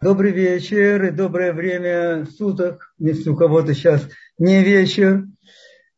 Добрый 0.00 0.30
вечер 0.30 1.06
и 1.06 1.10
доброе 1.10 1.52
время 1.52 2.24
суток, 2.24 2.94
если 3.00 3.30
у 3.30 3.36
кого-то 3.36 3.74
сейчас 3.74 4.08
не 4.38 4.62
вечер. 4.62 5.24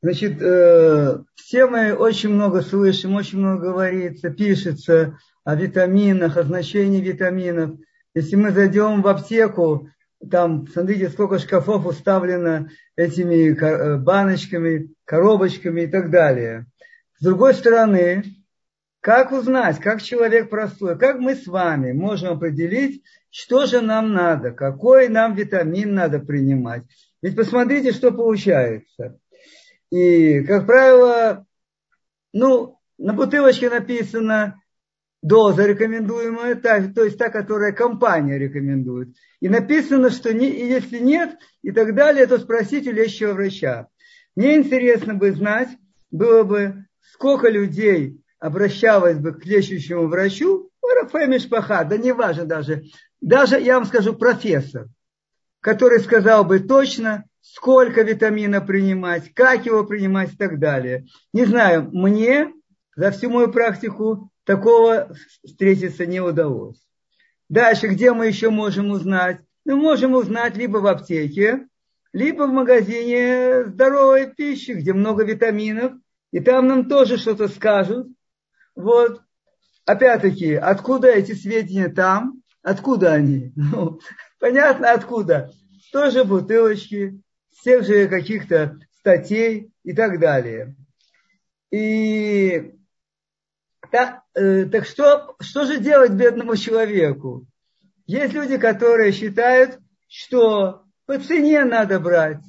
Значит, 0.01 0.41
э, 0.41 1.19
все 1.35 1.67
мы 1.67 1.93
очень 1.93 2.31
много 2.31 2.63
слышим, 2.63 3.15
очень 3.15 3.41
много 3.41 3.73
говорится, 3.73 4.31
пишется 4.31 5.19
о 5.45 5.55
витаминах, 5.55 6.39
о 6.39 6.45
значении 6.45 7.03
витаминов. 7.03 7.73
Если 8.15 8.37
мы 8.37 8.53
зайдем 8.53 9.03
в 9.03 9.07
аптеку, 9.07 9.91
там, 10.31 10.67
смотрите, 10.67 11.11
сколько 11.11 11.39
шкафов 11.39 11.85
уставлено 11.85 12.69
этими 12.97 13.55
э, 13.55 13.99
баночками, 13.99 14.95
коробочками 15.05 15.83
и 15.83 15.87
так 15.87 16.11
далее. 16.11 16.65
С 17.19 17.23
другой 17.23 17.53
стороны, 17.53 18.25
как 19.01 19.33
узнать, 19.33 19.79
как 19.79 20.03
человек 20.03 20.51
простой, 20.51 20.99
как 20.99 21.19
мы 21.19 21.35
с 21.35 21.47
вами 21.47 21.93
можем 21.93 22.35
определить, 22.35 23.03
что 23.31 23.67
же 23.67 23.81
нам 23.81 24.13
надо? 24.13 24.51
Какой 24.51 25.09
нам 25.09 25.35
витамин 25.35 25.95
надо 25.95 26.19
принимать? 26.19 26.83
Ведь 27.23 27.37
посмотрите, 27.37 27.93
что 27.93 28.13
получается. 28.13 29.19
И, 29.91 30.43
как 30.45 30.67
правило, 30.67 31.47
ну, 32.33 32.79
на 32.99 33.13
бутылочке 33.15 33.71
написано 33.71 34.61
доза 35.23 35.67
рекомендуемая, 35.67 36.55
та, 36.55 36.87
то 36.89 37.05
есть 37.05 37.19
та, 37.19 37.29
которая 37.29 37.73
компания 37.73 38.39
рекомендует. 38.39 39.15
И 39.41 39.49
написано, 39.49 40.11
что 40.11 40.33
не, 40.33 40.49
если 40.49 40.99
нет 40.99 41.39
и 41.63 41.73
так 41.73 41.95
далее, 41.95 42.27
то 42.27 42.39
спросите 42.39 42.91
у 42.91 42.95
лечащего 42.95 43.33
врача. 43.33 43.89
Мне 44.37 44.57
интересно 44.57 45.15
бы 45.15 45.33
знать, 45.33 45.69
было 46.11 46.43
бы, 46.43 46.87
сколько 47.01 47.49
людей 47.49 48.21
обращалось 48.41 49.19
бы 49.19 49.33
к 49.33 49.45
лечащему 49.47 50.09
врачу, 50.09 50.71
Мишпаха, 51.13 51.85
да 51.85 51.97
не 51.97 52.13
важно 52.13 52.45
даже, 52.45 52.85
даже, 53.21 53.61
я 53.61 53.77
вам 53.77 53.85
скажу, 53.85 54.15
профессор, 54.15 54.89
который 55.61 56.01
сказал 56.01 56.45
бы 56.45 56.59
точно, 56.61 57.25
сколько 57.41 58.03
витамина 58.03 58.61
принимать, 58.61 59.33
как 59.35 59.67
его 59.67 59.85
принимать 59.85 60.33
и 60.33 60.37
так 60.37 60.59
далее. 60.59 61.07
Не 61.33 61.45
знаю, 61.45 61.91
мне 61.93 62.53
за 62.97 63.11
всю 63.11 63.31
мою 63.31 63.53
практику 63.53 64.31
такого 64.45 65.13
встретиться 65.45 66.07
не 66.07 66.21
удалось. 66.21 66.81
Дальше, 67.49 67.89
где 67.89 68.13
мы 68.13 68.27
еще 68.27 68.51
можем 68.51 68.91
узнать? 68.91 69.41
Мы 69.65 69.77
можем 69.77 70.15
узнать 70.15 70.57
либо 70.57 70.79
в 70.79 70.87
аптеке, 70.87 71.67
либо 72.13 72.45
в 72.45 72.53
магазине 72.53 73.65
здоровой 73.67 74.33
пищи, 74.33 74.73
где 74.73 74.93
много 74.93 75.25
витаминов, 75.25 75.93
и 76.33 76.41
там 76.41 76.67
нам 76.67 76.89
тоже 76.89 77.17
что-то 77.17 77.49
скажут. 77.49 78.09
Вот. 78.75 79.23
Опять-таки, 79.85 80.55
откуда 80.55 81.09
эти 81.09 81.33
сведения 81.33 81.89
там? 81.89 82.43
Откуда 82.63 83.15
они? 83.15 83.53
Ну, 83.57 84.01
понятно, 84.39 84.93
откуда. 84.93 85.51
Тоже 85.93 86.25
бутылочки, 86.25 87.21
с 87.53 87.63
тех 87.63 87.85
же 87.85 88.09
каких-то 88.09 88.79
статей 88.99 89.73
и 89.83 89.93
так 89.93 90.21
далее. 90.21 90.77
И 91.71 92.75
так, 93.91 94.23
э, 94.35 94.67
так 94.67 94.87
что, 94.87 95.35
что 95.41 95.65
же 95.65 95.79
делать 95.79 96.13
бедному 96.13 96.57
человеку? 96.57 97.47
Есть 98.07 98.33
люди, 98.35 98.57
которые 98.57 99.13
считают, 99.13 99.79
что 100.09 100.85
по 101.07 101.19
цене 101.19 101.65
надо 101.65 101.99
брать. 102.01 102.43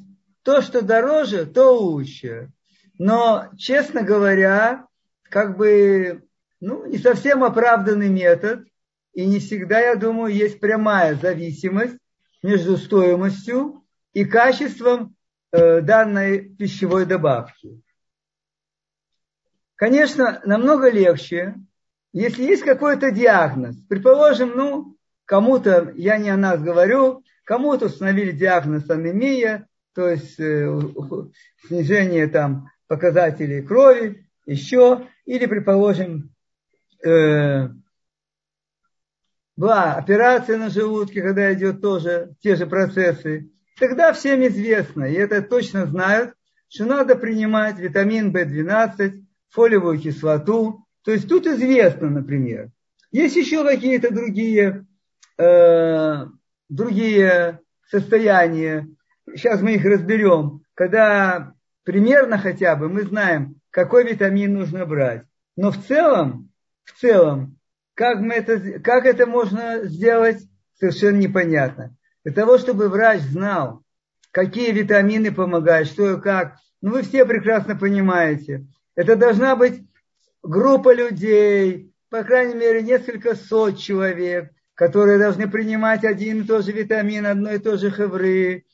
То, 0.44 0.62
что 0.62 0.82
дороже, 0.82 1.46
то 1.46 1.78
лучше. 1.78 2.52
Но, 2.98 3.50
честно 3.58 4.04
говоря, 4.04 4.88
как 5.32 5.58
бы, 5.58 6.24
ну, 6.60 6.86
не 6.86 6.98
совсем 6.98 7.44
оправданный 7.44 8.10
метод. 8.10 8.68
И 9.14 9.26
не 9.26 9.40
всегда, 9.40 9.80
я 9.80 9.96
думаю, 9.96 10.34
есть 10.34 10.60
прямая 10.60 11.16
зависимость 11.16 11.98
между 12.44 12.78
стоимостью 12.78 13.84
и 14.14 14.24
качеством 14.26 15.16
э, 15.52 15.82
данной 15.82 16.40
пищевой 16.40 17.06
добавки. 17.06 17.82
Конечно, 19.76 20.42
намного 20.46 20.90
легче, 20.90 21.56
если 22.14 22.44
есть 22.44 22.64
какой-то 22.64 23.12
диагноз. 23.12 23.76
Предположим, 23.90 24.52
ну, 24.56 24.98
кому-то, 25.26 25.92
я 25.96 26.18
не 26.18 26.30
о 26.30 26.38
нас 26.38 26.62
говорю, 26.62 27.24
кому-то 27.44 27.88
установили 27.88 28.32
диагноз 28.32 28.90
анемия, 28.90 29.68
то 29.94 30.08
есть 30.08 30.40
э, 30.40 30.80
снижение 31.68 32.28
там 32.28 32.70
показателей 32.88 33.62
крови, 33.62 34.26
еще, 34.46 35.08
или, 35.26 35.46
предположим, 35.46 36.34
э, 37.06 37.70
была 39.56 39.94
операция 39.94 40.58
на 40.58 40.70
желудке, 40.70 41.22
когда 41.22 41.54
идет 41.54 41.82
тоже 41.82 42.34
те 42.42 42.56
же 42.56 42.66
процессы, 42.68 43.50
тогда 43.80 44.14
всем 44.14 44.46
известно, 44.48 45.04
и 45.06 45.14
это 45.14 45.42
точно 45.42 45.86
знают, 45.86 46.34
что 46.68 46.86
надо 46.86 47.16
принимать 47.16 47.78
витамин 47.78 48.36
В12, 48.36 49.24
фолиевую 49.50 50.00
кислоту. 50.00 50.86
То 51.04 51.12
есть 51.12 51.28
тут 51.28 51.46
известно, 51.46 52.10
например. 52.10 52.70
Есть 53.12 53.36
еще 53.36 53.66
какие-то 53.66 54.14
другие, 54.14 54.86
э, 55.38 56.26
другие 56.70 57.60
состояния. 57.90 58.88
Сейчас 59.36 59.62
мы 59.62 59.74
их 59.74 59.86
разберем. 59.86 60.62
Когда 60.74 61.54
примерно 61.84 62.38
хотя 62.38 62.76
бы 62.76 62.88
мы 62.88 63.04
знаем, 63.04 63.61
какой 63.72 64.04
витамин 64.04 64.54
нужно 64.54 64.86
брать. 64.86 65.24
Но 65.56 65.72
в 65.72 65.78
целом, 65.86 66.52
в 66.84 67.00
целом, 67.00 67.58
как, 67.96 68.20
мы 68.20 68.36
это, 68.36 68.80
как 68.80 69.06
это 69.06 69.26
можно 69.26 69.86
сделать, 69.86 70.44
совершенно 70.80 71.18
непонятно. 71.18 71.96
Для 72.24 72.34
того, 72.34 72.58
чтобы 72.58 72.90
врач 72.90 73.22
знал, 73.22 73.84
какие 74.32 74.72
витамины 74.72 75.32
помогают, 75.32 75.88
что 75.88 76.18
и 76.18 76.22
как, 76.22 76.58
ну 76.82 76.92
вы 76.92 77.02
все 77.04 77.26
прекрасно 77.26 77.76
понимаете. 77.76 78.68
Это 78.96 79.16
должна 79.16 79.56
быть 79.56 79.82
группа 80.44 80.94
людей, 80.94 81.94
по 82.10 82.24
крайней 82.24 82.56
мере, 82.56 82.82
несколько 82.82 83.36
сот 83.36 83.80
человек, 83.80 84.52
которые 84.74 85.18
должны 85.18 85.50
принимать 85.50 86.04
один 86.04 86.42
и 86.42 86.48
тот 86.48 86.66
же 86.66 86.72
витамин, 86.72 87.26
одно 87.26 87.52
и 87.52 87.60
то 87.60 87.78
же 87.78 87.92
хевры, 87.92 88.66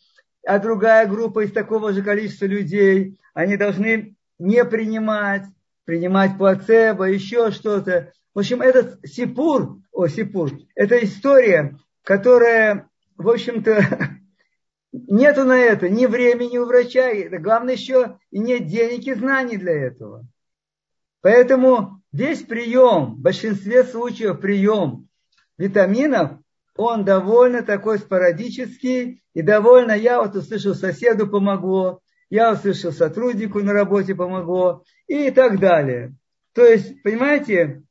а 0.45 0.59
другая 0.59 1.05
группа 1.07 1.43
из 1.43 1.51
такого 1.51 1.93
же 1.93 2.01
количества 2.01 2.45
людей, 2.45 3.19
они 3.33 3.57
должны 3.57 4.16
не 4.39 4.63
принимать, 4.65 5.43
принимать 5.85 6.37
плацебо, 6.37 7.05
еще 7.05 7.51
что-то. 7.51 8.13
В 8.33 8.39
общем, 8.39 8.61
этот 8.61 8.99
Сипур, 9.07 9.77
о, 9.91 10.07
Сипур, 10.07 10.51
это 10.75 11.03
история, 11.03 11.77
которая, 12.03 12.89
в 13.17 13.29
общем-то, 13.29 13.81
нету 14.91 15.43
на 15.43 15.57
это 15.57 15.89
ни 15.89 16.05
времени 16.05 16.57
у 16.57 16.65
врача, 16.65 17.09
и, 17.09 17.27
главное 17.37 17.73
еще 17.73 18.19
и 18.31 18.39
нет 18.39 18.67
денег 18.67 19.07
и 19.07 19.13
знаний 19.13 19.57
для 19.57 19.73
этого. 19.73 20.25
Поэтому 21.21 22.01
весь 22.11 22.43
прием, 22.43 23.15
в 23.15 23.19
большинстве 23.19 23.83
случаев 23.83 24.39
прием 24.39 25.07
витаминов, 25.57 26.39
он 26.75 27.03
довольно 27.03 27.63
такой 27.63 27.97
спорадический 27.97 29.23
и 29.33 29.41
довольно, 29.41 29.93
я 29.93 30.21
вот 30.21 30.35
услышал, 30.35 30.75
соседу 30.75 31.27
помогло, 31.27 32.01
я 32.29 32.53
услышал, 32.53 32.91
сотруднику 32.91 33.59
на 33.61 33.73
работе 33.73 34.15
помогло 34.15 34.83
и 35.07 35.31
так 35.31 35.59
далее. 35.59 36.15
То 36.53 36.65
есть, 36.65 37.01
понимаете, 37.03 37.83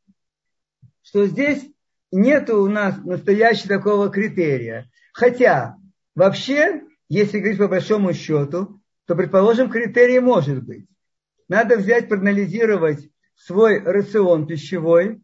что 1.02 1.26
здесь 1.26 1.64
нет 2.12 2.50
у 2.50 2.66
нас 2.69 2.97
настоящего 3.04 3.69
такого 3.69 4.10
критерия. 4.10 4.91
Хотя, 5.12 5.76
вообще, 6.14 6.82
если 7.08 7.38
говорить 7.38 7.58
по 7.58 7.69
большому 7.69 8.12
счету, 8.12 8.80
то, 9.06 9.14
предположим, 9.14 9.70
критерий 9.70 10.20
может 10.20 10.64
быть. 10.64 10.86
Надо 11.48 11.76
взять, 11.76 12.08
проанализировать 12.08 13.08
свой 13.36 13.78
рацион 13.78 14.47
пищевой, 14.47 15.22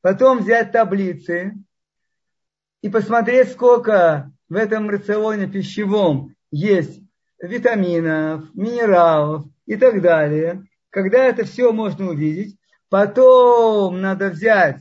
потом 0.00 0.38
взять 0.38 0.72
таблицы 0.72 1.54
и 2.80 2.88
посмотреть, 2.88 3.50
сколько 3.50 4.32
в 4.48 4.54
этом 4.54 4.88
рационе 4.88 5.46
пищевом 5.46 6.34
есть 6.50 7.02
витаминов, 7.40 8.44
минералов 8.54 9.46
и 9.66 9.76
так 9.76 10.00
далее. 10.00 10.64
Когда 10.90 11.24
это 11.24 11.44
все 11.44 11.72
можно 11.72 12.10
увидеть, 12.10 12.58
Потом 12.88 14.00
надо 14.00 14.30
взять 14.30 14.78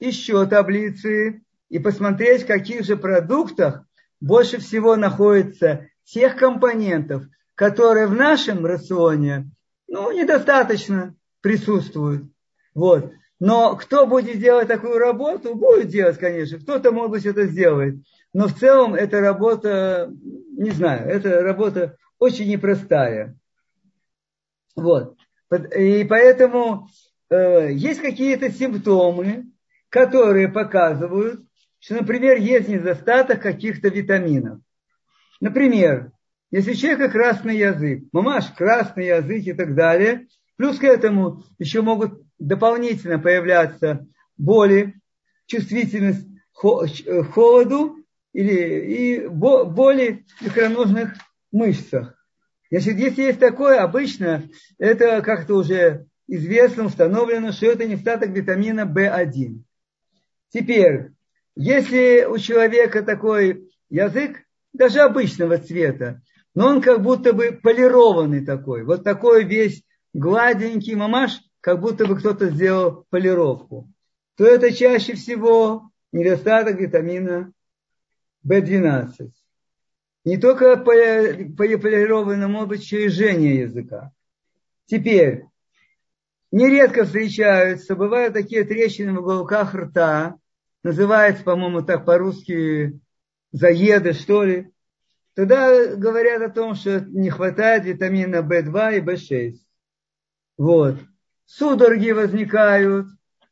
еще 0.00 0.46
таблицы 0.46 1.42
и 1.68 1.78
посмотреть, 1.78 2.42
в 2.42 2.46
каких 2.46 2.84
же 2.84 2.96
продуктах 2.96 3.84
больше 4.20 4.58
всего 4.58 4.96
находится 4.96 5.86
тех 6.04 6.36
компонентов, 6.36 7.24
которые 7.54 8.06
в 8.06 8.14
нашем 8.14 8.66
рационе 8.66 9.50
ну, 9.86 10.10
недостаточно 10.10 11.14
присутствуют. 11.40 12.24
Вот. 12.74 13.12
Но 13.38 13.76
кто 13.76 14.06
будет 14.06 14.40
делать 14.40 14.68
такую 14.68 14.98
работу, 14.98 15.54
будет 15.54 15.88
делать, 15.88 16.18
конечно. 16.18 16.58
Кто-то, 16.58 16.90
может 16.90 17.10
быть, 17.10 17.26
это 17.26 17.46
сделает. 17.46 17.96
Но 18.34 18.48
в 18.48 18.54
целом 18.54 18.94
эта 18.94 19.20
работа, 19.20 20.12
не 20.58 20.70
знаю, 20.70 21.08
эта 21.08 21.40
работа 21.40 21.96
очень 22.18 22.48
непростая. 22.50 23.34
Вот. 24.76 25.16
И 25.74 26.04
поэтому 26.04 26.88
Э, 27.34 27.68
есть 27.72 28.00
какие-то 28.00 28.50
симптомы, 28.50 29.46
которые 29.88 30.48
показывают, 30.48 31.40
что, 31.80 31.94
например, 31.94 32.38
есть 32.38 32.68
недостаток 32.68 33.42
каких-то 33.42 33.88
витаминов. 33.88 34.60
Например, 35.40 36.12
если 36.50 36.72
у 36.72 36.74
человека 36.74 37.10
красный 37.10 37.58
язык, 37.58 38.04
мамаш, 38.12 38.52
красный 38.52 39.06
язык 39.06 39.46
и 39.46 39.52
так 39.52 39.74
далее, 39.74 40.28
плюс 40.56 40.78
к 40.78 40.84
этому 40.84 41.42
еще 41.58 41.82
могут 41.82 42.22
дополнительно 42.38 43.18
появляться 43.18 44.06
боли, 44.36 44.94
чувствительность 45.46 46.28
к 46.52 47.24
холоду 47.32 47.96
или 48.34 49.22
и 49.22 49.26
боли 49.26 50.26
в 50.40 50.46
икроножных 50.46 51.14
мышцах. 51.50 52.14
Значит, 52.70 52.96
если 52.96 53.22
есть 53.22 53.38
такое, 53.38 53.80
обычно 53.80 54.42
это 54.78 55.22
как-то 55.22 55.54
уже 55.54 56.06
известно, 56.26 56.84
установлено, 56.84 57.52
что 57.52 57.66
это 57.66 57.86
недостаток 57.86 58.30
витамина 58.30 58.82
В1. 58.82 59.62
Теперь, 60.52 61.10
если 61.54 62.24
у 62.24 62.36
человека 62.38 63.02
такой 63.02 63.70
язык, 63.88 64.42
даже 64.72 65.00
обычного 65.00 65.58
цвета, 65.58 66.20
но 66.54 66.68
он 66.68 66.82
как 66.82 67.02
будто 67.02 67.32
бы 67.32 67.58
полированный 67.62 68.44
такой, 68.44 68.84
вот 68.84 69.04
такой 69.04 69.44
весь 69.44 69.84
гладенький 70.12 70.96
мамаш, 70.96 71.40
как 71.60 71.80
будто 71.80 72.06
бы 72.06 72.18
кто-то 72.18 72.50
сделал 72.50 73.06
полировку, 73.10 73.88
то 74.36 74.44
это 74.44 74.72
чаще 74.72 75.14
всего 75.14 75.90
недостаток 76.12 76.80
витамина 76.80 77.52
В12. 78.46 79.30
Не 80.24 80.36
только 80.38 80.76
может 82.48 82.68
быть, 82.68 82.82
еще 82.82 83.04
и 83.04 83.08
жжение 83.08 83.60
языка. 83.60 84.12
Теперь, 84.86 85.44
нередко 86.50 87.04
встречаются, 87.04 87.94
бывают 87.94 88.34
такие 88.34 88.64
трещины 88.64 89.12
в 89.12 89.22
уголках 89.22 89.74
рта, 89.74 90.36
называется, 90.82 91.42
по-моему, 91.44 91.82
так 91.82 92.04
по-русски 92.04 93.00
заеды, 93.52 94.12
что 94.12 94.44
ли. 94.44 94.70
Тогда 95.34 95.96
говорят 95.96 96.42
о 96.42 96.50
том, 96.50 96.74
что 96.74 97.00
не 97.00 97.30
хватает 97.30 97.84
витамина 97.84 98.36
В2 98.36 98.98
и 98.98 99.00
В6. 99.00 99.54
Вот. 100.56 100.96
Судороги 101.46 102.10
возникают. 102.10 103.08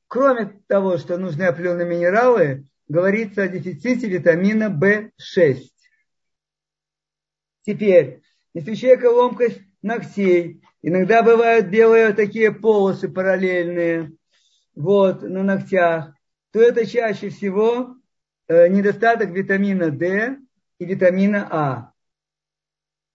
Кроме 0.07 0.63
того, 0.69 0.99
что 0.99 1.17
нужны 1.19 1.45
определенные 1.45 1.87
минералы, 1.87 2.67
говорится 2.93 3.45
о 3.45 3.49
дефиците 3.49 4.07
витамина 4.07 4.65
В6. 4.65 5.63
Теперь, 7.63 8.21
если 8.53 8.73
у 8.73 8.75
человека 8.75 9.07
ломкость 9.07 9.63
ногтей, 9.81 10.63
иногда 10.83 11.23
бывают 11.23 11.69
белые 11.69 12.13
такие 12.13 12.53
полосы 12.53 13.09
параллельные, 13.09 14.13
вот, 14.75 15.23
на 15.23 15.43
ногтях, 15.43 16.13
то 16.53 16.61
это 16.61 16.85
чаще 16.85 17.31
всего 17.31 17.97
э, 18.49 18.69
недостаток 18.69 19.31
витамина 19.31 19.91
D 19.91 20.37
и 20.79 20.85
витамина 20.85 21.49
А. 21.51 21.93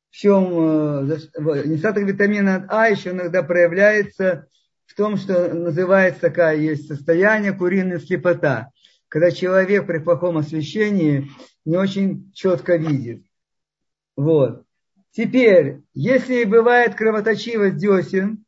В 0.09 0.15
чем 0.15 1.01
э, 1.01 1.17
недостаток 1.65 2.03
витамина 2.03 2.65
А 2.69 2.89
еще 2.89 3.11
иногда 3.11 3.43
проявляется 3.43 4.47
в 4.87 4.95
том, 4.95 5.17
что 5.17 5.53
называется 5.53 6.21
такая 6.21 6.57
есть 6.57 6.87
состояние 6.87 7.53
куриная 7.53 7.99
слепота, 7.99 8.71
когда 9.09 9.31
человек 9.31 9.87
при 9.87 9.99
плохом 9.99 10.37
освещении 10.37 11.29
не 11.65 11.77
очень 11.77 12.31
четко 12.33 12.75
видит. 12.75 13.23
Вот. 14.15 14.63
Теперь, 15.11 15.81
если 15.93 16.43
бывает 16.43 16.95
кровоточивость 16.95 17.77
десен, 17.77 18.43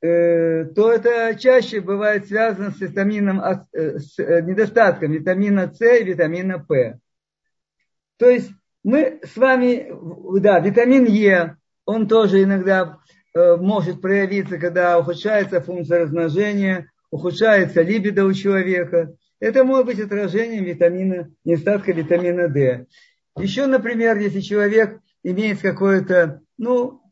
э, 0.00 0.64
то 0.66 0.92
это 0.92 1.36
чаще 1.38 1.80
бывает 1.80 2.26
связано 2.26 2.70
с, 2.70 2.80
витамином, 2.80 3.40
э, 3.40 3.98
с 3.98 4.18
э, 4.18 4.42
недостатком 4.42 5.12
витамина 5.12 5.72
С 5.72 5.80
и 5.80 6.04
витамина 6.04 6.58
П. 6.58 6.98
То 8.18 8.28
есть 8.28 8.50
мы 8.84 9.20
с 9.24 9.36
вами, 9.36 9.92
да, 10.40 10.60
витамин 10.60 11.04
Е, 11.06 11.56
он 11.84 12.06
тоже 12.08 12.42
иногда 12.42 12.98
может 13.34 14.00
проявиться, 14.00 14.56
когда 14.56 14.98
ухудшается 14.98 15.60
функция 15.60 16.04
размножения, 16.04 16.90
ухудшается 17.16 17.82
либидо 17.82 18.24
у 18.24 18.32
человека. 18.32 19.14
Это 19.40 19.64
может 19.64 19.86
быть 19.86 20.00
отражением 20.00 20.64
витамина, 20.64 21.30
недостатка 21.44 21.92
витамина 21.92 22.48
D. 22.48 22.86
Еще, 23.38 23.66
например, 23.66 24.18
если 24.18 24.40
человек 24.40 25.00
имеет 25.22 25.60
какое-то, 25.60 26.40
ну, 26.56 27.02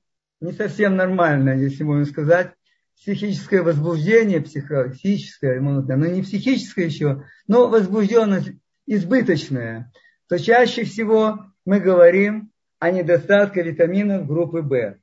не 0.41 0.53
совсем 0.53 0.97
нормальное, 0.97 1.56
если 1.56 1.85
можно 1.85 2.05
сказать, 2.05 2.53
психическое 2.97 3.62
возбуждение, 3.62 4.41
психическое, 4.41 5.61
но 5.61 6.07
не 6.07 6.23
психическое 6.23 6.87
еще, 6.87 7.25
но 7.47 7.69
возбужденность 7.69 8.53
избыточная, 8.87 9.93
то 10.29 10.39
чаще 10.39 10.85
всего 10.85 11.47
мы 11.65 11.81
говорим 11.81 12.50
о 12.79 12.91
недостатке 12.91 13.62
витаминов 13.62 14.27
группы 14.27 14.62
В. 14.62 14.97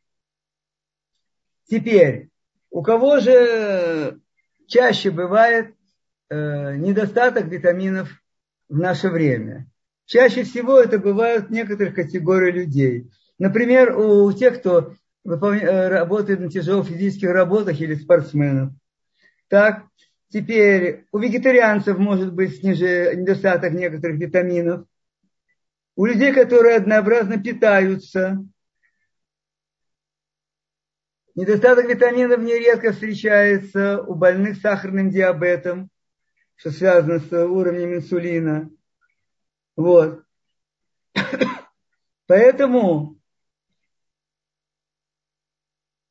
Теперь, 1.67 2.29
у 2.69 2.81
кого 2.81 3.19
же 3.19 4.19
чаще 4.71 5.11
бывает 5.11 5.75
э, 6.29 6.75
недостаток 6.77 7.47
витаминов 7.47 8.09
в 8.69 8.79
наше 8.79 9.09
время? 9.09 9.67
Чаще 10.05 10.43
всего 10.43 10.79
это 10.79 10.97
бывают 10.97 11.49
некоторых 11.49 11.95
категорий 11.95 12.51
людей. 12.51 13.11
Например, 13.37 13.97
у 13.97 14.31
тех, 14.31 14.59
кто 14.59 14.93
э, 15.25 15.87
работает 15.89 16.39
на 16.39 16.49
тяжелых 16.49 16.87
физических 16.87 17.29
работах 17.29 17.79
или 17.81 17.95
спортсменов. 17.95 18.71
Так, 19.49 19.83
теперь 20.29 21.05
у 21.11 21.19
вегетарианцев 21.19 21.97
может 21.97 22.33
быть 22.33 22.57
снижение, 22.57 23.17
недостаток 23.17 23.73
некоторых 23.73 24.17
витаминов. 24.19 24.85
У 25.97 26.05
людей, 26.05 26.33
которые 26.33 26.77
однообразно 26.77 27.37
питаются, 27.37 28.41
недостаток 31.35 31.87
витаминов 31.87 32.41
нередко 32.41 32.91
встречается 32.91 34.01
у 34.01 34.15
больных 34.15 34.57
сахарным 34.57 35.09
диабетом, 35.09 35.89
что 36.55 36.71
связано 36.71 37.19
с 37.19 37.31
уровнем 37.31 37.95
инсулина. 37.95 38.69
Вот. 39.75 40.23
Поэтому 42.27 43.17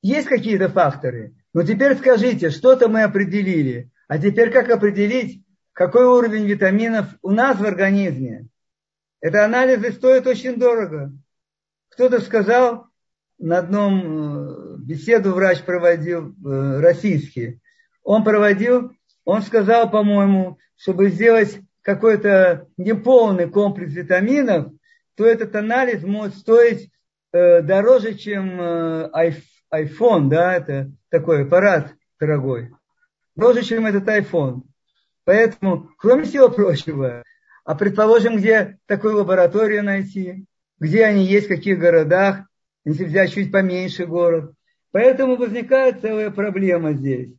есть 0.03 0.29
какие-то 0.29 0.69
факторы. 0.69 1.35
Но 1.53 1.63
теперь 1.63 1.97
скажите, 1.97 2.51
что-то 2.51 2.89
мы 2.89 3.03
определили. 3.03 3.91
А 4.09 4.19
теперь 4.19 4.51
как 4.51 4.71
определить, 4.71 5.45
какой 5.73 6.05
уровень 6.05 6.47
витаминов 6.47 7.07
у 7.23 7.31
нас 7.31 7.59
в 7.59 7.65
организме? 7.65 8.49
Это 9.21 9.45
анализы 9.45 9.93
стоят 9.93 10.27
очень 10.27 10.57
дорого. 10.57 11.12
Кто-то 11.91 12.21
сказал, 12.21 12.89
на 13.40 13.59
одном 13.59 14.02
э, 14.02 14.76
беседу 14.78 15.32
врач 15.32 15.62
проводил, 15.62 16.28
э, 16.28 16.80
российский. 16.80 17.61
Он 18.04 18.23
проводил, 18.23 18.92
он 19.25 19.42
сказал, 19.42 19.90
по-моему, 19.90 20.59
чтобы 20.76 21.09
сделать 21.09 21.59
какой-то 21.82 22.68
неполный 22.76 23.49
комплекс 23.49 23.92
витаминов, 23.94 24.73
то 25.16 25.25
этот 25.25 25.56
анализ 25.56 26.02
может 26.02 26.37
стоить 26.37 26.90
э, 27.32 27.62
дороже, 27.62 28.14
чем 28.14 28.61
iPhone, 29.73 30.28
да, 30.28 30.54
это 30.54 30.90
такой 31.09 31.44
аппарат 31.44 31.94
дорогой. 32.18 32.70
Дороже, 33.37 33.62
чем 33.62 33.87
этот 33.87 34.06
iPhone. 34.06 34.62
Поэтому, 35.25 35.90
кроме 35.97 36.25
всего 36.25 36.50
прочего, 36.50 37.23
а 37.64 37.75
предположим, 37.75 38.37
где 38.37 38.78
такую 38.87 39.16
лабораторию 39.16 39.82
найти, 39.82 40.44
где 40.78 41.04
они 41.04 41.25
есть, 41.25 41.47
в 41.47 41.50
каких 41.50 41.78
городах, 41.78 42.50
если 42.85 43.05
взять 43.05 43.33
чуть 43.33 43.53
поменьше 43.53 44.07
город. 44.07 44.53
Поэтому 44.93 45.37
возникает 45.37 46.01
целая 46.01 46.31
проблема 46.31 46.93
здесь. 46.93 47.31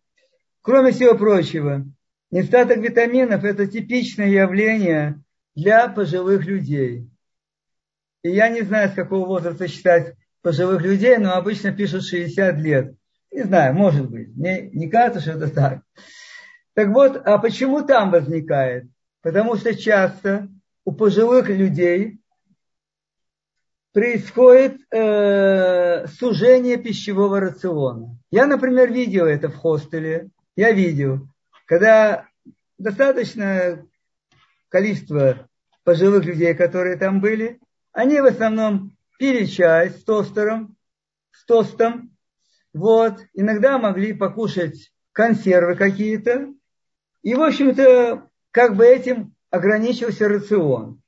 Кроме 0.62 0.92
всего 0.92 1.16
прочего, 1.16 1.86
Недостаток 2.32 2.78
витаминов– 2.78 3.44
это 3.44 3.68
типичное 3.68 4.30
явление 4.30 5.22
для 5.54 5.90
пожилых 5.90 6.46
людей. 6.46 7.10
И 8.24 8.30
я 8.30 8.48
не 8.48 8.62
знаю, 8.62 8.90
с 8.90 8.94
какого 8.94 9.28
возраста 9.28 9.68
считать 9.68 10.16
пожилых 10.42 10.82
людей, 10.82 11.18
но 11.18 11.34
обычно 11.34 11.74
пишут 11.74 12.06
60 12.06 12.58
лет. 12.60 12.96
Не 13.32 13.44
знаю, 13.44 13.74
может 13.74 14.10
быть. 14.10 14.34
Мне 14.34 14.70
не 14.72 14.90
кажется, 14.90 15.20
что 15.20 15.32
это 15.32 15.54
так. 15.54 15.82
Так 16.74 16.88
вот, 16.90 17.22
а 17.26 17.38
почему 17.38 17.82
там 17.82 18.12
возникает? 18.12 18.86
Потому 19.22 19.58
что 19.58 19.76
часто 19.76 20.48
у 20.86 20.94
пожилых 20.94 21.50
людей 21.50 22.21
происходит 23.94 24.82
э, 24.92 26.08
сужение 26.08 26.78
пищевого 26.78 27.40
рациона. 27.40 28.18
Я, 28.32 28.46
например, 28.46 28.92
видел 28.92 29.26
это 29.26 29.50
в 29.50 29.56
хостеле. 29.56 30.30
Я 30.56 30.72
видел 30.72 31.28
когда 31.72 32.28
достаточное 32.78 33.88
количество 34.68 35.48
пожилых 35.86 36.26
людей, 36.26 36.54
которые 36.54 36.98
там 36.98 37.22
были, 37.22 37.62
они 37.94 38.20
в 38.20 38.26
основном 38.26 38.98
пили 39.18 39.46
чай 39.46 39.90
с 39.90 40.04
тостером, 40.04 40.76
с 41.32 41.46
тостом, 41.46 42.14
вот, 42.74 43.20
иногда 43.34 43.78
могли 43.78 44.12
покушать 44.12 44.92
консервы 45.14 45.76
какие-то, 45.76 46.54
и, 47.24 47.36
в 47.36 47.42
общем-то, 47.42 48.28
как 48.52 48.76
бы 48.76 48.86
этим 48.86 49.34
ограничился 49.50 50.28
рацион. 50.28 51.01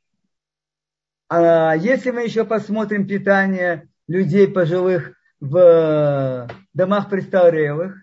А 1.36 1.76
если 1.76 2.12
мы 2.12 2.26
еще 2.26 2.46
посмотрим 2.46 3.08
питание 3.08 3.90
людей 4.08 4.48
пожилых 4.48 5.14
в 5.40 6.48
домах 6.76 7.10
престарелых, 7.10 7.96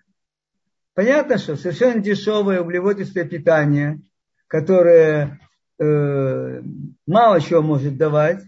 понятно, 0.95 1.37
что 1.37 1.55
совершенно 1.55 2.01
дешевое 2.01 2.59
углеводистое 2.59 3.23
питание, 3.23 4.01
которое 4.47 5.39
э, 5.79 6.61
мало 7.07 7.39
чего 7.39 7.61
может 7.61 7.95
давать, 7.95 8.43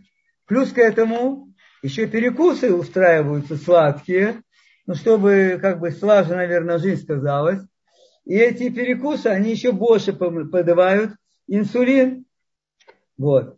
плюс 0.48 0.74
к 0.74 0.80
этому 0.80 1.48
еще 1.82 2.06
перекусы 2.06 2.74
устраиваются 2.74 3.56
сладкие, 3.56 4.42
ну, 4.86 4.96
чтобы 4.96 5.60
как 5.62 5.80
бы 5.80 5.92
слаженно, 5.92 6.36
наверное, 6.36 6.78
жизнь 6.78 7.04
сказалась. 7.04 7.62
И 8.26 8.36
эти 8.36 8.70
перекусы, 8.70 9.28
они 9.28 9.52
еще 9.52 9.72
больше 9.72 10.12
подавают 10.12 11.14
инсулин. 11.48 12.26
Вот. 13.18 13.58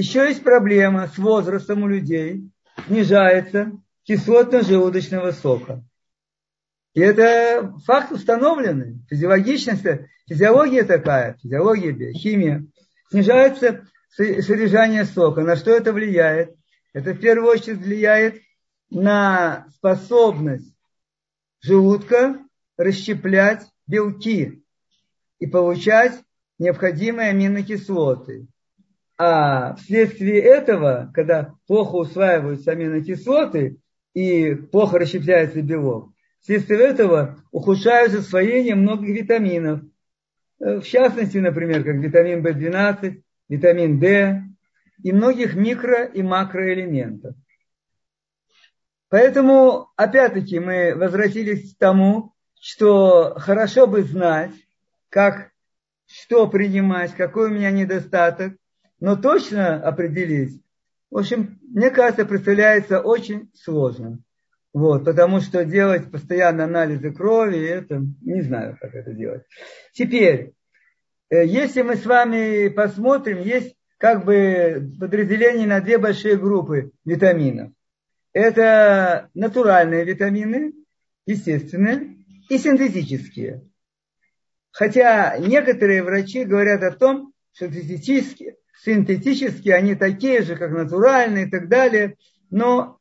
Еще 0.00 0.28
есть 0.28 0.42
проблема 0.42 1.08
с 1.08 1.18
возрастом 1.18 1.82
у 1.82 1.86
людей. 1.86 2.50
Снижается 2.86 3.72
кислотно-желудочного 4.08 5.32
сока. 5.32 5.84
И 6.94 7.00
это 7.00 7.74
факт 7.84 8.10
установленный. 8.10 9.04
Физиологичность, 9.10 9.84
физиология 10.26 10.84
такая, 10.84 11.36
физиология, 11.42 12.14
химия. 12.14 12.64
Снижается 13.10 13.86
содержание 14.16 15.04
сока. 15.04 15.42
На 15.42 15.54
что 15.54 15.70
это 15.70 15.92
влияет? 15.92 16.56
Это 16.94 17.12
в 17.12 17.20
первую 17.20 17.50
очередь 17.50 17.80
влияет 17.80 18.40
на 18.88 19.66
способность 19.74 20.74
желудка 21.60 22.38
расщеплять 22.78 23.66
белки 23.86 24.64
и 25.40 25.46
получать 25.46 26.18
необходимые 26.58 27.28
аминокислоты. 27.28 28.46
А 29.22 29.74
вследствие 29.74 30.40
этого, 30.40 31.10
когда 31.12 31.52
плохо 31.66 31.96
усваиваются 31.96 32.70
аминокислоты 32.70 33.76
и 34.14 34.54
плохо 34.54 34.98
расщепляется 34.98 35.60
белок, 35.60 36.10
вследствие 36.40 36.80
этого 36.80 37.36
ухудшается 37.50 38.20
усвоение 38.20 38.76
многих 38.76 39.10
витаминов. 39.10 39.82
В 40.58 40.80
частности, 40.84 41.36
например, 41.36 41.84
как 41.84 41.96
витамин 41.96 42.42
В12, 42.42 43.20
витамин 43.50 44.00
D 44.00 44.42
и 45.02 45.12
многих 45.12 45.54
микро- 45.54 46.10
и 46.10 46.22
макроэлементов. 46.22 47.34
Поэтому, 49.10 49.90
опять-таки, 49.96 50.60
мы 50.60 50.94
возвратились 50.94 51.74
к 51.74 51.78
тому, 51.78 52.32
что 52.58 53.34
хорошо 53.36 53.86
бы 53.86 54.02
знать, 54.02 54.52
как, 55.10 55.50
что 56.06 56.48
принимать, 56.48 57.14
какой 57.14 57.50
у 57.50 57.52
меня 57.52 57.70
недостаток, 57.70 58.54
но 59.00 59.16
точно 59.16 59.76
определить, 59.76 60.62
в 61.10 61.18
общем, 61.18 61.58
мне 61.62 61.90
кажется, 61.90 62.24
представляется 62.24 63.00
очень 63.00 63.50
сложным. 63.54 64.22
Вот, 64.72 65.04
потому 65.04 65.40
что 65.40 65.64
делать 65.64 66.12
постоянно 66.12 66.64
анализы 66.64 67.12
крови, 67.12 67.58
это 67.58 68.00
не 68.20 68.42
знаю, 68.42 68.78
как 68.80 68.94
это 68.94 69.12
делать. 69.12 69.42
Теперь, 69.92 70.52
э, 71.28 71.44
если 71.44 71.82
мы 71.82 71.96
с 71.96 72.06
вами 72.06 72.68
посмотрим, 72.68 73.40
есть 73.40 73.74
как 73.98 74.24
бы 74.24 74.92
подразделение 75.00 75.66
на 75.66 75.80
две 75.80 75.98
большие 75.98 76.36
группы 76.36 76.92
витаминов. 77.04 77.72
Это 78.32 79.28
натуральные 79.34 80.04
витамины, 80.04 80.72
естественные, 81.26 82.16
и 82.48 82.56
синтетические. 82.56 83.62
Хотя 84.70 85.36
некоторые 85.38 86.04
врачи 86.04 86.44
говорят 86.44 86.82
о 86.84 86.92
том, 86.92 87.32
что 87.52 87.70
синтетические, 87.70 88.56
синтетические 88.84 89.74
они 89.74 89.94
такие 89.94 90.42
же, 90.42 90.56
как 90.56 90.70
натуральные 90.70 91.46
и 91.46 91.50
так 91.50 91.68
далее, 91.68 92.16
но 92.50 92.98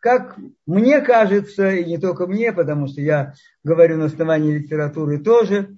как 0.00 0.36
мне 0.66 1.00
кажется, 1.00 1.70
и 1.70 1.84
не 1.84 1.98
только 1.98 2.26
мне, 2.26 2.52
потому 2.52 2.88
что 2.88 3.00
я 3.00 3.34
говорю 3.62 3.98
на 3.98 4.06
основании 4.06 4.58
литературы 4.58 5.18
тоже, 5.18 5.76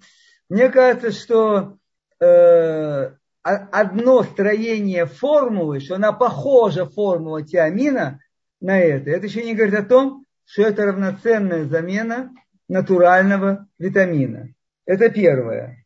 мне 0.49 0.71
кажется, 0.71 1.11
что 1.11 1.77
э, 2.21 3.11
одно 3.43 4.23
строение 4.23 5.05
формулы, 5.07 5.81
что 5.81 5.97
она 5.97 6.13
похожа 6.13 6.87
формула 6.87 7.43
тиамина 7.43 8.21
на 8.61 8.79
это, 8.79 9.11
это 9.11 9.27
еще 9.27 9.45
не 9.45 9.55
говорит 9.55 9.75
о 9.75 9.85
том, 9.85 10.25
что 10.47 10.63
это 10.63 10.87
равноценная 10.87 11.65
замена 11.65 12.31
натурального 12.69 13.67
витамина. 13.79 14.49
Это 14.87 15.11
первое. 15.11 15.85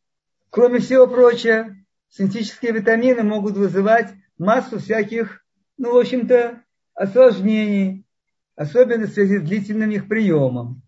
Кроме 0.50 0.78
всего 0.78 1.06
прочего, 1.06 1.74
синтетические 2.08 2.72
витамины 2.72 3.22
могут 3.22 3.56
вызывать 3.56 4.12
массу 4.38 4.78
всяких, 4.78 5.44
ну, 5.76 5.94
в 5.94 5.98
общем-то, 5.98 6.62
осложнений, 6.94 8.06
особенно 8.56 9.06
в 9.06 9.10
связи 9.10 9.38
с 9.38 9.42
длительным 9.42 9.90
их 9.90 10.08
приемом. 10.08 10.82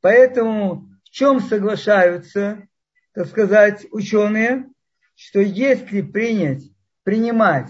Поэтому 0.00 0.88
в 1.04 1.10
чем 1.10 1.40
соглашаются, 1.40 2.66
так 3.12 3.26
сказать, 3.26 3.86
ученые, 3.90 4.70
что 5.14 5.40
если 5.40 6.00
принять, 6.00 6.64
принимать 7.02 7.68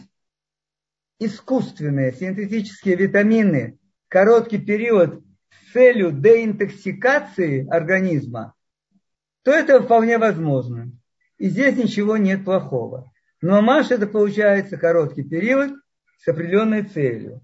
искусственные 1.19 2.13
синтетические 2.13 2.97
витамины 2.97 3.79
короткий 4.09 4.59
период 4.59 5.25
с 5.51 5.73
целью 5.73 6.13
деинтоксикации 6.13 7.69
организма, 7.69 8.55
то 9.43 9.51
это 9.51 9.83
вполне 9.83 10.19
возможно. 10.19 10.93
И 11.41 11.49
здесь 11.49 11.77
ничего 11.77 12.17
нет 12.19 12.45
плохого. 12.45 13.11
Но 13.41 13.63
маш 13.63 13.91
это 13.91 14.07
получается 14.07 14.77
короткий 14.77 15.23
период 15.23 15.73
с 16.19 16.29
определенной 16.29 16.83
целью. 16.83 17.41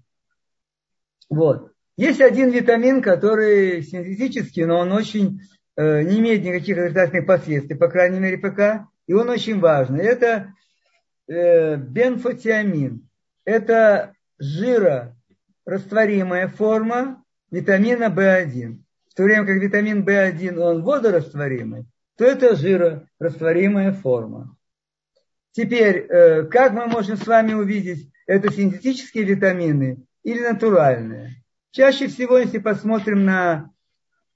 Вот. 1.29 1.71
Есть 1.97 2.21
один 2.21 2.51
витамин, 2.51 3.01
который 3.01 3.81
синтетический, 3.81 4.65
но 4.65 4.77
он 4.77 4.91
очень 4.91 5.41
э, 5.75 6.03
не 6.03 6.19
имеет 6.19 6.43
никаких 6.43 6.77
отрицательных 6.77 7.25
последствий, 7.25 7.75
по 7.75 7.87
крайней 7.87 8.19
мере 8.19 8.37
пока, 8.37 8.87
и 9.07 9.13
он 9.13 9.29
очень 9.29 9.59
важный. 9.59 10.05
Это 10.05 10.53
э, 11.27 11.77
бенфотиамин. 11.77 13.09
Это 13.45 14.13
жирорастворимая 14.37 16.49
форма 16.49 17.23
витамина 17.49 18.13
В1. 18.15 18.77
В 19.09 19.15
то 19.15 19.23
время 19.23 19.47
как 19.47 19.57
витамин 19.57 20.05
В1 20.05 20.55
он 20.59 20.83
водорастворимый, 20.83 21.87
то 22.17 22.25
это 22.25 22.55
жирорастворимая 22.55 23.93
форма. 23.93 24.57
Теперь, 25.51 26.05
э, 26.09 26.43
как 26.43 26.73
мы 26.73 26.87
можем 26.87 27.17
с 27.17 27.25
вами 27.25 27.53
увидеть, 27.53 28.11
это 28.25 28.51
синтетические 28.51 29.23
витамины 29.23 30.03
или 30.23 30.41
натуральные? 30.41 31.43
Чаще 31.71 32.07
всего, 32.07 32.37
если 32.37 32.57
посмотрим 32.57 33.23
на 33.23 33.69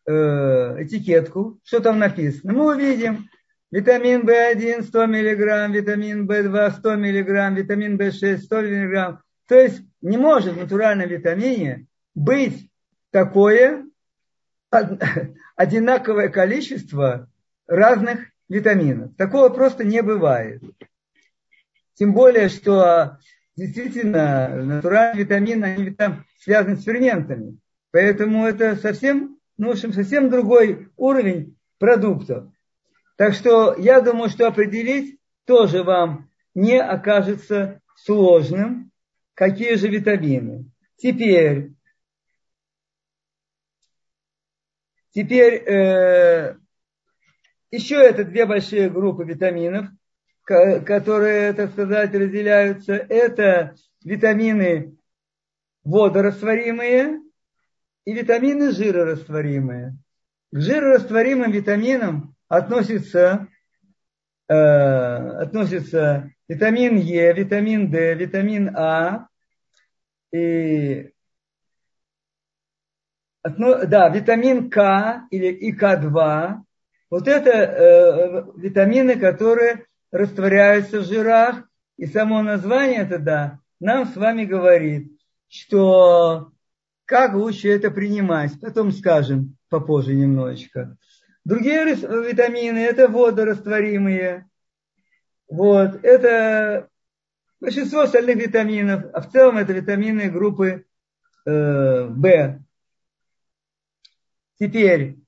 э, 0.05 0.11
этикетку, 0.11 1.59
что 1.63 1.79
там 1.79 1.99
написано, 1.99 2.53
мы 2.53 2.75
увидим 2.75 3.29
витамин 3.71 4.21
В1 4.27 4.83
100 4.83 5.07
мг, 5.07 5.75
витамин 5.75 6.29
В2 6.29 6.71
100 6.71 6.97
мг, 6.97 7.57
витамин 7.57 7.97
В6 7.97 8.37
100 8.37 8.61
мг. 8.61 9.21
То 9.47 9.55
есть 9.55 9.81
не 10.01 10.17
может 10.17 10.53
в 10.53 10.59
натуральном 10.59 11.09
витамине 11.09 11.87
быть 12.13 12.69
такое 13.09 13.85
одинаковое 15.55 16.29
количество 16.29 17.27
разных 17.71 18.27
витаминов. 18.49 19.15
Такого 19.15 19.49
просто 19.49 19.83
не 19.85 20.03
бывает. 20.03 20.61
Тем 21.93 22.13
более, 22.13 22.49
что 22.49 23.17
действительно 23.55 24.49
натуральные 24.49 25.23
витамины, 25.23 25.65
они 25.65 25.91
там 25.91 26.25
связаны 26.39 26.75
с 26.75 26.83
ферментами. 26.83 27.57
Поэтому 27.91 28.45
это 28.45 28.75
совсем, 28.75 29.37
ну, 29.57 29.69
в 29.69 29.71
общем, 29.71 29.93
совсем 29.93 30.29
другой 30.29 30.89
уровень 30.97 31.57
продуктов. 31.77 32.51
Так 33.15 33.33
что 33.33 33.75
я 33.77 34.01
думаю, 34.01 34.29
что 34.29 34.47
определить 34.47 35.19
тоже 35.45 35.83
вам 35.83 36.29
не 36.53 36.81
окажется 36.81 37.81
сложным, 37.95 38.91
какие 39.33 39.75
же 39.75 39.87
витамины. 39.87 40.65
Теперь, 40.97 41.71
теперь 45.11 45.53
э, 45.53 46.55
еще 47.71 47.95
это 47.95 48.23
две 48.23 48.45
большие 48.45 48.89
группы 48.89 49.23
витаминов, 49.23 49.87
которые, 50.43 51.53
так 51.53 51.71
сказать, 51.71 52.13
разделяются. 52.13 52.93
Это 52.93 53.75
витамины 54.03 54.97
водорастворимые 55.83 57.21
и 58.05 58.13
витамины 58.13 58.71
жирорастворимые. 58.71 59.97
К 60.51 60.59
жирорастворимым 60.59 61.51
витаминам 61.51 62.35
относится, 62.49 63.47
э, 64.49 64.53
относится 64.53 66.29
витамин 66.49 66.97
Е, 66.97 67.31
витамин 67.33 67.89
D, 67.89 68.13
витамин 68.15 68.75
А 68.75 69.27
и 70.33 71.11
да, 73.43 74.09
витамин 74.09 74.69
К 74.69 75.27
или 75.31 75.71
ИК2. 75.71 76.61
Вот 77.11 77.27
это 77.27 77.49
э, 77.49 78.43
витамины, 78.55 79.19
которые 79.19 79.85
растворяются 80.11 81.01
в 81.01 81.05
жирах, 81.05 81.63
и 81.97 82.07
само 82.07 82.41
название 82.41 83.05
тогда 83.05 83.59
нам 83.79 84.07
с 84.07 84.15
вами 84.15 84.45
говорит, 84.45 85.11
что 85.49 86.51
как 87.05 87.33
лучше 87.33 87.69
это 87.69 87.91
принимать. 87.91 88.59
Потом 88.61 88.91
скажем 88.91 89.57
попозже 89.69 90.13
немножечко. 90.13 90.97
Другие 91.43 91.83
витамины– 91.83 92.77
это 92.79 93.07
водорастворимые. 93.07 94.47
Вот, 95.49 96.03
это 96.03 96.87
большинство 97.59 98.01
остальных 98.01 98.37
витаминов, 98.37 99.05
а 99.13 99.21
в 99.21 99.31
целом 99.31 99.57
это 99.57 99.73
витамины 99.73 100.29
группы 100.29 100.85
э. 101.45 102.57
Теперь, 104.57 105.20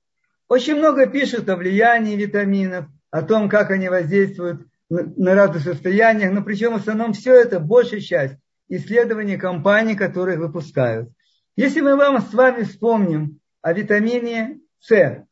очень 0.54 0.76
много 0.76 1.06
пишут 1.06 1.48
о 1.48 1.56
влиянии 1.56 2.14
витаминов, 2.14 2.86
о 3.10 3.22
том, 3.22 3.48
как 3.48 3.72
они 3.72 3.88
воздействуют 3.88 4.64
на, 4.88 5.34
разных 5.34 5.64
состояниях, 5.64 6.32
но 6.32 6.42
причем 6.44 6.74
в 6.74 6.76
основном 6.76 7.12
все 7.12 7.34
это, 7.34 7.58
большая 7.58 7.98
часть 7.98 8.36
исследований 8.68 9.36
компаний, 9.36 9.96
которые 9.96 10.38
выпускают. 10.38 11.10
Если 11.56 11.80
мы 11.80 11.96
вам 11.96 12.22
с 12.22 12.32
вами 12.32 12.62
вспомним 12.62 13.40
о 13.62 13.72
витамине 13.72 14.60
С, 14.78 15.26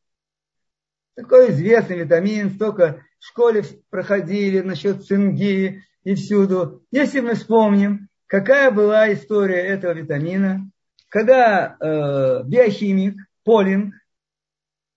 такой 1.14 1.50
известный 1.50 1.98
витамин, 1.98 2.50
столько 2.50 3.04
в 3.20 3.24
школе 3.24 3.62
проходили 3.90 4.58
насчет 4.58 5.04
цинги 5.04 5.84
и 6.02 6.16
всюду. 6.16 6.84
Если 6.90 7.20
мы 7.20 7.34
вспомним, 7.34 8.08
какая 8.26 8.72
была 8.72 9.12
история 9.12 9.60
этого 9.68 9.92
витамина, 9.92 10.68
когда 11.08 11.76
э, 11.78 12.42
биохимик 12.44 13.14
Полинг 13.44 13.94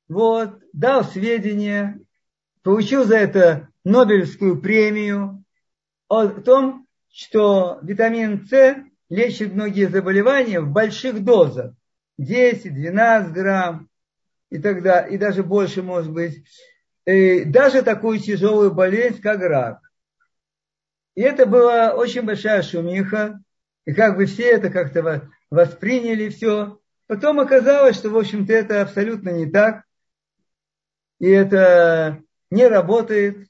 вот, 0.07 0.59
дал 0.73 1.03
сведения, 1.03 1.99
получил 2.63 3.05
за 3.05 3.17
это 3.17 3.69
Нобелевскую 3.83 4.61
премию 4.61 5.43
о 6.07 6.27
том, 6.27 6.87
что 7.11 7.79
витамин 7.81 8.47
С 8.47 8.77
лечит 9.09 9.53
многие 9.53 9.85
заболевания 9.87 10.59
в 10.59 10.71
больших 10.71 11.23
дозах. 11.23 11.73
10-12 12.19 13.31
грамм 13.31 13.89
и 14.49 14.57
тогда, 14.59 15.01
и 15.01 15.17
даже 15.17 15.43
больше 15.43 15.83
может 15.83 16.11
быть. 16.11 16.43
И 17.05 17.43
даже 17.45 17.81
такую 17.83 18.19
тяжелую 18.19 18.73
болезнь, 18.73 19.21
как 19.21 19.41
рак. 19.41 19.79
И 21.15 21.21
это 21.21 21.45
была 21.45 21.93
очень 21.93 22.23
большая 22.23 22.61
шумиха. 22.61 23.39
И 23.85 23.93
как 23.93 24.17
бы 24.17 24.25
все 24.25 24.49
это 24.51 24.69
как-то 24.69 25.29
восприняли 25.51 26.29
все. 26.29 26.79
Потом 27.07 27.39
оказалось, 27.39 27.97
что, 27.97 28.09
в 28.09 28.17
общем-то, 28.17 28.51
это 28.51 28.81
абсолютно 28.81 29.29
не 29.29 29.49
так. 29.49 29.84
И 31.19 31.29
это 31.29 32.21
не 32.51 32.67
работает. 32.67 33.47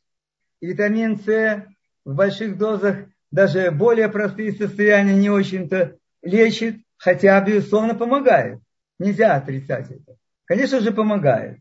Витамин 0.62 1.18
С 1.18 1.66
в 2.06 2.14
больших 2.14 2.58
дозах 2.58 2.98
даже 3.32 3.72
более 3.72 4.10
простые 4.10 4.54
состояния 4.54 5.16
не 5.16 5.30
очень-то 5.30 5.98
лечит, 6.22 6.78
хотя, 6.98 7.42
безусловно, 7.42 7.96
помогает. 7.96 8.60
Нельзя 9.00 9.36
отрицать 9.36 9.92
это. 9.92 10.16
Конечно 10.46 10.80
же, 10.80 10.92
помогает. 10.92 11.60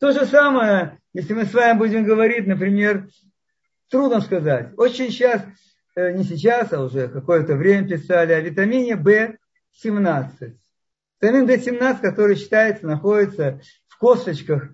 То 0.00 0.12
же 0.12 0.24
самое, 0.26 0.98
если 1.12 1.34
мы 1.34 1.44
с 1.44 1.52
вами 1.52 1.78
будем 1.78 2.04
говорить, 2.04 2.46
например, 2.46 3.06
трудно 3.90 4.20
сказать. 4.20 4.70
Очень 4.78 5.10
сейчас, 5.10 5.42
э, 5.94 6.12
не 6.12 6.24
сейчас, 6.24 6.72
а 6.72 6.82
уже 6.82 7.08
какое-то 7.08 7.54
время 7.54 7.86
писали 7.86 8.32
о 8.32 8.40
витамине 8.40 8.94
В17. 8.94 10.56
Витамин 11.20 11.46
В17, 11.46 12.00
который 12.00 12.36
считается, 12.36 12.86
находится 12.86 13.60
в 13.88 13.98
косточках 13.98 14.70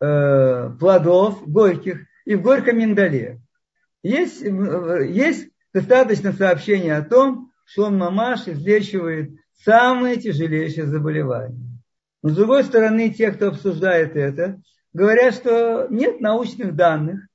э, 0.00 0.70
плодов 0.78 1.46
горьких 1.48 2.06
и 2.24 2.34
в 2.34 2.42
горьком 2.42 2.78
миндале. 2.78 3.40
Есть, 4.02 4.42
э, 4.42 5.06
есть 5.08 5.48
достаточно 5.72 6.32
сообщений 6.32 6.92
о 6.94 7.02
том, 7.02 7.52
что 7.64 7.90
мамаш 7.90 8.48
излечивает 8.48 9.32
самые 9.64 10.16
тяжелейшие 10.16 10.86
заболевания. 10.86 11.58
Но 12.22 12.30
с 12.30 12.36
другой 12.36 12.64
стороны, 12.64 13.10
те, 13.10 13.30
кто 13.32 13.48
обсуждает 13.48 14.16
это, 14.16 14.60
говорят, 14.92 15.34
что 15.34 15.86
нет 15.90 16.20
научных 16.20 16.74
данных, 16.74 17.26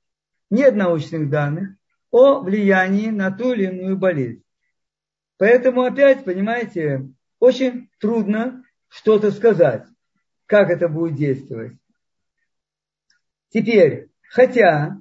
нет 0.50 0.74
научных 0.74 1.30
данных 1.30 1.76
о 2.10 2.40
влиянии 2.40 3.08
на 3.08 3.30
ту 3.30 3.52
или 3.52 3.64
иную 3.64 3.96
болезнь. 3.96 4.42
Поэтому 5.38 5.82
опять, 5.82 6.24
понимаете, 6.24 7.08
очень 7.38 7.88
трудно 7.98 8.62
что-то 8.88 9.30
сказать, 9.32 9.84
как 10.46 10.70
это 10.70 10.88
будет 10.88 11.16
действовать. 11.16 11.72
Теперь, 13.52 14.08
хотя, 14.30 14.96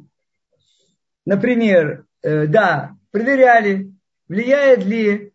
например, 1.26 2.06
э, 2.22 2.48
да, 2.48 2.98
проверяли, 3.12 3.94
влияет 4.28 4.84
ли 4.86 5.34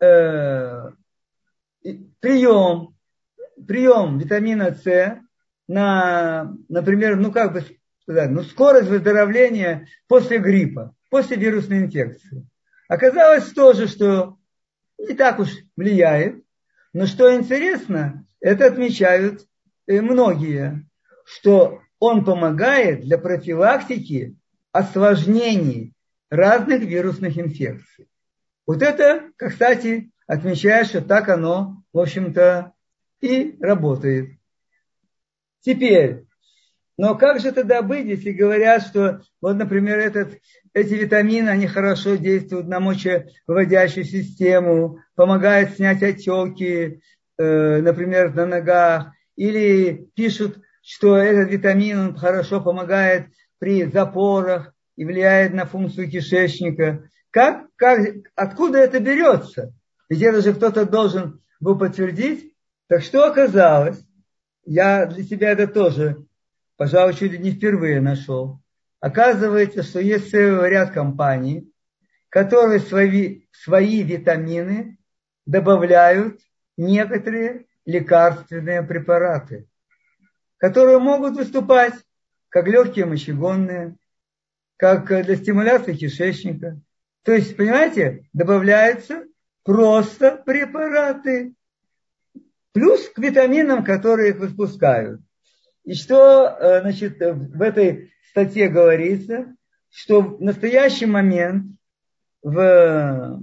э, 0.00 0.90
прием, 2.20 2.94
прием 3.66 4.18
витамина 4.18 4.72
С 4.72 5.20
на, 5.66 6.54
например, 6.68 7.16
ну 7.16 7.32
как 7.32 7.54
бы 7.54 7.64
сказать, 8.02 8.30
ну 8.30 8.42
скорость 8.42 8.88
выздоровления 8.88 9.88
после 10.06 10.38
гриппа, 10.38 10.94
после 11.10 11.36
вирусной 11.36 11.80
инфекции. 11.80 12.46
Оказалось 12.86 13.50
тоже, 13.52 13.88
что 13.88 14.36
не 14.98 15.14
так 15.14 15.40
уж 15.40 15.48
влияет, 15.76 16.44
но 16.92 17.06
что 17.06 17.34
интересно, 17.34 18.24
это 18.40 18.66
отмечают 18.66 19.46
э, 19.88 20.00
многие, 20.00 20.86
что 21.24 21.80
он 21.98 22.24
помогает 22.24 23.02
для 23.02 23.18
профилактики 23.18 24.36
осложнений 24.72 25.92
разных 26.30 26.82
вирусных 26.82 27.38
инфекций. 27.38 28.08
Вот 28.66 28.82
это, 28.82 29.30
кстати, 29.36 30.10
отмечает, 30.26 30.88
что 30.88 31.00
так 31.00 31.28
оно, 31.28 31.82
в 31.92 31.98
общем-то, 31.98 32.72
и 33.20 33.56
работает. 33.60 34.38
Теперь, 35.60 36.24
но 36.96 37.16
как 37.16 37.40
же 37.40 37.52
тогда 37.52 37.82
быть, 37.82 38.06
если 38.06 38.32
говорят, 38.32 38.82
что, 38.82 39.22
вот, 39.40 39.56
например, 39.56 39.98
этот, 39.98 40.38
эти 40.72 40.94
витамины, 40.94 41.48
они 41.48 41.66
хорошо 41.66 42.16
действуют 42.16 42.68
на 42.68 42.80
мочевыводящую 42.80 44.04
систему, 44.04 45.00
помогают 45.14 45.70
снять 45.70 46.02
отеки, 46.02 47.00
э, 47.38 47.80
например, 47.80 48.34
на 48.34 48.46
ногах, 48.46 49.12
или 49.36 50.08
пишут, 50.14 50.58
что 50.84 51.16
этот 51.16 51.50
витамин 51.50 52.14
хорошо 52.14 52.60
помогает 52.60 53.28
при 53.58 53.84
запорах 53.84 54.74
и 54.96 55.04
влияет 55.04 55.54
на 55.54 55.64
функцию 55.64 56.10
кишечника. 56.10 57.08
Как, 57.30 57.66
как, 57.76 58.00
откуда 58.34 58.78
это 58.78 59.00
берется? 59.00 59.72
Ведь 60.10 60.22
это 60.22 60.42
же 60.42 60.52
кто-то 60.52 60.84
должен 60.84 61.40
был 61.58 61.78
подтвердить. 61.78 62.54
Так 62.88 63.02
что 63.02 63.26
оказалось? 63.26 64.04
Я 64.66 65.06
для 65.06 65.24
себя 65.24 65.50
это 65.50 65.66
тоже, 65.66 66.24
пожалуй, 66.76 67.14
чуть 67.14 67.32
ли 67.32 67.38
не 67.38 67.52
впервые 67.52 68.00
нашел. 68.00 68.60
Оказывается, 69.00 69.82
что 69.82 70.00
есть 70.00 70.30
целый 70.30 70.70
ряд 70.70 70.92
компаний, 70.92 71.70
которые 72.28 72.80
свои, 72.80 73.42
свои 73.52 74.02
витамины 74.02 74.98
добавляют 75.46 76.40
некоторые 76.76 77.66
лекарственные 77.84 78.82
препараты, 78.82 79.66
которые 80.58 80.98
могут 80.98 81.36
выступать 81.36 81.94
как 82.48 82.66
легкие 82.68 83.06
мочегонные, 83.06 83.96
как 84.76 85.06
для 85.06 85.36
стимуляции 85.36 85.94
кишечника. 85.94 86.80
То 87.24 87.32
есть, 87.32 87.56
понимаете, 87.56 88.28
добавляются 88.32 89.24
просто 89.64 90.42
препараты, 90.44 91.54
плюс 92.72 93.08
к 93.08 93.18
витаминам, 93.18 93.84
которые 93.84 94.30
их 94.30 94.36
выпускают. 94.36 95.20
И 95.84 95.94
что 95.94 96.46
э, 96.46 96.80
значит, 96.80 97.18
в 97.18 97.62
этой 97.62 98.12
статье 98.30 98.68
говорится, 98.68 99.54
что 99.90 100.22
в 100.22 100.40
настоящий 100.42 101.06
момент 101.06 101.76
в 102.42 103.40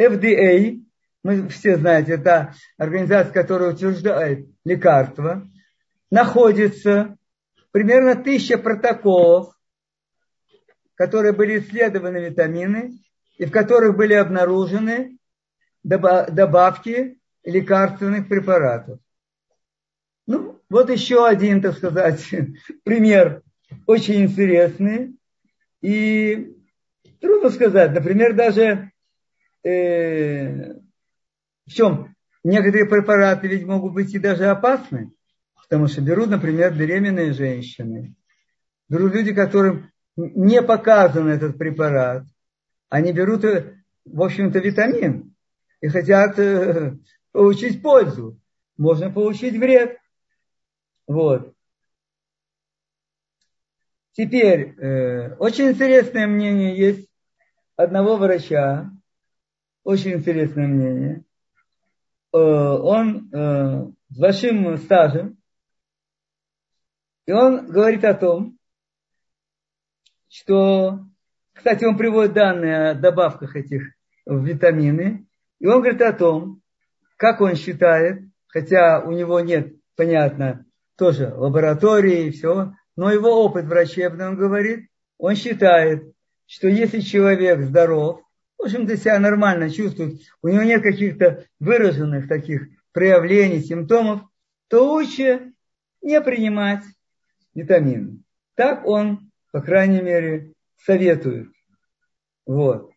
FDA, 0.00 0.82
мы 1.22 1.48
все 1.48 1.76
знаете, 1.76 2.12
это 2.12 2.54
организация, 2.78 3.32
которая 3.32 3.74
утверждает 3.74 4.46
лекарства, 4.64 5.46
находится 6.10 7.16
примерно 7.70 8.16
тысяча 8.16 8.58
протоколов, 8.58 9.54
которые 10.94 11.32
были 11.32 11.60
исследованы 11.60 12.18
витамины, 12.18 12.98
и 13.36 13.44
в 13.44 13.50
которых 13.50 13.96
были 13.96 14.14
обнаружены 14.14 15.18
добавки 15.82 17.20
лекарственных 17.44 18.28
препаратов. 18.28 18.98
Ну, 20.26 20.60
вот 20.68 20.90
еще 20.90 21.26
один, 21.26 21.62
так 21.62 21.76
сказать, 21.76 22.28
пример 22.84 23.42
очень 23.86 24.24
интересный. 24.24 25.16
И 25.80 26.56
трудно 27.20 27.50
сказать, 27.50 27.92
например, 27.92 28.34
даже 28.34 28.90
э, 29.62 30.74
в 31.66 31.70
чем 31.70 32.14
некоторые 32.42 32.86
препараты 32.86 33.46
ведь 33.46 33.64
могут 33.64 33.94
быть 33.94 34.12
и 34.14 34.18
даже 34.18 34.46
опасны, 34.46 35.12
потому 35.68 35.86
что 35.86 36.00
берут, 36.00 36.30
например, 36.30 36.74
беременные 36.74 37.32
женщины, 37.32 38.14
берут 38.88 39.14
люди, 39.14 39.34
которым 39.34 39.90
не 40.16 40.62
показан 40.62 41.28
этот 41.28 41.58
препарат, 41.58 42.24
они 42.88 43.12
берут, 43.12 43.44
в 44.04 44.22
общем-то, 44.22 44.58
витамин 44.58 45.34
и 45.80 45.88
хотят 45.88 46.38
э, 46.38 46.96
получить 47.32 47.82
пользу. 47.82 48.40
Можно 48.78 49.10
получить 49.10 49.56
вред. 49.56 49.98
Вот. 51.06 51.54
Теперь, 54.12 54.74
э, 54.78 55.34
очень 55.36 55.68
интересное 55.68 56.26
мнение 56.26 56.76
есть 56.76 57.08
одного 57.76 58.16
врача, 58.16 58.90
очень 59.84 60.14
интересное 60.14 60.66
мнение. 60.66 61.24
Э, 62.32 62.38
он 62.38 63.30
э, 63.32 63.92
с 64.08 64.18
большим 64.18 64.76
стажем, 64.78 65.37
и 67.28 67.32
он 67.32 67.66
говорит 67.66 68.06
о 68.06 68.14
том, 68.14 68.56
что, 70.30 71.00
кстати, 71.52 71.84
он 71.84 71.98
приводит 71.98 72.32
данные 72.32 72.88
о 72.88 72.94
добавках 72.94 73.54
этих 73.54 73.82
витамины, 74.24 75.26
и 75.60 75.66
он 75.66 75.82
говорит 75.82 76.00
о 76.00 76.14
том, 76.14 76.62
как 77.18 77.42
он 77.42 77.54
считает, 77.54 78.22
хотя 78.46 79.00
у 79.00 79.12
него 79.12 79.40
нет, 79.40 79.74
понятно, 79.94 80.64
тоже 80.96 81.28
лаборатории 81.36 82.28
и 82.28 82.30
все, 82.30 82.72
но 82.96 83.12
его 83.12 83.44
опыт 83.44 83.66
врачебный, 83.66 84.28
он 84.28 84.36
говорит, 84.36 84.88
он 85.18 85.34
считает, 85.34 86.10
что 86.46 86.66
если 86.66 87.00
человек 87.00 87.60
здоров, 87.60 88.22
в 88.56 88.62
общем-то 88.62 88.96
себя 88.96 89.18
нормально 89.18 89.68
чувствует, 89.68 90.22
у 90.40 90.48
него 90.48 90.62
нет 90.62 90.82
каких-то 90.82 91.44
выраженных 91.60 92.26
таких 92.26 92.68
проявлений, 92.92 93.60
симптомов, 93.60 94.22
то 94.68 94.90
лучше 94.90 95.52
не 96.00 96.22
принимать 96.22 96.84
витамины. 97.58 98.22
Так 98.54 98.86
он, 98.86 99.30
по 99.52 99.60
крайней 99.60 100.00
мере, 100.00 100.52
советует. 100.84 101.48
Вот. 102.46 102.90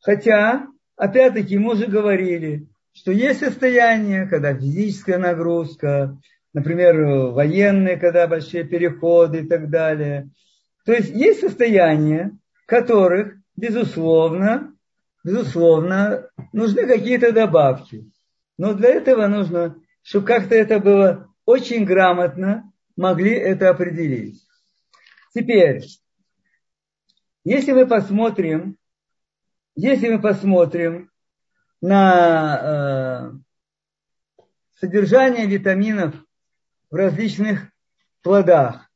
Хотя, 0.00 0.66
опять-таки, 0.96 1.58
мы 1.58 1.72
уже 1.72 1.86
говорили, 1.86 2.66
что 2.92 3.12
есть 3.12 3.40
состояние, 3.40 4.26
когда 4.26 4.54
физическая 4.54 5.18
нагрузка, 5.18 6.18
например, 6.52 7.32
военные, 7.32 7.96
когда 7.96 8.26
большие 8.26 8.64
переходы 8.64 9.40
и 9.40 9.46
так 9.46 9.70
далее. 9.70 10.30
То 10.84 10.92
есть 10.92 11.10
есть 11.10 11.40
состояния, 11.40 12.36
которых, 12.66 13.34
безусловно, 13.56 14.74
безусловно, 15.24 16.28
нужны 16.52 16.86
какие-то 16.86 17.32
добавки. 17.32 18.08
Но 18.58 18.72
для 18.74 18.90
этого 18.90 19.26
нужно, 19.26 19.76
чтобы 20.02 20.26
как-то 20.26 20.54
это 20.54 20.78
было 20.78 21.28
очень 21.44 21.84
грамотно, 21.84 22.65
могли 22.96 23.32
это 23.32 23.70
определить. 23.70 24.46
Теперь, 25.34 25.84
если 27.44 27.72
мы 27.72 27.86
посмотрим, 27.86 28.76
если 29.74 30.08
мы 30.08 30.20
посмотрим 30.20 31.10
на 31.80 33.32
э, 33.32 34.46
содержание 34.80 35.46
витаминов 35.46 36.14
в 36.90 36.94
различных 36.94 37.70
плодах. 38.22 38.90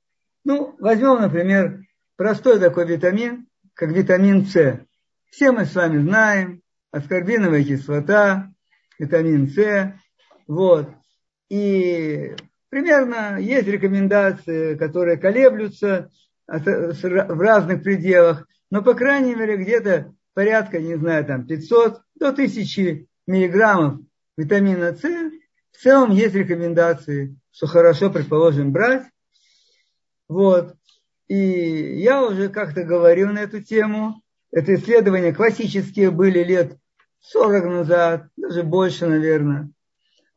Ну, 0.45 0.77
возьмем, 0.79 1.21
например, 1.21 1.83
простой 2.17 2.59
такой 2.59 2.87
витамин, 2.87 3.47
как 3.75 3.91
витамин 3.91 4.47
С. 4.47 4.81
Все 5.31 5.53
мы 5.53 5.65
с 5.65 5.75
вами 5.75 5.99
знаем, 5.99 6.63
аскорбиновая 6.91 7.63
кислота, 7.63 8.51
витамин 8.99 9.49
С. 9.49 9.95
Вот. 10.47 10.89
И 11.49 12.35
примерно 12.71 13.39
есть 13.39 13.69
рекомендации, 13.69 14.77
которые 14.77 15.19
колеблются 15.19 16.11
в 16.47 17.41
разных 17.41 17.83
пределах, 17.83 18.47
но, 18.71 18.83
по 18.83 18.95
крайней 18.95 19.35
мере, 19.35 19.57
где-то 19.57 20.15
порядка, 20.35 20.81
не 20.81 20.97
знаю, 20.97 21.25
там 21.25 21.47
500 21.47 22.01
до 22.15 22.29
1000 22.29 23.07
миллиграммов 23.27 24.01
витамина 24.37 24.95
С. 24.95 25.03
В 25.03 25.83
целом 25.83 26.11
есть 26.11 26.35
рекомендации 26.35 27.37
что 27.53 27.67
хорошо, 27.67 28.11
предположим, 28.11 28.73
брать. 28.73 29.05
Вот. 30.29 30.75
И 31.29 31.37
я 32.01 32.25
уже 32.25 32.49
как-то 32.49 32.85
говорил 32.85 33.29
на 33.29 33.41
эту 33.41 33.63
тему. 33.63 34.23
Это 34.51 34.75
исследования 34.75 35.33
классические 35.33 36.11
были 36.11 36.43
лет 36.43 36.77
40 37.21 37.65
назад, 37.67 38.29
даже 38.37 38.63
больше, 38.63 39.07
наверное. 39.07 39.71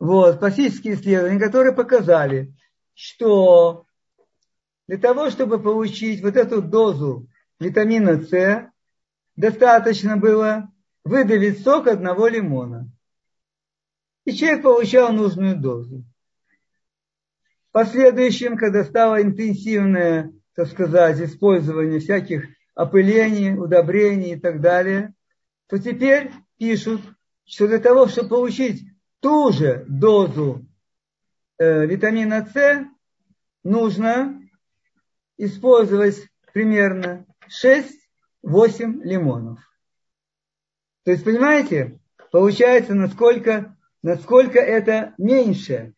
Вот, 0.03 0.39
классические 0.39 0.95
исследования, 0.95 1.39
которые 1.39 1.73
показали, 1.73 2.53
что 2.93 3.85
для 4.85 4.97
того, 4.97 5.29
чтобы 5.29 5.61
получить 5.63 6.21
вот 6.21 6.35
эту 6.35 6.61
дозу 6.61 7.29
витамина 7.57 8.21
С, 8.21 8.69
достаточно 9.37 10.17
было 10.17 10.69
выдавить 11.05 11.63
сок 11.63 11.87
одного 11.87 12.27
лимона. 12.27 12.91
И 14.25 14.33
человек 14.33 14.63
получал 14.63 15.13
нужную 15.13 15.57
дозу 15.57 16.03
последующем, 17.71 18.57
когда 18.57 18.83
стало 18.83 19.21
интенсивное, 19.21 20.33
так 20.53 20.67
сказать, 20.67 21.21
использование 21.21 22.01
всяких 22.01 22.49
опылений, 22.75 23.57
удобрений 23.57 24.33
и 24.33 24.37
так 24.37 24.59
далее, 24.59 25.13
то 25.69 25.79
теперь 25.79 26.29
пишут, 26.57 26.99
что 27.45 27.69
для 27.69 27.79
того, 27.79 28.07
чтобы 28.07 28.27
получить 28.27 28.83
ту 29.23 29.53
же 29.53 29.85
дозу 29.87 30.65
э, 31.57 31.87
витамина 31.87 32.45
С, 32.45 32.85
нужно 33.63 34.39
использовать 35.37 36.27
примерно 36.51 37.25
6-8 37.49 39.01
лимонов. 39.03 39.59
То 41.05 41.11
есть, 41.11 41.23
понимаете, 41.23 41.99
получается, 42.31 42.93
насколько, 42.93 43.75
насколько 44.03 44.59
это 44.59 45.15
меньше 45.17 45.93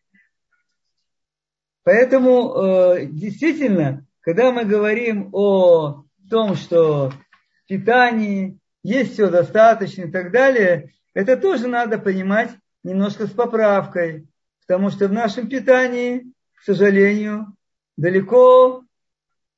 Поэтому 1.86 2.52
э, 2.52 3.06
действительно, 3.06 4.04
когда 4.20 4.50
мы 4.50 4.64
говорим 4.64 5.30
о 5.32 6.04
том, 6.28 6.56
что 6.56 7.10
в 7.10 7.68
питании 7.68 8.58
есть 8.82 9.12
все 9.12 9.30
достаточно 9.30 10.02
и 10.02 10.10
так 10.10 10.32
далее, 10.32 10.92
это 11.14 11.36
тоже 11.36 11.68
надо 11.68 11.98
понимать 11.98 12.50
немножко 12.86 13.26
с 13.26 13.30
поправкой, 13.30 14.28
потому 14.60 14.90
что 14.90 15.08
в 15.08 15.12
нашем 15.12 15.48
питании, 15.48 16.32
к 16.54 16.62
сожалению, 16.62 17.54
далеко 17.96 18.84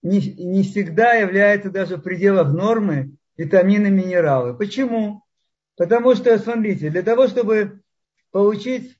не, 0.02 0.20
не 0.20 0.62
всегда 0.62 1.12
является 1.12 1.70
даже 1.70 1.96
в 1.96 2.02
пределах 2.02 2.52
нормы 2.52 3.12
витамины, 3.36 3.90
минералы. 3.90 4.56
Почему? 4.56 5.22
Потому 5.76 6.14
что, 6.14 6.38
смотрите, 6.38 6.90
для 6.90 7.02
того, 7.02 7.28
чтобы 7.28 7.80
получить 8.32 8.96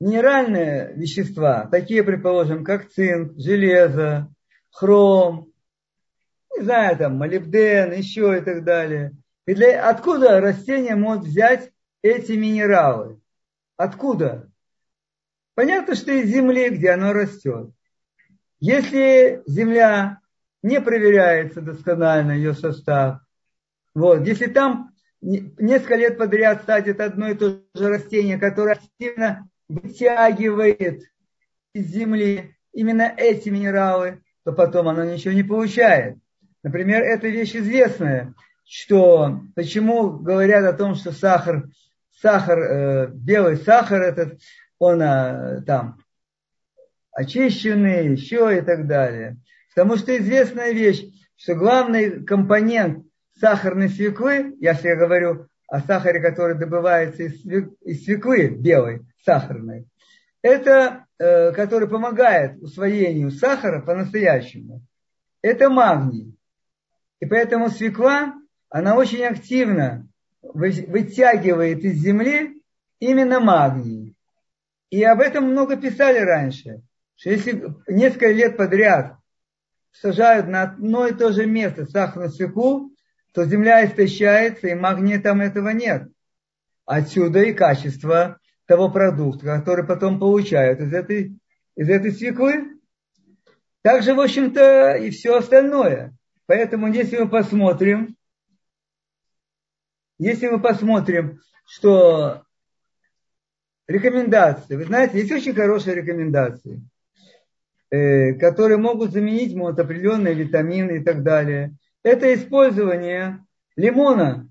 минеральные 0.00 0.92
вещества, 0.94 1.66
такие, 1.70 2.04
предположим, 2.04 2.64
как 2.64 2.90
цинк, 2.90 3.32
железо, 3.36 4.32
хром, 4.70 5.52
не 6.56 6.62
знаю, 6.62 6.96
там, 6.96 7.16
молибден, 7.16 7.92
еще 7.92 8.38
и 8.38 8.40
так 8.40 8.64
далее. 8.64 9.12
И 9.46 9.54
для, 9.54 9.88
откуда 9.88 10.40
растение 10.40 10.94
может 10.94 11.24
взять 11.24 11.73
эти 12.04 12.32
минералы? 12.32 13.18
Откуда? 13.76 14.50
Понятно, 15.54 15.94
что 15.94 16.12
из 16.12 16.28
земли, 16.28 16.68
где 16.68 16.90
оно 16.90 17.12
растет. 17.12 17.70
Если 18.60 19.42
земля 19.46 20.18
не 20.62 20.80
проверяется 20.80 21.62
досконально, 21.62 22.32
ее 22.32 22.54
состав, 22.54 23.20
вот, 23.94 24.26
если 24.26 24.46
там 24.46 24.90
несколько 25.22 25.96
лет 25.96 26.18
подряд 26.18 26.64
садят 26.66 27.00
одно 27.00 27.28
и 27.30 27.34
то 27.34 27.62
же 27.74 27.88
растение, 27.88 28.38
которое 28.38 28.74
активно 28.74 29.48
вытягивает 29.68 31.02
из 31.72 31.86
земли 31.86 32.54
именно 32.72 33.14
эти 33.16 33.48
минералы, 33.48 34.22
то 34.44 34.52
потом 34.52 34.88
оно 34.88 35.04
ничего 35.04 35.32
не 35.32 35.42
получает. 35.42 36.18
Например, 36.62 37.02
эта 37.02 37.28
вещь 37.28 37.56
известная, 37.56 38.34
что 38.66 39.40
почему 39.54 40.10
говорят 40.10 40.64
о 40.64 40.76
том, 40.76 40.96
что 40.96 41.12
сахар, 41.12 41.68
сахар, 42.20 42.58
э, 42.58 43.08
белый 43.12 43.56
сахар 43.56 44.02
этот, 44.02 44.40
он 44.78 45.02
э, 45.02 45.62
там 45.66 45.98
очищенный, 47.12 48.08
еще 48.12 48.58
и 48.58 48.60
так 48.60 48.86
далее. 48.86 49.36
Потому 49.74 49.96
что 49.96 50.16
известная 50.16 50.72
вещь, 50.72 51.04
что 51.36 51.54
главный 51.54 52.24
компонент 52.24 53.06
сахарной 53.40 53.88
свеклы, 53.88 54.54
я 54.60 54.74
всегда 54.74 54.96
говорю 54.96 55.46
о 55.68 55.80
сахаре, 55.80 56.20
который 56.20 56.56
добывается 56.56 57.24
из 57.24 58.04
свеклы 58.04 58.48
белой, 58.48 59.06
сахарной. 59.24 59.86
Это, 60.42 61.06
э, 61.18 61.52
который 61.52 61.88
помогает 61.88 62.60
усвоению 62.62 63.30
сахара 63.30 63.80
по-настоящему. 63.80 64.82
Это 65.42 65.70
магний. 65.70 66.36
И 67.20 67.26
поэтому 67.26 67.70
свекла, 67.70 68.34
она 68.68 68.96
очень 68.96 69.24
активно 69.24 70.06
вытягивает 70.54 71.80
из 71.80 72.00
земли 72.00 72.62
именно 73.00 73.40
магний. 73.40 74.14
И 74.90 75.02
об 75.02 75.20
этом 75.20 75.50
много 75.50 75.76
писали 75.76 76.20
раньше, 76.20 76.82
что 77.16 77.30
если 77.30 77.74
несколько 77.88 78.30
лет 78.30 78.56
подряд 78.56 79.16
сажают 79.92 80.48
на 80.48 80.62
одно 80.62 81.06
и 81.06 81.14
то 81.14 81.32
же 81.32 81.46
место 81.46 81.86
сахарную 81.86 82.30
свеклу, 82.30 82.92
то 83.32 83.44
земля 83.44 83.84
истощается, 83.84 84.68
и 84.68 84.74
магния 84.74 85.20
там 85.20 85.40
этого 85.40 85.70
нет. 85.70 86.08
Отсюда 86.86 87.40
и 87.42 87.52
качество 87.52 88.38
того 88.66 88.90
продукта, 88.90 89.46
который 89.46 89.84
потом 89.84 90.20
получают 90.20 90.80
из 90.80 90.92
этой, 90.92 91.36
из 91.76 91.88
этой 91.88 92.12
свеклы. 92.12 92.78
Также, 93.82 94.14
в 94.14 94.20
общем-то, 94.20 94.94
и 94.96 95.10
все 95.10 95.36
остальное. 95.36 96.14
Поэтому, 96.46 96.92
если 96.92 97.18
мы 97.18 97.28
посмотрим, 97.28 98.16
если 100.18 100.48
мы 100.48 100.60
посмотрим, 100.60 101.40
что 101.66 102.42
рекомендации, 103.86 104.76
вы 104.76 104.84
знаете, 104.84 105.18
есть 105.18 105.32
очень 105.32 105.54
хорошие 105.54 105.96
рекомендации, 105.96 106.82
э, 107.90 108.34
которые 108.34 108.78
могут 108.78 109.12
заменить 109.12 109.54
вот, 109.54 109.78
определенные 109.78 110.34
витамины 110.34 110.98
и 110.98 111.04
так 111.04 111.22
далее. 111.22 111.74
Это 112.02 112.32
использование 112.34 113.44
лимона, 113.76 114.48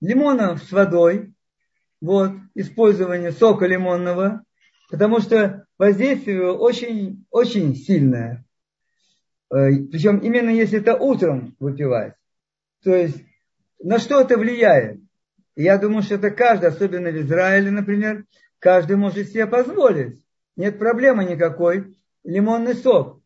лимона 0.00 0.56
с 0.56 0.70
водой, 0.72 1.32
вот, 2.00 2.32
использование 2.54 3.32
сока 3.32 3.66
лимонного, 3.66 4.44
потому 4.90 5.20
что 5.20 5.66
воздействие 5.78 6.52
очень, 6.52 7.26
очень 7.30 7.74
сильное. 7.74 8.44
Э, 9.50 9.70
Причем 9.90 10.18
именно 10.18 10.50
если 10.50 10.78
это 10.78 10.96
утром 10.96 11.54
выпивать. 11.58 12.14
То 12.82 12.94
есть 12.94 13.22
на 13.82 13.98
что 13.98 14.20
это 14.20 14.36
влияет? 14.36 15.00
Я 15.54 15.78
думаю, 15.78 16.02
что 16.02 16.16
это 16.16 16.30
каждый, 16.30 16.68
особенно 16.68 17.10
в 17.10 17.16
Израиле, 17.16 17.70
например, 17.70 18.24
каждый 18.58 18.96
может 18.96 19.28
себе 19.28 19.46
позволить. 19.46 20.22
Нет 20.56 20.78
проблемы 20.78 21.24
никакой. 21.24 21.96
Лимонный 22.24 22.74
сок. 22.74 23.20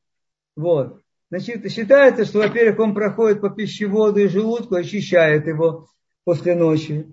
Вот. 0.56 1.00
Значит, 1.30 1.70
считается, 1.70 2.24
что, 2.24 2.38
во-первых, 2.40 2.78
он 2.80 2.94
проходит 2.94 3.40
по 3.40 3.50
пищеводу 3.50 4.20
и 4.20 4.28
желудку, 4.28 4.74
очищает 4.74 5.46
его 5.46 5.88
после 6.24 6.54
ночи. 6.54 7.06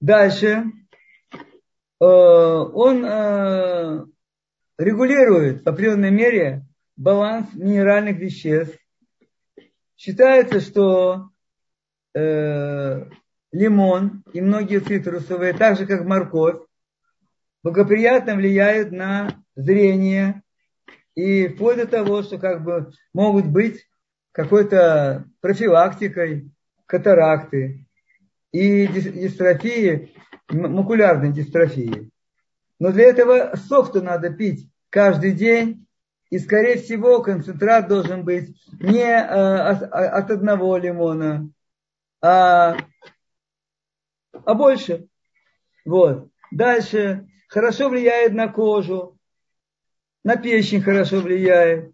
Дальше 0.00 0.64
э, 1.32 2.04
он 2.04 3.04
э, 3.04 4.04
регулирует 4.78 5.64
в 5.64 5.68
определенной 5.68 6.10
мере 6.10 6.66
баланс 6.96 7.48
минеральных 7.54 8.18
веществ. 8.18 8.78
Считается, 9.96 10.60
что 10.60 11.30
э, 12.14 13.04
лимон 13.52 14.24
и 14.32 14.40
многие 14.40 14.80
цитрусовые, 14.80 15.52
так 15.52 15.78
же 15.78 15.86
как 15.86 16.04
морковь, 16.04 16.60
благоприятно 17.62 18.34
влияют 18.34 18.92
на 18.92 19.42
зрение 19.54 20.42
и 21.14 21.48
вплоть 21.48 21.76
до 21.76 21.86
того, 21.86 22.22
что 22.22 22.38
как 22.38 22.64
бы 22.64 22.92
могут 23.12 23.46
быть 23.46 23.86
какой-то 24.32 25.26
профилактикой 25.40 26.50
катаракты 26.86 27.86
и 28.50 28.86
дистрофии, 28.86 30.14
макулярной 30.50 31.32
дистрофии. 31.32 32.10
Но 32.78 32.90
для 32.90 33.04
этого 33.04 33.54
сок-то 33.68 34.02
надо 34.02 34.30
пить 34.30 34.68
каждый 34.90 35.32
день, 35.32 35.86
и, 36.30 36.38
скорее 36.38 36.78
всего, 36.78 37.22
концентрат 37.22 37.88
должен 37.88 38.24
быть 38.24 38.56
не 38.80 39.04
э, 39.04 39.18
от 39.20 40.30
одного 40.30 40.78
лимона, 40.78 41.50
а, 42.22 42.76
а 44.44 44.54
больше. 44.54 45.06
Вот. 45.84 46.28
Дальше. 46.50 47.26
Хорошо 47.48 47.88
влияет 47.90 48.32
на 48.32 48.48
кожу, 48.48 49.18
на 50.24 50.36
печень 50.36 50.80
хорошо 50.80 51.20
влияет. 51.20 51.92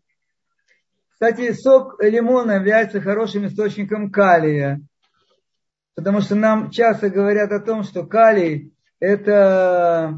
Кстати, 1.11 1.53
сок 1.53 2.01
лимона 2.01 2.53
является 2.53 3.01
хорошим 3.01 3.47
источником 3.47 4.12
калия, 4.12 4.81
потому 5.97 6.21
что 6.21 6.37
нам 6.37 6.71
часто 6.71 7.11
говорят 7.11 7.51
о 7.51 7.59
том, 7.59 7.83
что 7.83 8.07
калий 8.07 8.73
это 9.01 10.17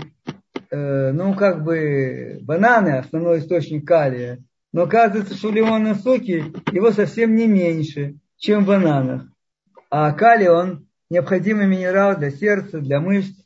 Э, 0.70 1.10
ну, 1.10 1.34
как 1.34 1.64
бы, 1.64 2.38
бананы 2.42 2.98
основной 2.98 3.40
источник 3.40 3.86
калия. 3.86 4.38
Но 4.72 4.82
оказывается, 4.82 5.34
что 5.34 5.48
в 5.48 5.54
лимонном 5.54 5.96
соке 5.96 6.44
его 6.70 6.92
совсем 6.92 7.34
не 7.34 7.48
меньше, 7.48 8.16
чем 8.36 8.64
в 8.64 8.68
бананах. 8.68 9.26
А 9.90 10.12
калий, 10.12 10.48
он 10.48 10.88
необходимый 11.10 11.66
минерал 11.66 12.16
для 12.16 12.30
сердца, 12.30 12.80
для 12.80 13.00
мышц. 13.00 13.36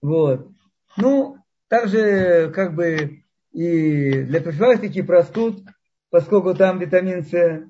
Вот. 0.00 0.48
Ну, 0.96 1.36
также, 1.68 2.50
как 2.54 2.74
бы, 2.74 3.22
и 3.52 4.22
для 4.22 4.40
профилактики 4.40 5.02
простуд, 5.02 5.62
поскольку 6.10 6.54
там 6.54 6.78
витамин 6.78 7.24
С. 7.24 7.66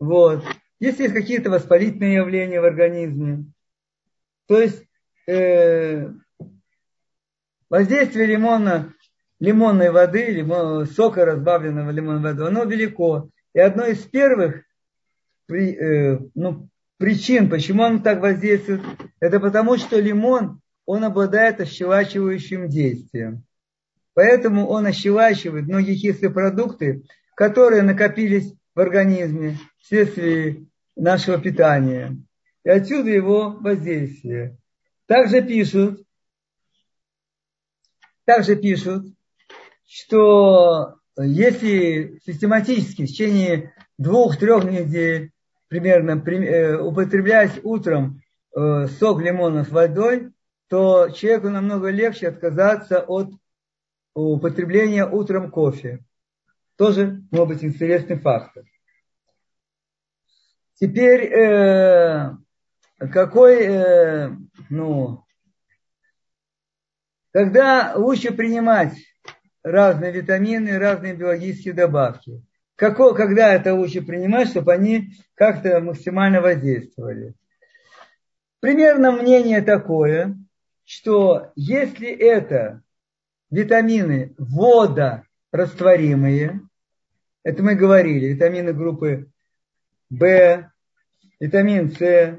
Вот. 0.00 0.44
Если 0.80 1.04
есть 1.04 1.14
какие-то 1.14 1.50
воспалительные 1.50 2.14
явления 2.14 2.60
в 2.60 2.64
организме, 2.64 3.44
то 4.48 4.60
есть 4.60 4.84
э, 5.28 6.08
Воздействие 7.72 8.26
лимона, 8.26 8.92
лимонной 9.40 9.90
воды, 9.90 10.26
лимон, 10.26 10.84
сока 10.84 11.24
разбавленного 11.24 11.90
лимонной 11.90 12.34
воды, 12.34 12.44
оно 12.44 12.64
велико. 12.64 13.30
И 13.54 13.60
одно 13.60 13.86
из 13.86 14.00
первых 14.00 14.64
при, 15.46 15.72
э, 15.72 16.18
ну, 16.34 16.68
причин, 17.02 17.50
почему 17.50 17.82
он 17.82 18.00
так 18.00 18.20
воздействует, 18.20 18.80
это 19.18 19.40
потому, 19.40 19.76
что 19.76 19.98
лимон, 19.98 20.60
он 20.86 21.02
обладает 21.02 21.60
ощелачивающим 21.60 22.68
действием. 22.68 23.42
Поэтому 24.14 24.68
он 24.68 24.86
ощелачивает 24.86 25.64
многие 25.64 25.98
кислые 25.98 26.30
продукты, 26.30 27.02
которые 27.34 27.82
накопились 27.82 28.54
в 28.76 28.78
организме 28.78 29.58
вследствие 29.80 30.66
нашего 30.94 31.38
питания. 31.38 32.16
И 32.64 32.70
отсюда 32.70 33.10
его 33.10 33.50
воздействие. 33.50 34.56
Также 35.06 35.42
пишут, 35.42 36.06
также 38.24 38.54
пишут, 38.54 39.06
что 39.88 40.98
если 41.18 42.20
систематически 42.24 43.06
в 43.06 43.08
течение 43.08 43.74
двух-трех 43.98 44.70
недель 44.70 45.31
примерно 45.72 46.22
э, 46.22 46.76
употреблять 46.76 47.64
утром 47.64 48.20
э, 48.54 48.88
сок 48.88 49.22
лимона 49.22 49.64
с 49.64 49.70
водой, 49.70 50.30
то 50.68 51.08
человеку 51.08 51.48
намного 51.48 51.88
легче 51.88 52.28
отказаться 52.28 53.00
от 53.00 53.30
употребления 54.12 55.06
утром 55.06 55.50
кофе. 55.50 56.04
Тоже 56.76 57.22
может 57.30 57.48
быть 57.48 57.64
интересный 57.64 58.18
фактор. 58.18 58.64
Теперь 60.74 61.32
э, 61.32 62.36
какой, 62.98 64.36
ну, 64.68 65.24
когда 67.32 67.94
лучше 67.96 68.34
принимать 68.34 68.92
разные 69.62 70.12
витамины, 70.12 70.78
разные 70.78 71.14
биологические 71.14 71.72
добавки. 71.72 72.42
Како, 72.76 73.14
когда 73.14 73.54
это 73.54 73.74
лучше 73.74 74.02
принимать, 74.02 74.48
чтобы 74.48 74.72
они 74.72 75.12
как-то 75.34 75.80
максимально 75.80 76.40
воздействовали. 76.40 77.34
Примерно 78.60 79.10
мнение 79.12 79.60
такое, 79.60 80.38
что 80.84 81.52
если 81.56 82.08
это 82.08 82.80
витамины 83.50 84.34
водорастворимые, 84.38 86.62
это 87.44 87.62
мы 87.62 87.74
говорили, 87.74 88.28
витамины 88.28 88.72
группы 88.72 89.28
В, 90.10 90.70
витамин 91.40 91.90
С, 91.90 92.38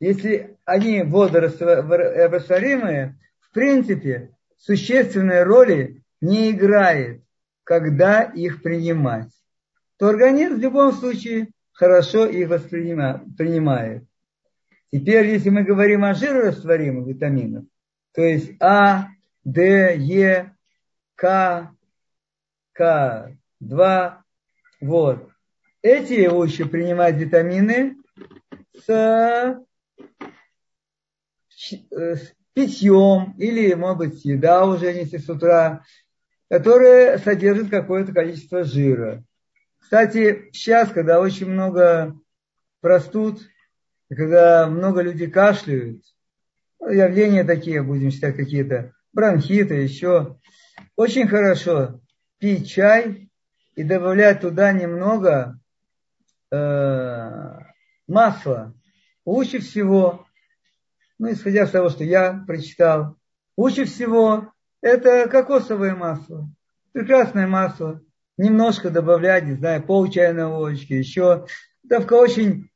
если 0.00 0.56
они 0.64 1.02
водорастворимые, 1.02 3.18
в 3.40 3.50
принципе, 3.52 4.30
существенной 4.58 5.42
роли 5.42 6.02
не 6.20 6.50
играет, 6.50 7.22
когда 7.64 8.22
их 8.22 8.62
принимать, 8.62 9.30
то 10.04 10.10
организм 10.10 10.56
в 10.56 10.58
любом 10.58 10.92
случае 10.92 11.48
хорошо 11.72 12.26
их 12.26 12.50
воспринимает. 12.50 14.04
Теперь, 14.92 15.28
если 15.28 15.48
мы 15.48 15.62
говорим 15.62 16.04
о 16.04 16.12
жирорастворимых 16.12 17.06
витаминах, 17.06 17.64
то 18.12 18.20
есть 18.20 18.52
А, 18.60 19.06
Д, 19.44 19.96
Е, 19.96 20.54
К, 21.14 21.70
К2, 22.78 24.14
вот. 24.82 25.30
Эти 25.80 26.26
лучше 26.26 26.66
принимать 26.66 27.16
витамины 27.16 27.96
с, 28.76 29.58
с 31.48 32.34
питьем 32.52 33.34
или, 33.38 33.72
может 33.72 33.96
быть, 33.96 34.24
еда 34.26 34.66
уже, 34.66 34.88
если 34.88 35.16
с 35.16 35.30
утра, 35.30 35.82
которая 36.50 37.16
содержит 37.16 37.70
какое-то 37.70 38.12
количество 38.12 38.64
жира. 38.64 39.24
Кстати, 39.84 40.48
сейчас, 40.54 40.88
когда 40.88 41.20
очень 41.20 41.46
много 41.46 42.18
простуд, 42.80 43.42
когда 44.08 44.66
много 44.66 45.02
людей 45.02 45.30
кашляют, 45.30 46.02
ну, 46.80 46.88
явления 46.88 47.44
такие, 47.44 47.82
будем 47.82 48.10
считать, 48.10 48.34
какие-то 48.34 48.94
бронхиты, 49.12 49.74
еще, 49.74 50.38
очень 50.96 51.28
хорошо 51.28 52.00
пить 52.38 52.70
чай 52.70 53.30
и 53.74 53.82
добавлять 53.82 54.40
туда 54.40 54.72
немного 54.72 55.60
э, 56.50 57.58
масло 58.06 58.74
лучше 59.26 59.58
всего, 59.58 60.26
ну, 61.18 61.30
исходя 61.30 61.64
из 61.64 61.70
того, 61.72 61.90
что 61.90 62.04
я 62.04 62.42
прочитал, 62.46 63.18
лучше 63.54 63.84
всего 63.84 64.50
это 64.80 65.28
кокосовое 65.28 65.94
масло. 65.94 66.48
Прекрасное 66.92 67.46
масло. 67.46 68.00
Немножко 68.36 68.90
добавлять, 68.90 69.44
не 69.44 69.54
знаю, 69.54 69.82
пол 69.82 70.08
чайной 70.08 70.44
ложечки, 70.44 70.94
еще. 70.94 71.46
Давка 71.82 72.14
очень, 72.14 72.70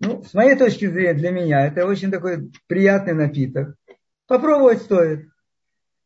ну, 0.00 0.22
с 0.22 0.34
моей 0.34 0.56
точки 0.56 0.86
зрения, 0.86 1.14
для 1.14 1.30
меня, 1.30 1.66
это 1.66 1.86
очень 1.86 2.10
такой 2.10 2.50
приятный 2.66 3.14
напиток. 3.14 3.76
Попробовать 4.26 4.82
стоит. 4.82 5.28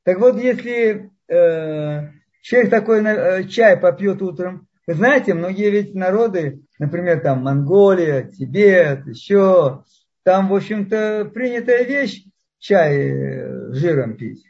Так 0.05 0.19
вот, 0.19 0.37
если 0.37 1.11
э, 1.29 2.09
человек 2.43 2.71
такой 2.71 3.03
э, 3.05 3.45
чай 3.45 3.77
попьет 3.77 4.21
утром, 4.21 4.69
вы 4.87 4.95
знаете, 4.95 5.33
многие 5.33 5.71
ведь 5.71 5.95
народы, 5.95 6.63
например, 6.79 7.21
там 7.21 7.45
Монголия, 7.45 8.25
Тибет, 8.25 9.07
еще, 9.07 9.85
там, 10.25 10.49
в 10.49 10.55
общем-то, 10.55 11.31
принятая 11.33 11.85
вещь 11.85 12.25
чай 12.59 12.97
э, 12.99 13.73
жиром 13.73 14.17
пить. 14.17 14.45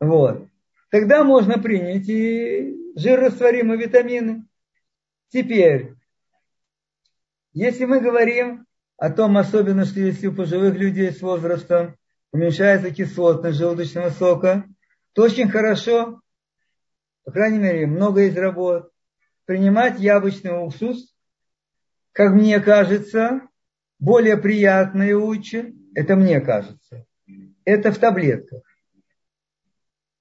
Вот. 0.00 0.46
Тогда 0.90 1.24
можно 1.24 1.58
принять 1.58 2.08
и 2.08 2.74
жирорастворимые 2.98 3.78
витамины. 3.78 4.44
Теперь, 5.28 5.94
если 7.52 7.84
мы 7.84 8.00
говорим 8.00 8.66
о 8.96 9.10
том, 9.10 9.36
особенно, 9.36 9.84
что 9.84 10.00
если 10.00 10.26
у 10.26 10.34
пожилых 10.34 10.74
людей 10.74 11.12
с 11.12 11.22
возрастом 11.22 11.96
уменьшается 12.32 12.90
кислотность 12.90 13.58
желудочного 13.58 14.10
сока, 14.10 14.64
то 15.12 15.22
очень 15.22 15.48
хорошо, 15.48 16.20
по 17.24 17.30
крайней 17.30 17.58
мере, 17.58 17.86
много 17.86 18.22
из 18.22 18.36
работ, 18.36 18.90
принимать 19.44 20.00
яблочный 20.00 20.58
уксус, 20.58 21.14
как 22.12 22.32
мне 22.32 22.58
кажется, 22.58 23.42
более 24.00 24.36
приятно 24.36 25.04
и 25.04 25.12
лучше, 25.12 25.72
это 25.94 26.16
мне 26.16 26.40
кажется, 26.40 27.06
это 27.64 27.92
в 27.92 27.98
таблетках. 27.98 28.62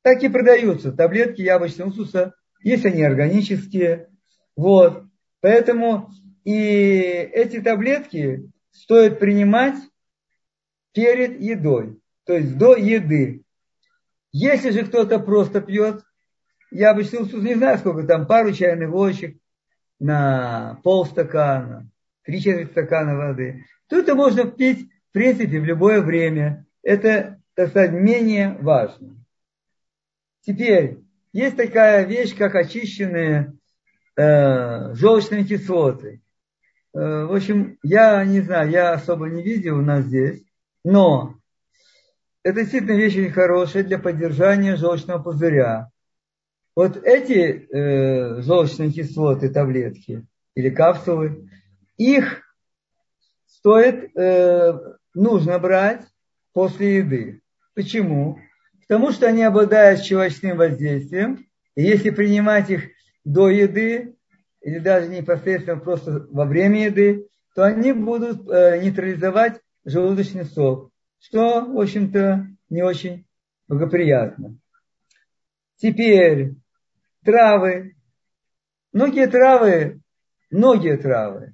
Так 0.03 0.21
и 0.21 0.29
продаются 0.29 0.91
таблетки 0.91 1.41
яблочного 1.41 1.89
уксуса, 1.89 2.36
если 2.61 2.89
они 2.89 3.03
органические. 3.03 4.09
Вот. 4.55 5.03
Поэтому 5.41 6.09
и 6.43 6.59
эти 6.61 7.61
таблетки 7.61 8.49
стоит 8.71 9.19
принимать 9.19 9.75
перед 10.93 11.39
едой, 11.39 11.99
то 12.25 12.33
есть 12.33 12.57
до 12.57 12.75
еды. 12.75 13.43
Если 14.31 14.71
же 14.71 14.85
кто-то 14.85 15.19
просто 15.19 15.61
пьет 15.61 16.03
яблочный 16.71 17.19
уксус, 17.19 17.43
не 17.43 17.55
знаю 17.55 17.77
сколько 17.77 18.07
там, 18.07 18.27
пару 18.27 18.53
чайных 18.53 18.91
ложек 18.91 19.37
на 19.99 20.79
полстакана, 20.83 21.89
три 22.23 22.39
четверти 22.39 22.71
стакана 22.71 23.15
воды, 23.15 23.65
то 23.87 23.97
это 23.97 24.15
можно 24.15 24.45
пить, 24.49 24.89
в 25.09 25.13
принципе, 25.13 25.59
в 25.59 25.65
любое 25.65 26.01
время. 26.01 26.65
Это, 26.83 27.41
так 27.55 27.69
сказать, 27.69 27.91
менее 27.91 28.57
важно. 28.61 29.15
Теперь, 30.41 30.99
есть 31.33 31.57
такая 31.57 32.05
вещь, 32.05 32.35
как 32.35 32.55
очищенные 32.55 33.53
э, 34.15 34.93
желчные 34.95 35.45
кислоты. 35.45 36.21
Э, 36.93 37.25
в 37.25 37.35
общем, 37.35 37.77
я 37.83 38.23
не 38.25 38.41
знаю, 38.41 38.69
я 38.69 38.93
особо 38.93 39.27
не 39.27 39.43
видел 39.43 39.79
у 39.79 39.81
нас 39.81 40.05
здесь, 40.05 40.43
но 40.83 41.35
это 42.43 42.61
действительно 42.61 42.95
вещь 42.95 43.15
очень 43.15 43.31
хорошая 43.31 43.83
для 43.83 43.99
поддержания 43.99 44.75
желчного 44.77 45.21
пузыря. 45.21 45.89
Вот 46.75 46.95
эти 46.95 47.67
э, 47.69 48.41
желчные 48.41 48.91
кислоты, 48.91 49.49
таблетки 49.49 50.25
или 50.55 50.69
капсулы, 50.69 51.49
их 51.97 52.43
стоит, 53.47 54.15
э, 54.15 54.79
нужно 55.13 55.59
брать 55.59 56.03
после 56.53 56.97
еды. 56.97 57.41
Почему? 57.73 58.39
Потому 58.87 59.11
что 59.11 59.27
они 59.27 59.43
обладают 59.43 60.01
щелочным 60.01 60.57
воздействием, 60.57 61.45
и 61.75 61.83
если 61.83 62.09
принимать 62.09 62.69
их 62.69 62.83
до 63.23 63.49
еды, 63.49 64.15
или 64.61 64.79
даже 64.79 65.09
непосредственно 65.09 65.79
просто 65.79 66.27
во 66.31 66.45
время 66.45 66.85
еды, 66.85 67.27
то 67.53 67.63
они 67.63 67.91
будут 67.91 68.49
э, 68.49 68.81
нейтрализовать 68.81 69.61
желудочный 69.83 70.45
сок, 70.45 70.91
что, 71.19 71.61
в 71.65 71.79
общем-то, 71.79 72.47
не 72.69 72.81
очень 72.81 73.25
благоприятно. 73.67 74.57
Теперь 75.77 76.55
травы. 77.23 77.95
Многие 78.93 79.27
травы, 79.27 80.01
многие 80.49 80.97
травы 80.97 81.53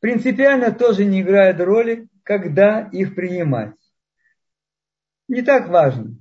принципиально 0.00 0.70
тоже 0.70 1.04
не 1.04 1.22
играют 1.22 1.60
роли, 1.60 2.08
когда 2.24 2.80
их 2.92 3.14
принимать. 3.14 3.74
Не 5.28 5.40
так 5.40 5.68
важно. 5.68 6.16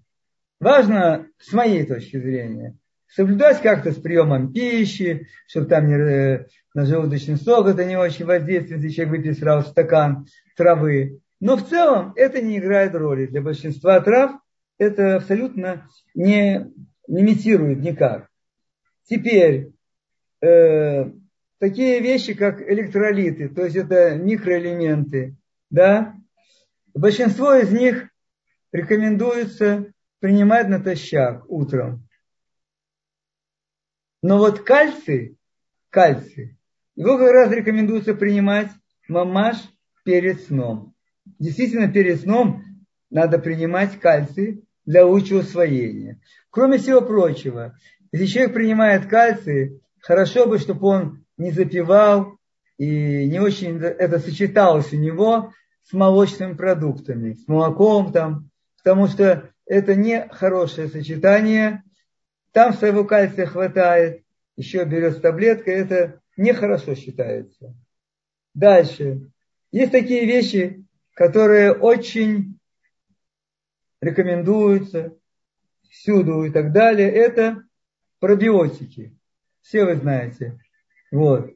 Важно, 0.63 1.27
с 1.39 1.51
моей 1.51 1.85
точки 1.85 2.17
зрения, 2.17 2.77
соблюдать 3.09 3.61
как-то 3.61 3.91
с 3.91 3.95
приемом 3.95 4.53
пищи, 4.53 5.27
чтобы 5.45 5.67
там 5.67 5.87
не, 5.87 5.95
э, 5.95 6.45
на 6.73 6.85
желудочный 6.85 7.35
сок 7.35 7.67
это 7.67 7.83
не 7.83 7.97
очень 7.97 8.23
воздействует, 8.23 8.81
если 8.81 8.95
человек 8.95 9.17
выпьет 9.17 9.39
сразу 9.39 9.69
стакан 9.69 10.25
травы. 10.55 11.19
Но 11.41 11.57
в 11.57 11.67
целом 11.67 12.13
это 12.15 12.41
не 12.41 12.59
играет 12.59 12.95
роли. 12.95 13.25
Для 13.25 13.41
большинства 13.41 13.99
трав 13.99 14.39
это 14.77 15.17
абсолютно 15.17 15.89
не, 16.15 16.71
не 17.09 17.21
имитирует 17.23 17.79
никак. 17.79 18.29
Теперь, 19.03 19.73
э, 20.41 21.11
такие 21.59 21.99
вещи, 21.99 22.33
как 22.33 22.61
электролиты, 22.61 23.49
то 23.49 23.65
есть 23.65 23.75
это 23.75 24.15
микроэлементы, 24.15 25.35
да, 25.69 26.15
большинство 26.93 27.53
из 27.53 27.69
них 27.69 28.07
рекомендуется 28.71 29.92
принимать 30.23 30.69
натощак 30.69 31.43
утром. 31.49 32.07
Но 34.21 34.37
вот 34.37 34.61
кальций, 34.61 35.37
кальций, 35.89 36.57
его 36.95 37.17
как 37.17 37.29
раз 37.29 37.51
рекомендуется 37.51 38.13
принимать 38.13 38.69
мамаш 39.09 39.57
перед 40.05 40.39
сном. 40.43 40.93
Действительно, 41.39 41.91
перед 41.91 42.21
сном 42.21 42.63
надо 43.09 43.37
принимать 43.37 43.99
кальций 43.99 44.63
для 44.85 45.05
лучшего 45.05 45.39
усвоения. 45.39 46.21
Кроме 46.51 46.77
всего 46.77 47.01
прочего, 47.01 47.77
если 48.13 48.27
человек 48.27 48.53
принимает 48.53 49.07
кальций, 49.07 49.81
хорошо 49.99 50.47
бы, 50.47 50.57
чтобы 50.57 50.87
он 50.87 51.25
не 51.35 51.51
запивал 51.51 52.37
и 52.77 53.27
не 53.27 53.41
очень 53.41 53.77
это 53.77 54.19
сочеталось 54.19 54.93
у 54.93 54.95
него 54.95 55.51
с 55.83 55.91
молочными 55.91 56.53
продуктами, 56.53 57.33
с 57.33 57.45
молоком 57.45 58.13
там, 58.13 58.49
потому 58.83 59.07
что 59.07 59.49
это 59.65 59.95
не 59.95 60.27
хорошее 60.27 60.89
сочетание. 60.89 61.83
Там 62.51 62.73
своего 62.73 63.05
кальция 63.05 63.45
хватает, 63.45 64.23
еще 64.57 64.83
берет 64.83 65.21
таблетка, 65.21 65.71
это 65.71 66.21
нехорошо 66.37 66.93
считается. 66.93 67.73
Дальше. 68.53 69.31
Есть 69.71 69.91
такие 69.91 70.25
вещи, 70.25 70.85
которые 71.13 71.71
очень 71.71 72.59
рекомендуются 74.01 75.15
всюду 75.89 76.43
и 76.43 76.51
так 76.51 76.71
далее. 76.73 77.09
Это 77.09 77.63
пробиотики. 78.19 79.17
Все 79.61 79.85
вы 79.85 79.95
знаете. 79.95 80.59
Вот. 81.11 81.51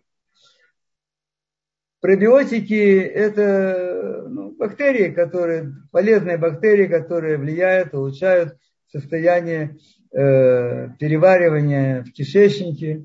Пробиотики– 2.08 3.00
это 3.16 4.24
ну, 4.30 4.52
бактерии, 4.52 5.12
которые, 5.12 5.74
полезные 5.92 6.38
бактерии, 6.38 6.88
которые 6.88 7.36
влияют, 7.36 7.94
улучшают 7.94 8.58
состояние 8.90 9.76
э, 10.14 10.88
переваривания 11.00 12.04
в 12.04 12.14
кишечнике. 12.14 13.04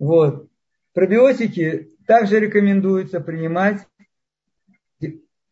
Вот. 0.00 0.48
Пробиотики 0.94 1.90
также 2.08 2.40
рекомендуется 2.40 3.20
принимать 3.20 3.86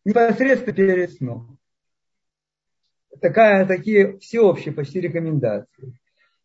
непосредственно 0.03 0.75
перед 0.75 1.13
сном. 1.13 1.57
Такая, 3.21 3.65
такие 3.65 4.19
всеобщие 4.19 4.73
почти 4.73 4.99
рекомендации. 4.99 5.97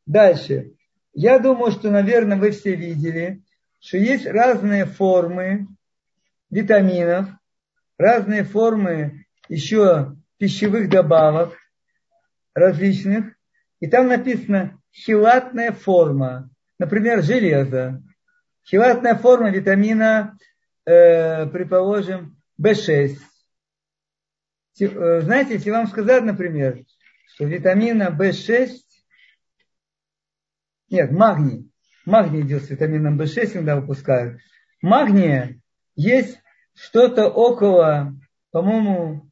Дальше. 0.07 0.75
Я 1.15 1.41
думаю, 1.41 1.73
что, 1.73 1.91
наверное, 1.91 2.39
вы 2.39 2.53
все 2.53 2.77
видели, 2.77 3.43
что 3.81 3.97
есть 3.97 4.25
разные 4.25 4.87
формы 4.87 5.67
витаминов, 6.55 7.29
разные 7.99 8.45
формы 8.45 9.27
еще 9.49 10.17
пищевых 10.39 10.89
добавок 10.89 11.59
различных. 12.55 13.35
И 13.81 13.89
там 13.89 14.07
написано 14.07 14.81
хилатная 14.93 15.73
форма, 15.73 16.49
например, 16.79 17.23
железо. 17.23 18.03
Хилатная 18.65 19.17
форма 19.17 19.51
витамина, 19.51 20.39
э, 20.87 21.47
предположим, 21.47 22.41
В6. 22.59 23.19
Э, 24.81 25.21
знаете, 25.23 25.55
если 25.55 25.71
вам 25.71 25.89
сказать, 25.89 26.23
например, 26.23 26.85
что 27.35 27.47
витамина 27.47 28.17
В6, 28.17 28.69
нет, 30.89 31.11
магний, 31.11 31.69
магний 32.07 32.43
идет 32.43 32.63
с 32.63 32.71
витамином 32.71 33.21
В6, 33.21 33.49
когда 33.49 33.75
выпускают. 33.75 34.41
Магния 34.81 35.61
есть 35.97 36.39
что-то 36.75 37.29
около, 37.29 38.15
по-моему, 38.51 39.31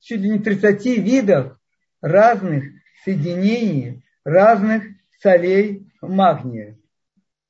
чуть 0.00 0.20
ли 0.20 0.30
не 0.30 0.38
30 0.38 0.84
видов 0.98 1.58
разных 2.00 2.64
соединений, 3.04 4.04
разных 4.24 4.84
солей 5.20 5.86
магния. 6.00 6.78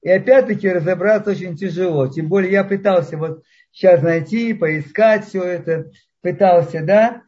И 0.01 0.11
опять-таки 0.11 0.69
разобраться 0.69 1.31
очень 1.33 1.57
тяжело. 1.57 2.07
Тем 2.09 2.29
более 2.29 2.53
я 2.53 2.65
пытался 2.65 3.17
вот 3.17 3.43
сейчас 3.73 4.03
найти, 4.03 4.55
поискать 4.55 5.27
все 5.27 5.43
это, 5.43 5.91
пытался, 6.23 6.85
да. 6.85 7.23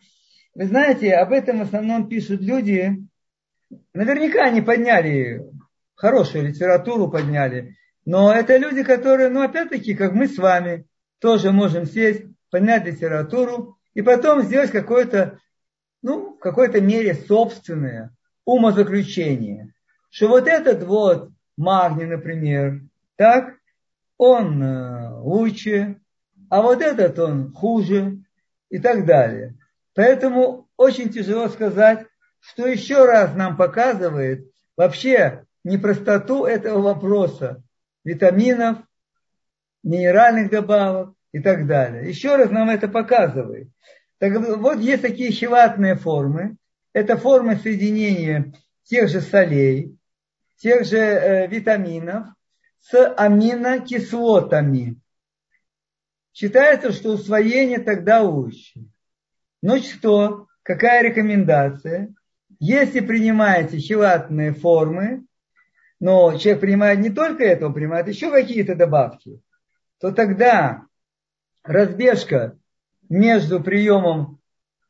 Вы 0.55 0.67
знаете, 0.67 1.15
об 1.15 1.33
этом 1.33 1.59
в 1.59 1.63
основном 1.63 2.09
пишут 2.09 2.41
люди, 2.41 2.97
наверняка 3.93 4.45
они 4.45 4.61
подняли 4.61 5.43
хорошую 5.95 6.47
литературу, 6.47 7.11
подняли, 7.11 7.77
но 8.05 8.33
это 8.33 8.57
люди, 8.57 8.83
которые, 8.83 9.29
ну 9.29 9.43
опять-таки, 9.43 9.95
как 9.95 10.13
мы 10.13 10.27
с 10.27 10.39
вами, 10.39 10.87
тоже 11.21 11.53
можем 11.53 11.87
сесть, 11.87 12.25
поднять 12.51 12.85
литературу 12.85 13.79
и 13.95 14.03
потом 14.03 14.43
сделать 14.43 14.71
какое-то, 14.71 15.39
ну, 16.03 16.35
в 16.35 16.39
какой-то 16.39 16.81
мере 16.81 17.15
собственное 17.15 18.15
умозаключение, 18.45 19.73
что 20.11 20.29
вот 20.29 20.49
этот 20.49 20.83
вот 20.83 21.31
магний, 21.57 22.07
например, 22.07 22.81
так, 23.17 23.55
он 24.17 24.63
э, 24.63 25.15
лучше, 25.21 26.01
а 26.49 26.63
вот 26.63 26.83
этот 26.83 27.19
он 27.19 27.53
хуже 27.53 28.19
и 28.69 28.79
так 28.79 29.07
далее. 29.07 29.57
Поэтому 29.95 30.69
очень 30.77 31.11
тяжело 31.11 31.49
сказать, 31.49 32.07
что 32.41 32.67
еще 32.67 33.05
раз 33.05 33.35
нам 33.35 33.57
показывает 33.57 34.51
вообще 34.77 35.45
непростоту 35.65 36.45
этого 36.45 36.81
вопроса 36.81 37.63
витаминов, 38.05 38.79
минеральных 39.83 40.51
добавок 40.51 41.15
и 41.33 41.41
так 41.41 41.67
далее. 41.67 42.09
Еще 42.09 42.37
раз 42.37 42.51
нам 42.51 42.71
это 42.71 42.89
показывает. 42.89 43.69
Так 44.19 44.35
вот 44.59 44.79
есть 44.81 45.03
такие 45.03 45.31
хилатные 45.31 45.95
формы. 45.95 46.57
Это 46.93 47.17
формы 47.17 47.57
соединения 47.57 48.53
тех 48.85 49.09
же 49.09 49.21
солей, 49.21 49.97
тех 50.59 50.85
же 50.85 50.99
э, 50.99 51.47
витаминов 51.47 52.27
с 52.81 53.15
аминокислотами. 53.15 54.99
Считается, 56.33 56.93
что 56.93 57.13
усвоение 57.13 57.79
тогда 57.79 58.23
лучше. 58.23 58.85
Но 59.63 59.79
что? 59.79 60.47
Какая 60.63 61.03
рекомендация? 61.03 62.15
Если 62.59 63.01
принимаете 63.01 63.79
хилатные 63.79 64.53
формы, 64.53 65.25
но 65.99 66.37
человек 66.37 66.61
принимает 66.61 66.99
не 66.99 67.11
только 67.11 67.45
это, 67.45 67.67
он 67.67 67.75
принимает 67.75 68.09
еще 68.09 68.31
какие-то 68.31 68.75
добавки, 68.75 69.41
то 70.01 70.13
тогда 70.13 70.87
разбежка 71.63 72.59
между 73.09 73.63
приемом 73.63 74.41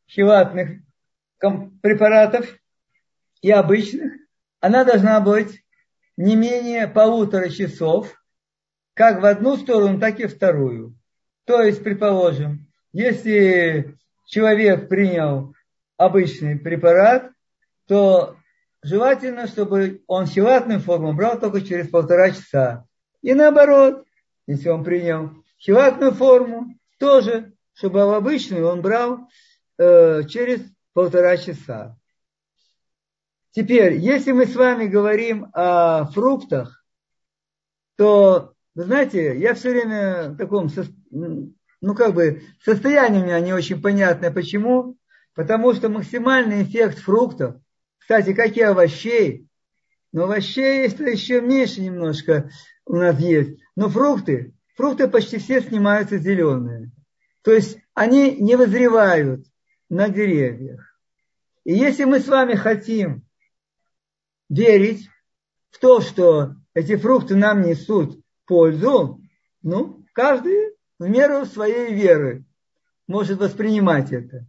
хилатных 0.08 0.80
препаратов 1.82 2.46
и 3.42 3.50
обычных, 3.50 4.12
она 4.60 4.84
должна 4.84 5.20
быть 5.20 5.64
не 6.16 6.36
менее 6.36 6.86
полутора 6.86 7.48
часов, 7.48 8.14
как 8.94 9.20
в 9.20 9.24
одну 9.24 9.56
сторону, 9.56 9.98
так 9.98 10.20
и 10.20 10.26
вторую. 10.26 10.94
То 11.44 11.62
есть, 11.62 11.82
предположим, 11.82 12.68
если 12.92 13.96
человек 14.26 14.88
принял 14.88 15.54
обычный 15.96 16.58
препарат, 16.58 17.30
то 17.86 18.36
желательно, 18.82 19.46
чтобы 19.46 20.02
он 20.06 20.26
хилатную 20.26 20.80
форму 20.80 21.14
брал 21.14 21.40
только 21.40 21.62
через 21.62 21.88
полтора 21.88 22.30
часа. 22.30 22.84
И 23.22 23.34
наоборот, 23.34 24.04
если 24.46 24.68
он 24.68 24.84
принял 24.84 25.30
хилатную 25.58 26.12
форму, 26.12 26.74
тоже, 26.98 27.52
чтобы 27.72 28.02
обычную 28.02 28.66
он 28.66 28.82
брал 28.82 29.28
э, 29.78 30.24
через 30.24 30.60
полтора 30.92 31.36
часа. 31.36 31.96
Теперь, 33.52 33.94
если 33.94 34.32
мы 34.32 34.46
с 34.46 34.54
вами 34.54 34.86
говорим 34.86 35.48
о 35.52 36.06
фруктах, 36.06 36.84
то, 37.96 38.54
вы 38.74 38.84
знаете, 38.84 39.38
я 39.38 39.54
все 39.54 39.70
время 39.70 40.30
в 40.30 40.36
таком, 40.36 40.68
ну 41.10 41.94
как 41.94 42.14
бы, 42.14 42.42
состоянии 42.62 43.20
у 43.20 43.24
меня 43.24 43.40
не 43.40 43.52
очень 43.52 43.82
понятное. 43.82 44.30
Почему? 44.30 44.96
Потому 45.34 45.74
что 45.74 45.88
максимальный 45.88 46.62
эффект 46.62 46.98
фруктов– 46.98 47.56
кстати, 48.10 48.34
как 48.34 48.56
и 48.56 48.62
овощей. 48.62 49.46
Но 50.10 50.24
овощей 50.24 50.82
есть 50.82 50.98
еще 50.98 51.40
меньше 51.40 51.80
немножко 51.80 52.50
у 52.84 52.96
нас 52.96 53.20
есть. 53.20 53.60
Но 53.80 53.88
фрукты, 53.88 54.52
фрукты 54.76 55.08
почти 55.08 55.38
все 55.38 55.62
снимаются 55.62 56.18
зеленые. 56.18 56.92
То 57.40 57.50
есть 57.50 57.78
они 57.94 58.32
не 58.32 58.54
вызревают 58.54 59.46
на 59.88 60.10
деревьях. 60.10 60.98
И 61.64 61.72
если 61.72 62.04
мы 62.04 62.20
с 62.20 62.28
вами 62.28 62.56
хотим 62.56 63.22
верить 64.50 65.08
в 65.70 65.78
то, 65.78 66.02
что 66.02 66.56
эти 66.74 66.94
фрукты 66.96 67.36
нам 67.36 67.62
несут 67.62 68.22
пользу, 68.44 69.22
ну, 69.62 70.04
каждый 70.12 70.76
в 70.98 71.08
меру 71.08 71.46
своей 71.46 71.94
веры 71.94 72.44
может 73.06 73.38
воспринимать 73.38 74.12
это. 74.12 74.44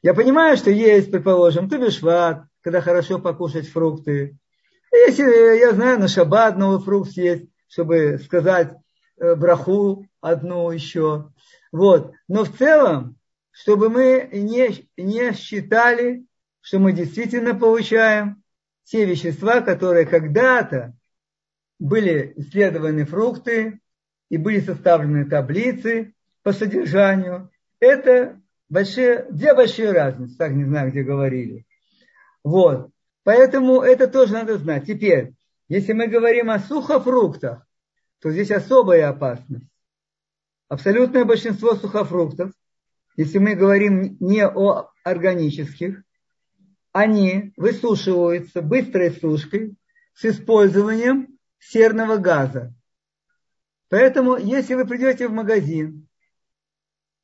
Я 0.00 0.14
понимаю, 0.14 0.56
что 0.56 0.70
есть, 0.70 1.10
предположим, 1.10 1.68
тубишват, 1.68 2.46
когда 2.62 2.80
хорошо 2.80 3.18
покушать 3.18 3.68
фрукты. 3.68 4.38
Если, 4.90 5.58
я 5.58 5.72
знаю, 5.72 6.00
на 6.00 6.08
шаббат 6.08 6.56
новый 6.56 6.82
фрукт 6.82 7.10
есть, 7.18 7.51
чтобы 7.72 8.18
сказать 8.18 8.74
э, 9.16 9.34
браху 9.34 10.06
одну 10.20 10.70
еще. 10.70 11.32
Вот. 11.72 12.12
Но 12.28 12.44
в 12.44 12.54
целом, 12.58 13.16
чтобы 13.50 13.88
мы 13.88 14.28
не, 14.30 14.88
не 14.98 15.32
считали, 15.32 16.26
что 16.60 16.78
мы 16.78 16.92
действительно 16.92 17.54
получаем 17.54 18.42
те 18.84 19.06
вещества, 19.06 19.62
которые 19.62 20.04
когда-то 20.04 20.94
были 21.78 22.34
исследованы 22.36 23.06
фрукты 23.06 23.80
и 24.28 24.36
были 24.36 24.60
составлены 24.60 25.24
таблицы 25.24 26.14
по 26.42 26.52
содержанию. 26.52 27.50
Это 27.80 28.38
большие, 28.68 29.26
две 29.30 29.54
большие 29.54 29.92
разницы, 29.92 30.36
так 30.36 30.52
не 30.52 30.64
знаю, 30.64 30.90
где 30.90 31.02
говорили. 31.02 31.64
Вот. 32.44 32.90
Поэтому 33.24 33.80
это 33.80 34.08
тоже 34.08 34.34
надо 34.34 34.58
знать. 34.58 34.86
Теперь, 34.86 35.32
если 35.68 35.92
мы 35.92 36.06
говорим 36.06 36.50
о 36.50 36.58
сухофруктах, 36.58 37.66
то 38.20 38.30
здесь 38.30 38.50
особая 38.50 39.08
опасность. 39.08 39.66
Абсолютное 40.68 41.24
большинство 41.24 41.74
сухофруктов, 41.74 42.52
если 43.16 43.38
мы 43.38 43.54
говорим 43.54 44.16
не 44.20 44.46
о 44.46 44.90
органических, 45.04 46.02
они 46.92 47.52
высушиваются 47.56 48.62
быстрой 48.62 49.10
сушкой 49.10 49.74
с 50.14 50.24
использованием 50.24 51.38
серного 51.58 52.16
газа. 52.16 52.74
Поэтому, 53.88 54.36
если 54.36 54.74
вы 54.74 54.86
придете 54.86 55.28
в 55.28 55.32
магазин 55.32 56.08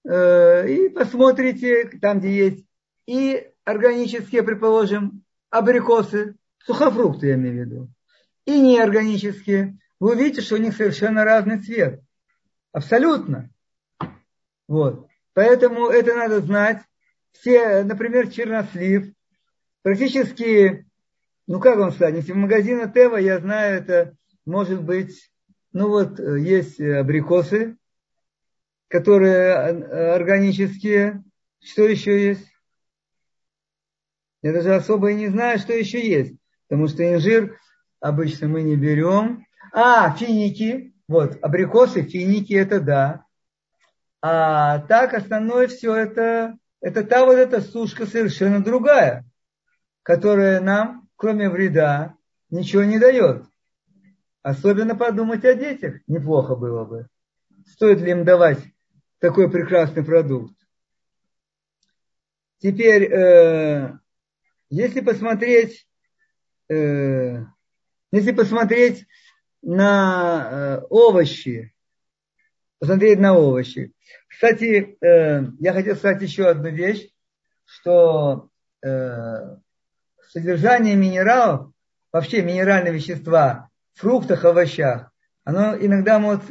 э, 0.04 0.68
и 0.68 0.88
посмотрите, 0.90 1.88
там, 2.00 2.18
где 2.18 2.36
есть 2.36 2.64
и 3.06 3.50
органические, 3.64 4.42
предположим, 4.42 5.22
абрикосы, 5.50 6.36
сухофрукты 6.58 7.28
я 7.28 7.34
имею 7.34 7.54
в 7.54 7.66
виду, 7.66 7.88
и 8.48 8.58
неорганические, 8.58 9.78
вы 10.00 10.12
увидите, 10.12 10.40
что 10.40 10.54
у 10.54 10.58
них 10.58 10.74
совершенно 10.74 11.22
разный 11.22 11.62
цвет. 11.62 12.00
Абсолютно. 12.72 13.50
Вот. 14.66 15.06
Поэтому 15.34 15.88
это 15.88 16.14
надо 16.14 16.40
знать. 16.40 16.80
Все, 17.32 17.84
например, 17.84 18.30
чернослив, 18.30 19.12
практически, 19.82 20.86
ну 21.46 21.60
как 21.60 21.92
сказать, 21.92 22.14
если 22.14 22.32
в 22.32 22.36
магазине 22.36 22.90
Тева, 22.92 23.18
я 23.18 23.38
знаю, 23.38 23.82
это 23.82 24.16
может 24.46 24.82
быть, 24.82 25.30
ну 25.74 25.88
вот, 25.88 26.18
есть 26.18 26.80
абрикосы, 26.80 27.76
которые 28.88 29.52
органические. 30.14 31.22
Что 31.62 31.82
еще 31.82 32.28
есть? 32.28 32.50
Я 34.40 34.54
даже 34.54 34.74
особо 34.74 35.10
и 35.10 35.16
не 35.16 35.28
знаю, 35.28 35.58
что 35.58 35.74
еще 35.74 36.00
есть. 36.00 36.34
Потому 36.66 36.88
что 36.88 37.06
инжир 37.06 37.58
обычно 38.00 38.48
мы 38.48 38.62
не 38.62 38.76
берем. 38.76 39.46
А, 39.72 40.14
финики. 40.14 40.94
Вот, 41.08 41.38
абрикосы, 41.42 42.02
финики, 42.02 42.52
это 42.52 42.80
да. 42.80 43.24
А 44.20 44.80
так 44.80 45.14
основное 45.14 45.68
все 45.68 45.94
это, 45.94 46.58
это 46.80 47.04
та 47.04 47.24
вот 47.24 47.36
эта 47.36 47.60
сушка 47.60 48.04
совершенно 48.06 48.62
другая, 48.62 49.24
которая 50.02 50.60
нам, 50.60 51.08
кроме 51.16 51.48
вреда, 51.48 52.14
ничего 52.50 52.84
не 52.84 52.98
дает. 52.98 53.44
Особенно 54.42 54.96
подумать 54.96 55.44
о 55.44 55.54
детях 55.54 56.00
неплохо 56.06 56.56
было 56.56 56.84
бы. 56.84 57.08
Стоит 57.66 58.00
ли 58.00 58.10
им 58.10 58.24
давать 58.24 58.58
такой 59.18 59.50
прекрасный 59.50 60.04
продукт? 60.04 60.54
Теперь, 62.58 63.04
э, 63.04 63.92
если 64.68 65.00
посмотреть, 65.00 65.86
э, 66.68 67.44
если 68.12 68.32
посмотреть 68.32 69.06
на 69.62 70.48
э, 70.50 70.86
овощи, 70.88 71.74
посмотреть 72.78 73.18
на 73.18 73.36
овощи. 73.36 73.92
Кстати, 74.28 74.96
э, 75.00 75.42
я 75.58 75.72
хотел 75.72 75.96
сказать 75.96 76.22
еще 76.22 76.46
одну 76.46 76.70
вещь, 76.70 77.08
что 77.64 78.48
э, 78.82 79.56
содержание 80.30 80.96
минералов, 80.96 81.72
вообще 82.12 82.42
минеральные 82.42 82.94
вещества 82.94 83.68
в 83.94 84.00
фруктах, 84.00 84.44
овощах, 84.44 85.10
оно 85.44 85.76
иногда 85.76 86.18
может 86.18 86.44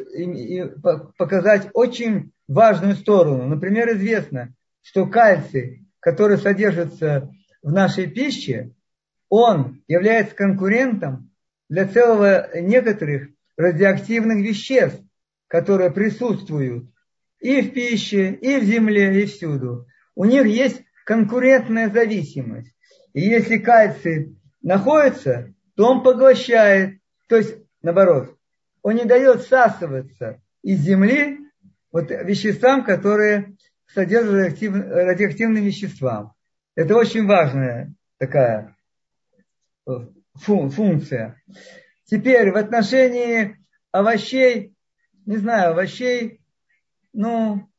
показать 1.18 1.70
очень 1.74 2.32
важную 2.48 2.96
сторону. 2.96 3.48
Например, 3.48 3.90
известно, 3.94 4.54
что 4.82 5.06
кальций, 5.06 5.86
который 6.00 6.38
содержится 6.38 7.30
в 7.62 7.72
нашей 7.72 8.08
пище, 8.08 8.72
он 9.30 9.84
является 9.88 10.36
конкурентом 10.36 11.27
для 11.70 11.88
целого 11.88 12.50
некоторых 12.60 13.30
радиоактивных 13.58 14.38
веществ, 14.38 15.02
которые 15.48 15.92
присутствуют 15.92 16.90
и 17.40 17.62
в 17.62 17.74
пище, 17.74 18.34
и 18.34 18.60
в 18.60 18.64
земле, 18.64 19.22
и 19.22 19.26
всюду. 19.26 19.88
У 20.16 20.26
них 20.26 20.46
есть 20.46 20.84
конкурентная 21.06 21.90
зависимость. 21.90 22.74
И 23.14 23.22
если 23.22 23.58
кальций 23.58 24.38
находится, 24.62 25.54
то 25.76 25.90
он 25.90 26.04
поглощает, 26.04 27.00
то 27.28 27.38
есть 27.38 27.56
наоборот, 27.82 28.36
он 28.82 28.96
не 28.96 29.06
дает 29.06 29.42
всасываться 29.42 30.42
из 30.64 30.80
земли 30.80 31.40
вот 31.92 32.10
веществам, 32.10 32.84
которые 32.84 33.56
содержат 33.94 34.62
радиоактивные 34.62 35.64
вещества. 35.64 36.34
Это 36.76 36.96
очень 36.96 37.26
важная 37.26 37.94
такая 38.18 38.76
функция. 40.42 41.42
Теперь 42.06 42.52
в 42.52 42.58
отношении 42.58 43.58
овощей, 43.92 44.76
не 45.26 45.38
знаю, 45.38 45.72
овощей, 45.72 46.42
ну, 47.14 47.70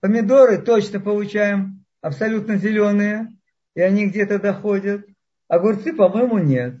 помидоры 0.00 0.58
точно 0.58 1.00
получаем 1.00 1.84
абсолютно 2.00 2.56
зеленые, 2.56 3.28
и 3.74 3.80
они 3.80 4.06
где-то 4.06 4.38
доходят. 4.38 5.06
Огурцы, 5.48 5.92
по-моему, 5.92 6.38
нет. 6.38 6.76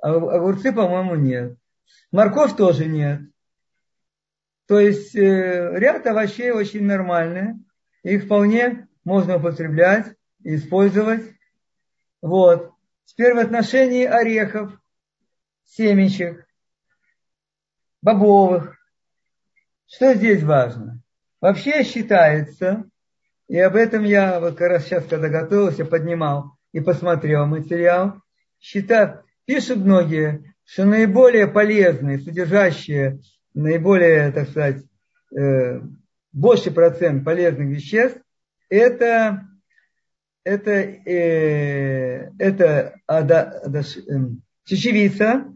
Огурцы, 0.00 0.72
по-моему, 0.72 1.14
нет. 1.16 1.56
Морковь 2.10 2.56
тоже 2.56 2.86
нет. 2.86 3.20
То 4.66 4.78
есть 4.78 5.16
э, 5.16 5.78
ряд 5.78 6.06
овощей 6.06 6.52
очень 6.52 6.84
нормальные. 6.84 7.58
Их 8.02 8.24
вполне 8.24 8.88
можно 9.04 9.36
употреблять 9.36 10.14
использовать. 10.44 11.24
Вот. 12.22 12.69
Теперь 13.10 13.34
в 13.34 13.38
отношении 13.38 14.04
орехов, 14.04 14.72
семечек, 15.64 16.46
бобовых. 18.02 18.76
Что 19.86 20.14
здесь 20.14 20.44
важно? 20.44 21.02
Вообще 21.40 21.82
считается, 21.82 22.84
и 23.48 23.58
об 23.58 23.74
этом 23.74 24.04
я 24.04 24.38
вот 24.38 24.56
как 24.56 24.68
раз 24.68 24.84
сейчас, 24.84 25.06
когда 25.06 25.28
готовился, 25.28 25.84
поднимал 25.84 26.52
и 26.70 26.78
посмотрел 26.78 27.46
материал, 27.46 28.22
считают, 28.60 29.24
пишут 29.44 29.78
многие, 29.78 30.54
что 30.64 30.84
наиболее 30.84 31.48
полезные, 31.48 32.20
содержащие 32.20 33.18
наиболее, 33.54 34.30
так 34.30 34.50
сказать, 34.50 34.84
э, 35.36 35.80
больший 36.32 36.72
процент 36.72 37.24
полезных 37.24 37.70
веществ, 37.70 38.20
это, 38.68 39.48
это, 40.44 40.70
э, 40.70 42.30
это 42.38 42.94
ада, 43.06 43.62
ада, 43.64 43.80
э, 43.80 43.82
чечевица, 44.64 45.52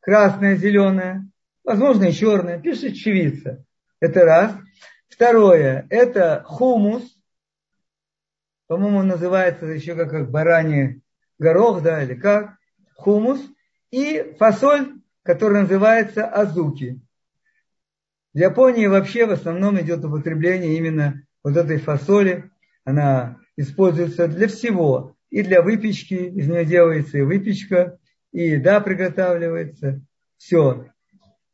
красная, 0.00 0.56
зеленая, 0.56 1.28
возможно 1.64 2.04
и 2.04 2.12
черная, 2.12 2.58
пишет 2.58 2.94
чечевица. 2.94 3.64
Это 4.00 4.24
раз. 4.24 4.54
Второе, 5.08 5.86
это 5.90 6.42
хумус, 6.46 7.02
по-моему, 8.66 9.02
называется 9.02 9.66
еще 9.66 9.94
как, 9.94 10.10
как 10.10 10.30
бараний 10.30 11.02
горох, 11.38 11.82
да, 11.82 12.02
или 12.02 12.14
как, 12.14 12.56
хумус, 12.94 13.40
и 13.90 14.34
фасоль, 14.38 15.00
которая 15.22 15.62
называется 15.62 16.26
азуки. 16.26 17.00
В 18.32 18.38
Японии 18.38 18.86
вообще 18.86 19.26
в 19.26 19.32
основном 19.32 19.80
идет 19.80 20.04
употребление 20.04 20.76
именно 20.76 21.26
вот 21.42 21.56
этой 21.56 21.78
фасоли. 21.78 22.48
Она 22.84 23.39
используется 23.60 24.28
для 24.28 24.48
всего. 24.48 25.16
И 25.30 25.42
для 25.42 25.62
выпечки, 25.62 26.14
из 26.14 26.48
нее 26.48 26.64
делается 26.64 27.18
и 27.18 27.22
выпечка, 27.22 27.98
и 28.32 28.48
еда 28.48 28.80
приготавливается. 28.80 30.00
Все. 30.36 30.86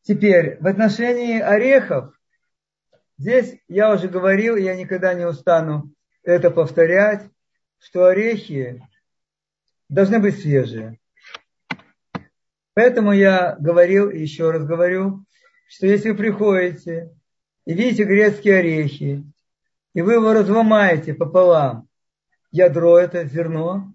Теперь, 0.02 0.56
в 0.60 0.66
отношении 0.66 1.40
орехов, 1.40 2.14
здесь 3.18 3.58
я 3.68 3.92
уже 3.92 4.08
говорил, 4.08 4.56
я 4.56 4.76
никогда 4.76 5.12
не 5.14 5.26
устану 5.26 5.92
это 6.22 6.50
повторять, 6.50 7.28
что 7.78 8.06
орехи 8.06 8.82
должны 9.88 10.18
быть 10.20 10.40
свежие. 10.40 10.98
Поэтому 12.74 13.12
я 13.12 13.56
говорил 13.58 14.10
и 14.10 14.18
еще 14.20 14.50
раз 14.50 14.64
говорю, 14.64 15.24
что 15.68 15.86
если 15.86 16.10
вы 16.10 16.16
приходите 16.16 17.10
и 17.64 17.74
видите 17.74 18.04
грецкие 18.04 18.58
орехи, 18.58 19.24
и 19.94 20.02
вы 20.02 20.14
его 20.14 20.32
разломаете 20.32 21.14
пополам, 21.14 21.88
ядро 22.56 22.98
это 22.98 23.24
зерно, 23.26 23.92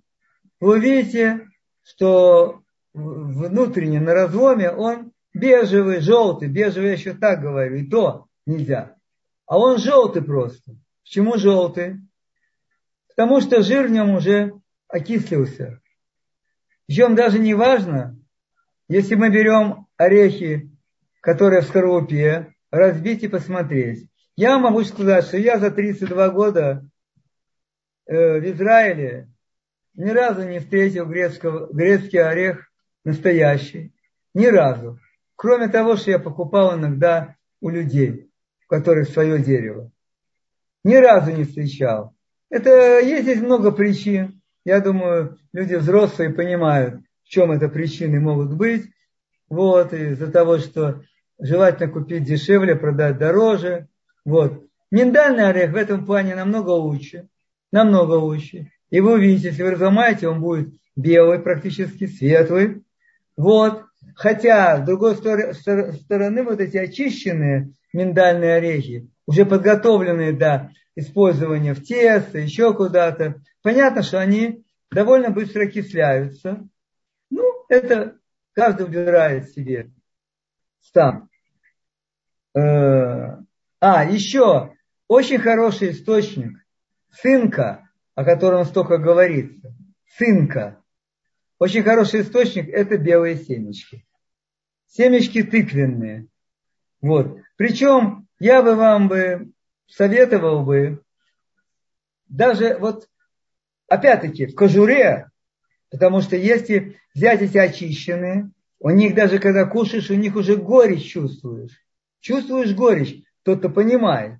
вы 0.59 0.77
увидите, 0.77 1.47
что 1.83 2.61
внутренне 2.93 3.99
на 3.99 4.13
разломе 4.13 4.69
он 4.69 5.11
бежевый, 5.33 6.01
желтый, 6.01 6.47
бежевый 6.47 6.89
я 6.89 6.93
еще 6.93 7.13
так 7.13 7.41
говорю, 7.41 7.77
и 7.77 7.89
то 7.89 8.27
нельзя. 8.45 8.95
А 9.47 9.57
он 9.57 9.79
желтый 9.79 10.21
просто. 10.21 10.75
Почему 11.03 11.37
желтый? 11.37 11.97
Потому 13.09 13.41
что 13.41 13.63
жир 13.63 13.87
в 13.87 13.91
нем 13.91 14.11
уже 14.11 14.53
окислился. 14.87 15.81
Причем 16.85 17.15
даже 17.15 17.39
не 17.39 17.53
важно, 17.53 18.17
если 18.87 19.15
мы 19.15 19.29
берем 19.29 19.87
орехи, 19.97 20.69
которые 21.21 21.61
в 21.61 21.65
скорлупе, 21.65 22.53
разбить 22.69 23.23
и 23.23 23.27
посмотреть. 23.27 24.09
Я 24.35 24.57
могу 24.59 24.83
сказать, 24.83 25.25
что 25.25 25.37
я 25.37 25.59
за 25.59 25.71
32 25.71 26.29
года 26.29 26.90
в 28.07 28.51
Израиле 28.51 29.29
ни 29.95 30.09
разу 30.09 30.47
не 30.47 30.59
встретил 30.59 31.05
грецкого, 31.05 31.71
грецкий 31.71 32.19
орех 32.19 32.71
настоящий. 33.03 33.93
Ни 34.33 34.45
разу. 34.45 34.99
Кроме 35.35 35.67
того, 35.67 35.95
что 35.95 36.11
я 36.11 36.19
покупал 36.19 36.77
иногда 36.77 37.35
у 37.59 37.69
людей, 37.69 38.29
у 38.65 38.69
которых 38.69 39.09
свое 39.09 39.39
дерево. 39.39 39.91
Ни 40.83 40.95
разу 40.95 41.31
не 41.31 41.43
встречал. 41.43 42.15
Это 42.49 42.99
есть 42.99 43.23
здесь 43.23 43.41
много 43.41 43.71
причин. 43.71 44.41
Я 44.65 44.79
думаю, 44.79 45.37
люди 45.53 45.75
взрослые 45.75 46.29
понимают, 46.31 47.01
чем 47.23 47.51
это 47.51 47.69
причины 47.69 48.19
могут 48.19 48.53
быть. 48.53 48.85
Вот, 49.49 49.93
из-за 49.93 50.31
того, 50.31 50.59
что 50.59 51.01
желательно 51.39 51.91
купить 51.91 52.23
дешевле, 52.23 52.75
продать 52.75 53.17
дороже. 53.17 53.87
Вот. 54.25 54.65
Миндальный 54.91 55.47
орех 55.47 55.71
в 55.71 55.75
этом 55.75 56.05
плане 56.05 56.35
намного 56.35 56.69
лучше. 56.69 57.27
Намного 57.71 58.13
лучше. 58.13 58.71
И 58.89 58.99
вы 58.99 59.13
увидите, 59.13 59.49
если 59.49 59.63
вы 59.63 59.71
разломаете, 59.71 60.27
он 60.27 60.41
будет 60.41 60.73
белый, 60.95 61.39
практически 61.39 62.07
светлый. 62.07 62.83
Вот. 63.37 63.85
Хотя, 64.15 64.81
с 64.81 64.85
другой 64.85 65.15
стороны, 65.15 66.43
вот 66.43 66.59
эти 66.59 66.77
очищенные 66.77 67.71
миндальные 67.93 68.55
орехи, 68.55 69.09
уже 69.25 69.45
подготовленные 69.45 70.33
до 70.33 70.71
использования 70.95 71.73
в 71.73 71.83
тесто, 71.83 72.37
еще 72.37 72.73
куда-то, 72.73 73.41
понятно, 73.61 74.03
что 74.03 74.19
они 74.19 74.65
довольно 74.91 75.29
быстро 75.29 75.63
окисляются. 75.63 76.67
Ну, 77.29 77.43
это 77.69 78.17
каждый 78.53 78.87
выбирает 78.87 79.49
себе 79.51 79.91
сам. 80.93 81.29
Э, 82.53 83.37
а, 83.79 84.03
еще 84.03 84.73
очень 85.07 85.39
хороший 85.39 85.91
источник 85.91 86.60
цинка, 87.11 87.89
о 88.15 88.23
котором 88.23 88.65
столько 88.65 88.97
говорится. 88.97 89.73
Цинка. 90.17 90.81
Очень 91.59 91.83
хороший 91.83 92.21
источник– 92.21 92.69
это 92.73 92.97
белые 92.97 93.37
семечки. 93.37 94.05
Семечки 94.87 95.43
тыквенные. 95.43 96.27
Вот. 97.01 97.37
Причем 97.55 98.27
я 98.39 98.61
бы 98.61 98.75
вам 98.75 99.07
бы 99.07 99.51
советовал 99.87 100.63
бы 100.63 101.03
даже 102.27 102.77
вот 102.79 103.07
опять-таки 103.87 104.47
в 104.47 104.55
кожуре, 104.55 105.29
потому 105.89 106.21
что 106.21 106.35
если 106.35 106.97
взять 107.13 107.41
эти 107.41 107.57
очищенные, 107.57 108.51
у 108.79 108.89
них 108.89 109.13
даже 109.13 109.37
когда 109.37 109.65
кушаешь, 109.65 110.09
у 110.09 110.15
них 110.15 110.35
уже 110.35 110.55
горечь 110.55 111.11
чувствуешь. 111.11 111.85
Чувствуешь 112.19 112.73
горечь, 112.73 113.23
кто-то 113.41 113.69
понимает. 113.69 114.39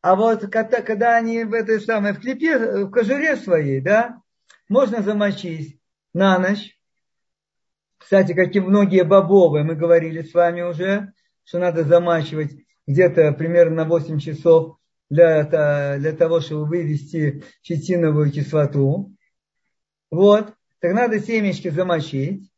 А 0.00 0.14
вот 0.14 0.46
когда, 0.50 0.80
когда 0.82 1.16
они 1.16 1.44
в 1.44 1.52
этой 1.52 1.80
самой 1.80 2.12
в 2.12 2.20
клепе, 2.20 2.84
в 2.84 2.90
кожуре 2.90 3.36
своей, 3.36 3.80
да, 3.80 4.22
можно 4.68 5.02
замочить 5.02 5.80
на 6.14 6.38
ночь. 6.38 6.78
Кстати, 7.98 8.32
как 8.32 8.54
и 8.54 8.60
многие 8.60 9.02
бобовые, 9.02 9.64
мы 9.64 9.74
говорили 9.74 10.22
с 10.22 10.32
вами 10.32 10.62
уже, 10.62 11.12
что 11.44 11.58
надо 11.58 11.82
замачивать 11.82 12.52
где-то 12.86 13.32
примерно 13.32 13.76
на 13.76 13.84
8 13.84 14.18
часов 14.18 14.78
для, 15.10 15.98
для 15.98 16.12
того, 16.12 16.40
чтобы 16.40 16.66
вывести 16.66 17.42
хитиновую 17.64 18.30
кислоту. 18.30 19.14
Вот. 20.10 20.54
Так 20.80 20.94
надо 20.94 21.18
семечки 21.18 21.68
замочить. 21.68 22.50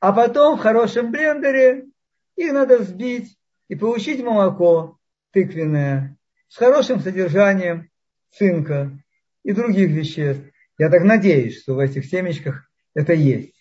А 0.00 0.12
потом 0.12 0.56
в 0.56 0.62
хорошем 0.62 1.10
блендере 1.10 1.86
их 2.36 2.52
надо 2.52 2.78
взбить 2.78 3.38
и 3.68 3.74
получить 3.74 4.22
молоко 4.22 4.98
тыквенное 5.32 6.15
с 6.48 6.56
хорошим 6.56 7.00
содержанием 7.00 7.90
цинка 8.30 8.92
и 9.42 9.52
других 9.52 9.90
веществ. 9.90 10.44
Я 10.78 10.90
так 10.90 11.04
надеюсь, 11.04 11.62
что 11.62 11.74
в 11.74 11.78
этих 11.78 12.04
семечках 12.06 12.70
это 12.94 13.12
есть. 13.12 13.54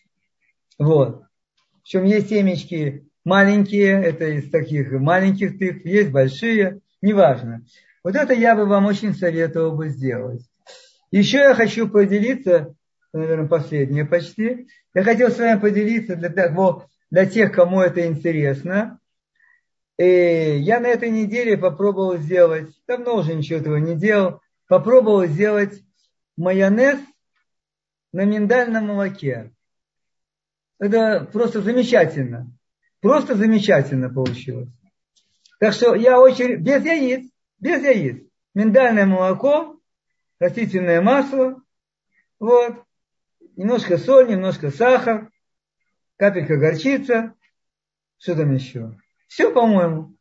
Вот. 0.78 1.24
Причем 1.84 2.04
есть 2.04 2.30
семечки 2.30 3.08
маленькие, 3.24 4.04
это 4.04 4.26
из 4.26 4.50
таких 4.50 4.92
маленьких 4.92 5.58
тыкв, 5.58 5.86
есть 5.86 6.12
большие, 6.12 6.82
неважно. 7.02 7.66
Вот 8.04 8.16
это 8.16 8.34
я 8.34 8.56
бы 8.56 8.66
вам 8.66 8.86
очень 8.86 9.14
советовал 9.14 9.76
бы 9.76 9.90
сделать. 9.90 10.42
Еще 11.12 11.38
я 11.38 11.56
хочу 11.56 11.88
поделиться, 11.88 12.76
наверное, 13.14 13.48
последнее 13.48 14.06
почти. 14.06 14.68
Я 14.94 15.04
хотел 15.04 15.30
с 15.32 15.38
вами 15.38 15.60
поделиться 15.60 16.16
для, 16.16 16.30
того, 16.30 16.88
для 17.10 17.26
тех, 17.26 17.52
кому 17.52 17.82
это 17.82 18.06
интересно. 18.06 19.00
И 19.98 20.60
я 20.60 20.80
на 20.80 20.88
этой 20.88 21.10
неделе 21.10 21.58
попробовал 21.58 22.18
сделать, 22.18 22.74
давно 22.86 23.18
уже 23.18 23.34
ничего 23.34 23.60
этого 23.60 23.78
не 23.78 23.96
делал, 23.96 24.42
попробовал 24.68 25.26
сделать 25.26 25.84
майонез 26.36 27.00
на 28.12 28.26
миндальном 28.26 28.88
молоке. 28.88 29.54
Это 30.80 31.30
просто 31.32 31.62
замечательно. 31.62 32.52
Просто 33.00 33.36
замечательно 33.36 34.10
получилось. 34.14 34.70
Так 35.60 35.74
что 35.74 35.96
я 35.96 36.20
очень, 36.20 36.56
без 36.56 36.84
яиц, 36.84 37.32
без 37.60 37.82
яиц. 37.82 38.22
Миндальное 38.54 39.06
молоко, 39.06 39.80
растительное 40.40 41.02
масло, 41.02 41.62
вот, 42.40 42.84
немножко 43.56 43.98
соль, 43.98 44.30
немножко 44.30 44.72
сахар, 44.72 45.30
капелька 46.18 46.58
горчица, 46.58 47.34
что 48.18 48.36
там 48.36 48.54
еще? 48.54 48.98
Все, 49.28 49.52
по-моему. 49.52 50.16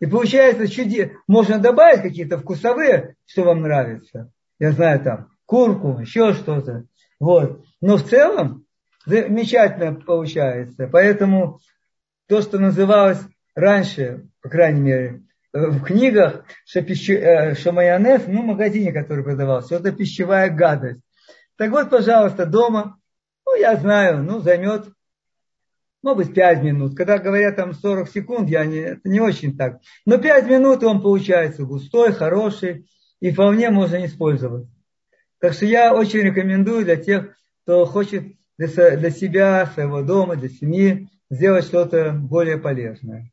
И 0.00 0.06
получается 0.06 0.68
чуде... 0.68 1.16
Можно 1.26 1.58
добавить 1.58 2.02
какие-то 2.02 2.38
вкусовые, 2.38 3.16
что 3.26 3.44
вам 3.44 3.62
нравится. 3.62 4.30
Я 4.58 4.72
знаю 4.72 5.00
там 5.00 5.28
курку, 5.46 5.98
еще 6.00 6.32
что-то. 6.32 6.84
Вот. 7.20 7.64
Но 7.80 7.96
в 7.96 8.04
целом 8.04 8.66
замечательно 9.06 9.94
получается. 9.94 10.88
Поэтому 10.90 11.58
то, 12.28 12.42
что 12.42 12.58
называлось 12.58 13.20
раньше, 13.54 14.28
по 14.42 14.48
крайней 14.48 14.80
мере, 14.80 15.22
в 15.52 15.84
книгах, 15.84 16.44
что, 16.64 16.82
пищу, 16.82 17.12
э, 17.14 17.54
что 17.54 17.72
майонез, 17.72 18.22
ну, 18.26 18.42
в 18.42 18.46
магазине, 18.46 18.92
который 18.92 19.22
продавался, 19.22 19.76
это 19.76 19.92
пищевая 19.92 20.50
гадость. 20.50 21.00
Так 21.56 21.70
вот, 21.70 21.90
пожалуйста, 21.90 22.44
дома, 22.44 22.98
ну, 23.46 23.54
я 23.56 23.76
знаю, 23.76 24.22
ну, 24.24 24.40
займет, 24.40 24.88
может 26.04 26.18
быть, 26.18 26.34
5 26.34 26.62
минут. 26.62 26.96
Когда 26.96 27.18
говорят 27.18 27.56
там 27.56 27.72
40 27.72 28.10
секунд, 28.10 28.50
я 28.50 28.66
не, 28.66 28.76
это 28.76 29.08
не 29.08 29.20
очень 29.20 29.56
так. 29.56 29.80
Но 30.04 30.18
5 30.18 30.46
минут 30.46 30.84
он 30.84 31.00
получается 31.00 31.64
густой, 31.64 32.12
хороший, 32.12 32.86
и 33.20 33.30
вполне 33.30 33.70
можно 33.70 34.04
использовать. 34.04 34.68
Так 35.40 35.54
что 35.54 35.64
я 35.64 35.94
очень 35.94 36.20
рекомендую 36.20 36.84
для 36.84 36.96
тех, 36.96 37.34
кто 37.62 37.86
хочет 37.86 38.24
для, 38.58 38.96
для 38.96 39.10
себя, 39.10 39.66
своего 39.72 40.02
дома, 40.02 40.36
для 40.36 40.50
семьи 40.50 41.08
сделать 41.30 41.64
что-то 41.64 42.12
более 42.12 42.58
полезное. 42.58 43.32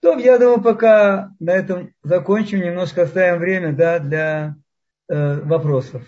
То, 0.00 0.18
я 0.18 0.38
думаю, 0.38 0.62
пока 0.62 1.34
на 1.38 1.50
этом 1.50 1.92
закончим, 2.02 2.60
немножко 2.60 3.02
оставим 3.02 3.40
время 3.40 3.74
да, 3.74 3.98
для 3.98 4.56
э, 5.10 5.40
вопросов. 5.40 6.02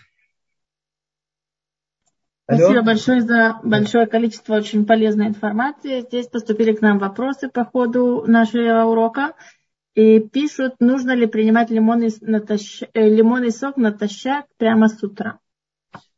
Алло? 2.47 2.59
Спасибо 2.59 2.83
большое 2.85 3.23
за 3.23 3.61
большое 3.63 4.07
количество 4.07 4.55
очень 4.57 4.85
полезной 4.85 5.29
информации. 5.29 6.01
Здесь 6.01 6.27
поступили 6.27 6.73
к 6.73 6.81
нам 6.81 6.99
вопросы 6.99 7.49
по 7.49 7.65
ходу 7.65 8.25
нашего 8.27 8.85
урока. 8.85 9.35
И 9.95 10.21
пишут, 10.21 10.75
нужно 10.81 11.13
ли 11.13 11.27
принимать 11.27 11.71
лимонный, 11.71 12.11
натощ... 12.21 12.83
Э, 12.95 13.09
лимонный 13.09 13.53
сок 13.53 13.77
натощак 13.77 14.47
прямо 14.57 14.89
с 14.89 15.03
утра. 15.03 15.39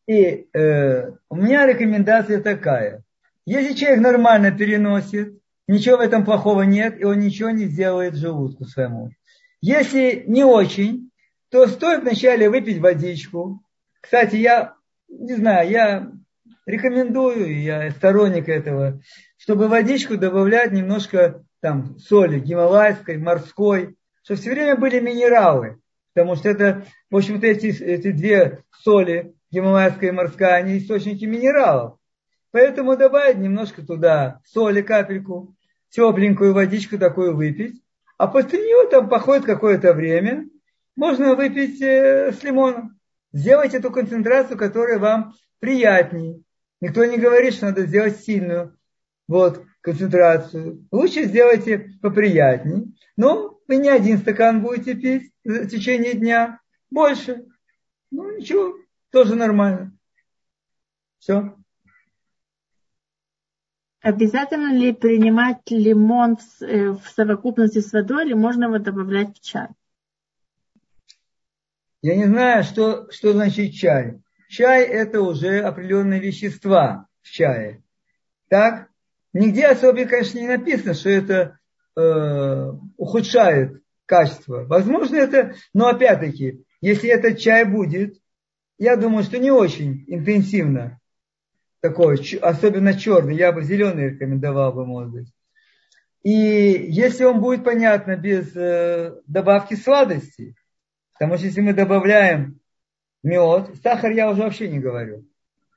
И 0.06 0.46
э, 0.52 1.12
у 1.28 1.36
меня 1.36 1.66
рекомендация 1.66 2.40
такая. 2.40 3.02
Если 3.46 3.74
человек 3.74 4.00
нормально 4.00 4.50
переносит, 4.52 5.38
ничего 5.66 5.98
в 5.98 6.00
этом 6.00 6.24
плохого 6.24 6.62
нет, 6.62 7.00
и 7.00 7.04
он 7.04 7.18
ничего 7.18 7.50
не 7.50 7.66
сделает 7.66 8.14
желудку 8.14 8.64
своему. 8.64 9.10
Если 9.60 10.24
не 10.26 10.44
очень, 10.44 11.10
то 11.50 11.66
стоит 11.66 12.02
вначале 12.02 12.48
выпить 12.48 12.80
водичку. 12.80 13.62
Кстати, 14.00 14.36
я 14.36 14.73
не 15.18 15.34
знаю, 15.34 15.70
я 15.70 16.12
рекомендую, 16.66 17.60
я 17.60 17.90
сторонник 17.90 18.48
этого, 18.48 19.00
чтобы 19.36 19.68
водичку 19.68 20.16
добавлять 20.16 20.72
немножко 20.72 21.44
там 21.60 21.98
соли 21.98 22.38
гималайской, 22.40 23.18
морской, 23.18 23.96
чтобы 24.22 24.40
все 24.40 24.50
время 24.50 24.76
были 24.76 25.00
минералы. 25.00 25.78
Потому 26.14 26.36
что 26.36 26.48
это, 26.48 26.84
в 27.10 27.16
общем-то, 27.16 27.46
эти, 27.46 27.66
эти 27.82 28.12
две 28.12 28.62
соли, 28.70 29.34
гималайская 29.50 30.10
и 30.10 30.12
морская, 30.12 30.54
они 30.54 30.78
источники 30.78 31.24
минералов. 31.24 31.98
Поэтому 32.52 32.96
добавить 32.96 33.38
немножко 33.38 33.84
туда 33.84 34.40
соли, 34.44 34.80
капельку, 34.82 35.54
тепленькую 35.90 36.54
водичку 36.54 36.98
такую 36.98 37.34
выпить. 37.34 37.82
А 38.16 38.28
после 38.28 38.60
нее 38.60 38.88
там 38.90 39.08
походит 39.08 39.44
какое-то 39.44 39.92
время, 39.92 40.48
можно 40.96 41.34
выпить 41.34 41.82
э, 41.82 42.32
с 42.32 42.42
лимоном. 42.44 42.98
Сделайте 43.34 43.78
эту 43.78 43.90
концентрацию, 43.90 44.56
которая 44.56 45.00
вам 45.00 45.34
приятней. 45.58 46.44
Никто 46.80 47.04
не 47.04 47.18
говорит, 47.18 47.54
что 47.54 47.66
надо 47.66 47.84
сделать 47.84 48.20
сильную 48.20 48.78
вот, 49.26 49.64
концентрацию. 49.80 50.86
Лучше 50.92 51.24
сделайте 51.24 51.90
поприятней. 52.00 52.96
Но 53.16 53.58
вы 53.66 53.76
не 53.78 53.88
один 53.88 54.18
стакан 54.18 54.62
будете 54.62 54.94
пить 54.94 55.32
в 55.42 55.66
течение 55.66 56.14
дня, 56.14 56.60
больше. 56.90 57.44
Ну 58.12 58.38
ничего, 58.38 58.76
тоже 59.10 59.34
нормально. 59.34 59.92
Все. 61.18 61.56
Обязательно 64.00 64.72
ли 64.72 64.92
принимать 64.92 65.68
лимон 65.70 66.36
э, 66.60 66.90
в 66.90 67.02
совокупности 67.08 67.80
с 67.80 67.92
водой 67.92 68.26
или 68.26 68.34
можно 68.34 68.66
его 68.66 68.78
добавлять 68.78 69.36
в 69.36 69.40
чай? 69.40 69.68
Я 72.04 72.16
не 72.16 72.26
знаю, 72.26 72.64
что, 72.64 73.10
что 73.10 73.32
значит 73.32 73.72
чай. 73.72 74.20
Чай 74.50 74.84
это 74.84 75.22
уже 75.22 75.60
определенные 75.60 76.20
вещества 76.20 77.06
в 77.22 77.30
чае. 77.30 77.82
Так? 78.50 78.88
Нигде 79.32 79.68
особенно, 79.68 80.06
конечно, 80.06 80.38
не 80.38 80.46
написано, 80.46 80.92
что 80.92 81.08
это 81.08 81.58
э, 81.96 82.72
ухудшает 82.98 83.82
качество. 84.04 84.66
Возможно, 84.66 85.16
это, 85.16 85.54
но 85.72 85.88
опять-таки, 85.88 86.66
если 86.82 87.08
этот 87.08 87.38
чай 87.38 87.64
будет, 87.64 88.18
я 88.76 88.96
думаю, 88.96 89.24
что 89.24 89.38
не 89.38 89.50
очень 89.50 90.04
интенсивно 90.06 91.00
такой, 91.80 92.18
особенно 92.42 92.92
черный, 92.92 93.34
я 93.34 93.50
бы 93.50 93.62
зеленый 93.62 94.10
рекомендовал 94.10 94.74
бы, 94.74 94.84
может 94.84 95.10
быть. 95.10 95.32
И 96.22 96.30
если 96.30 97.24
он 97.24 97.40
будет, 97.40 97.64
понятно, 97.64 98.14
без 98.16 98.54
э, 98.54 99.14
добавки 99.26 99.72
сладости, 99.72 100.54
потому 101.14 101.36
что 101.36 101.46
если 101.46 101.60
мы 101.60 101.72
добавляем 101.72 102.60
мед, 103.22 103.70
сахар 103.82 104.12
я 104.12 104.30
уже 104.30 104.42
вообще 104.42 104.68
не 104.68 104.78
говорю. 104.78 105.26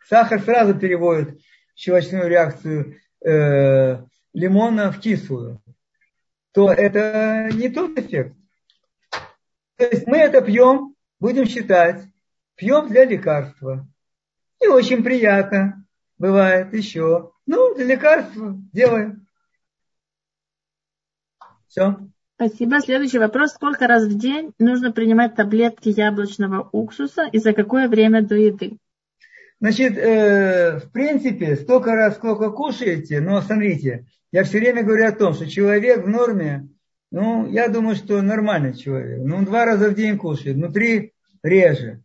Сахар 0.08 0.42
сразу 0.42 0.78
переводит 0.78 1.40
щелочную 1.76 2.28
реакцию 2.28 3.00
э, 3.26 4.04
лимона 4.34 4.92
в 4.92 5.00
кислую, 5.00 5.62
то 6.52 6.72
это 6.72 7.50
не 7.54 7.70
тот 7.70 7.98
эффект. 7.98 8.36
То 9.78 9.86
есть 9.86 10.08
мы 10.08 10.18
это 10.18 10.42
пьем, 10.42 10.96
будем 11.20 11.46
считать, 11.46 12.04
пьем 12.56 12.88
для 12.88 13.06
лекарства. 13.06 13.88
И 14.60 14.68
очень 14.68 15.04
приятно 15.04 15.86
бывает 16.18 16.74
еще. 16.74 17.32
Ну, 17.46 17.76
для 17.76 17.86
лекарства 17.86 18.56
делаем. 18.74 19.28
Все. 21.68 21.98
Спасибо. 22.40 22.80
Следующий 22.82 23.18
вопрос. 23.18 23.54
Сколько 23.54 23.88
раз 23.88 24.06
в 24.06 24.16
день 24.16 24.54
нужно 24.60 24.92
принимать 24.92 25.34
таблетки 25.34 25.90
яблочного 25.90 26.70
уксуса 26.72 27.28
и 27.32 27.40
за 27.40 27.52
какое 27.54 27.88
время 27.88 28.22
до 28.22 28.36
еды? 28.36 28.78
Значит, 29.60 29.98
э, 29.98 30.78
в 30.78 30.92
принципе, 30.92 31.56
столько 31.56 31.96
раз, 31.96 32.14
сколько 32.14 32.52
кушаете, 32.52 33.22
но 33.22 33.42
смотрите, 33.42 34.06
я 34.32 34.44
все 34.44 34.60
время 34.60 34.84
говорю 34.84 35.08
о 35.08 35.14
том, 35.14 35.34
что 35.34 35.50
человек 35.50 36.06
в 36.06 36.08
норме, 36.08 36.68
ну, 37.10 37.48
я 37.48 37.70
думаю, 37.70 37.96
что 37.96 38.22
нормальный 38.22 38.76
человек. 38.76 39.20
Ну, 39.24 39.44
два 39.44 39.66
раза 39.66 39.90
в 39.90 39.96
день 39.96 40.20
кушает, 40.20 40.58
ну, 40.58 40.72
три 40.72 41.14
реже. 41.42 42.04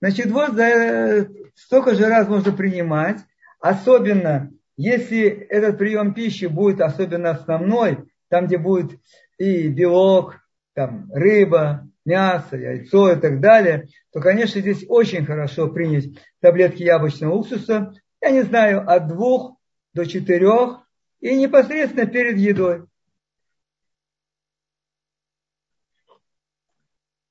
Значит, 0.00 0.30
вот 0.30 0.54
за 0.54 1.28
столько 1.54 1.94
же 1.94 2.06
раз 2.06 2.26
можно 2.26 2.52
принимать, 2.52 3.18
особенно 3.60 4.50
если 4.78 5.28
этот 5.28 5.76
прием 5.76 6.14
пищи 6.14 6.46
будет 6.46 6.80
особенно 6.80 7.32
основной, 7.32 7.98
там, 8.28 8.46
где 8.46 8.56
будет 8.56 8.98
и 9.38 9.68
белок, 9.68 10.40
там 10.74 11.10
рыба, 11.12 11.88
мясо, 12.04 12.56
яйцо 12.56 13.12
и 13.12 13.20
так 13.20 13.40
далее, 13.40 13.88
то, 14.12 14.20
конечно, 14.20 14.60
здесь 14.60 14.84
очень 14.88 15.24
хорошо 15.24 15.68
принять 15.68 16.06
таблетки 16.40 16.82
яблочного 16.82 17.34
уксуса, 17.34 17.94
я 18.20 18.30
не 18.30 18.42
знаю, 18.42 18.88
от 18.88 19.08
двух 19.08 19.56
до 19.94 20.06
четырех 20.06 20.80
и 21.20 21.36
непосредственно 21.36 22.06
перед 22.06 22.38
едой. 22.38 22.84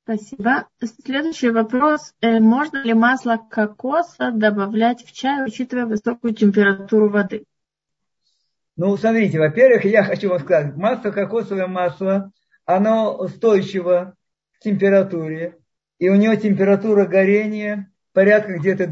Спасибо. 0.03 0.69
Следующий 1.03 1.49
вопрос. 1.49 2.13
Э, 2.21 2.39
можно 2.39 2.81
ли 2.81 2.93
масло 2.93 3.35
кокоса 3.49 4.31
добавлять 4.31 5.03
в 5.03 5.11
чай, 5.11 5.45
учитывая 5.45 5.85
высокую 5.85 6.33
температуру 6.33 7.09
воды? 7.09 7.43
Ну, 8.77 8.95
смотрите, 8.95 9.39
во-первых, 9.39 9.85
я 9.85 10.03
хочу 10.03 10.29
вам 10.29 10.39
сказать, 10.39 10.75
масло, 10.75 11.09
кокосовое 11.09 11.65
масло, 11.65 12.31
оно 12.63 13.15
устойчиво 13.17 14.13
к 14.55 14.59
температуре, 14.63 15.57
и 15.97 16.09
у 16.09 16.15
него 16.15 16.35
температура 16.35 17.05
горения 17.05 17.91
порядка 18.13 18.53
где-то 18.53 18.83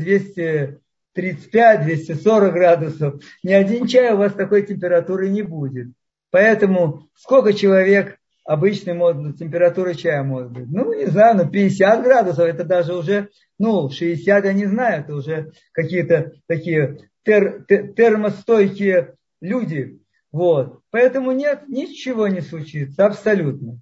235-240 1.15 2.51
градусов. 2.51 3.21
Ни 3.43 3.53
один 3.53 3.85
чай 3.85 4.13
у 4.13 4.17
вас 4.17 4.33
такой 4.33 4.63
температуры 4.65 5.29
не 5.29 5.43
будет. 5.43 5.89
Поэтому 6.31 7.07
сколько 7.13 7.53
человек 7.53 8.17
обычный 8.43 8.95
мод, 8.95 9.37
температура 9.37 9.93
чая 9.93 10.23
может 10.23 10.51
быть. 10.51 10.65
Ну, 10.67 10.93
не 10.95 11.05
знаю, 11.05 11.37
ну 11.37 11.47
50 11.47 12.03
градусов, 12.03 12.45
это 12.45 12.63
даже 12.63 12.95
уже, 12.95 13.29
ну, 13.59 13.89
60 13.91 14.45
я 14.45 14.53
не 14.53 14.65
знаю, 14.65 15.01
это 15.01 15.13
уже 15.13 15.51
какие-то 15.73 16.31
такие 16.47 16.97
тер, 17.23 17.65
тер, 17.67 17.93
термостойкие 17.93 19.15
люди. 19.41 19.99
Вот. 20.31 20.81
Поэтому 20.89 21.31
нет, 21.31 21.67
ничего 21.67 22.27
не 22.27 22.41
случится, 22.41 23.05
абсолютно. 23.05 23.79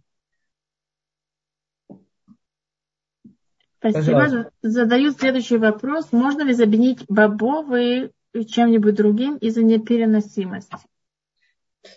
Спасибо. 3.80 4.20
Пожалуйста. 4.20 4.52
Задают 4.62 5.18
следующий 5.18 5.58
вопрос. 5.58 6.12
Можно 6.12 6.44
ли 6.44 6.54
заменить 6.54 7.04
бобовые 7.10 8.12
чем-нибудь 8.34 8.96
другим 8.96 9.36
из-за 9.38 9.62
непереносимости? 9.62 10.78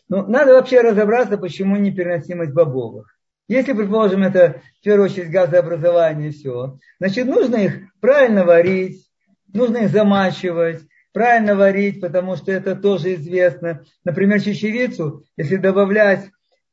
Ну, 0.09 0.27
надо 0.27 0.55
вообще 0.55 0.81
разобраться, 0.81 1.39
почему 1.39 1.77
непереносимость 1.77 2.53
бобовых. 2.53 3.17
Если, 3.49 3.73
предположим, 3.73 4.25
это 4.25 4.63
в 4.81 4.85
первую 4.85 5.09
очередь 5.09 5.31
газообразование 5.31 6.31
и 6.31 6.33
все, 6.33 6.79
значит, 6.99 7.27
нужно 7.27 7.57
их 7.57 7.81
правильно 8.01 8.45
варить, 8.45 9.09
нужно 9.53 9.79
их 9.79 9.91
замачивать, 9.91 10.83
правильно 11.17 11.57
варить, 11.57 12.03
потому 12.03 12.37
что 12.37 12.53
это 12.53 12.77
тоже 12.77 13.15
известно. 13.15 13.83
Например, 14.05 14.39
чечевицу, 14.39 15.25
если 15.39 15.57
добавлять 15.57 16.27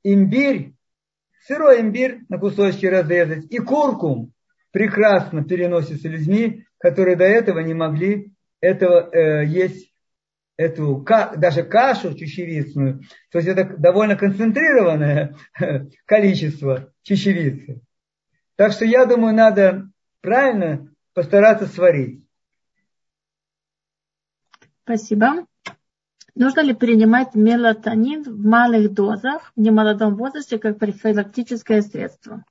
имбирь, 0.04 0.74
сырой 1.48 1.80
имбирь 1.80 2.24
на 2.28 2.38
кусочки 2.38 2.86
разрезать 2.86 3.46
и 3.50 3.60
куркум, 3.60 4.34
прекрасно 4.72 5.46
переносится 5.46 6.10
людьми, 6.10 6.66
которые 6.78 7.16
до 7.16 7.24
этого 7.24 7.60
не 7.60 7.74
могли 7.74 8.34
этого 8.60 9.10
э, 9.16 9.46
есть 9.46 9.94
эту 10.58 11.06
даже 11.38 11.64
кашу 11.64 12.14
чечевицную, 12.14 13.00
то 13.32 13.38
есть 13.38 13.48
это 13.48 13.64
довольно 13.78 14.18
концентрированное 14.18 15.38
количество 16.06 16.92
чечевицы. 17.02 17.80
Так 18.58 18.74
что 18.74 18.84
я 18.84 19.06
думаю, 19.06 19.34
надо 19.34 19.88
правильно 20.20 20.94
постараться 21.14 21.66
сварить. 21.66 22.23
Спасибо. 24.84 25.46
Нужно 26.36 26.62
ли 26.62 26.74
принимать 26.74 27.36
мелатонин 27.36 28.24
в 28.24 28.46
малых 28.46 28.92
дозах 28.94 29.52
в 29.56 29.60
немолодом 29.60 30.16
возрасте 30.16 30.58
как 30.58 30.80
профилактическое 30.80 31.82
средство? 31.82 32.44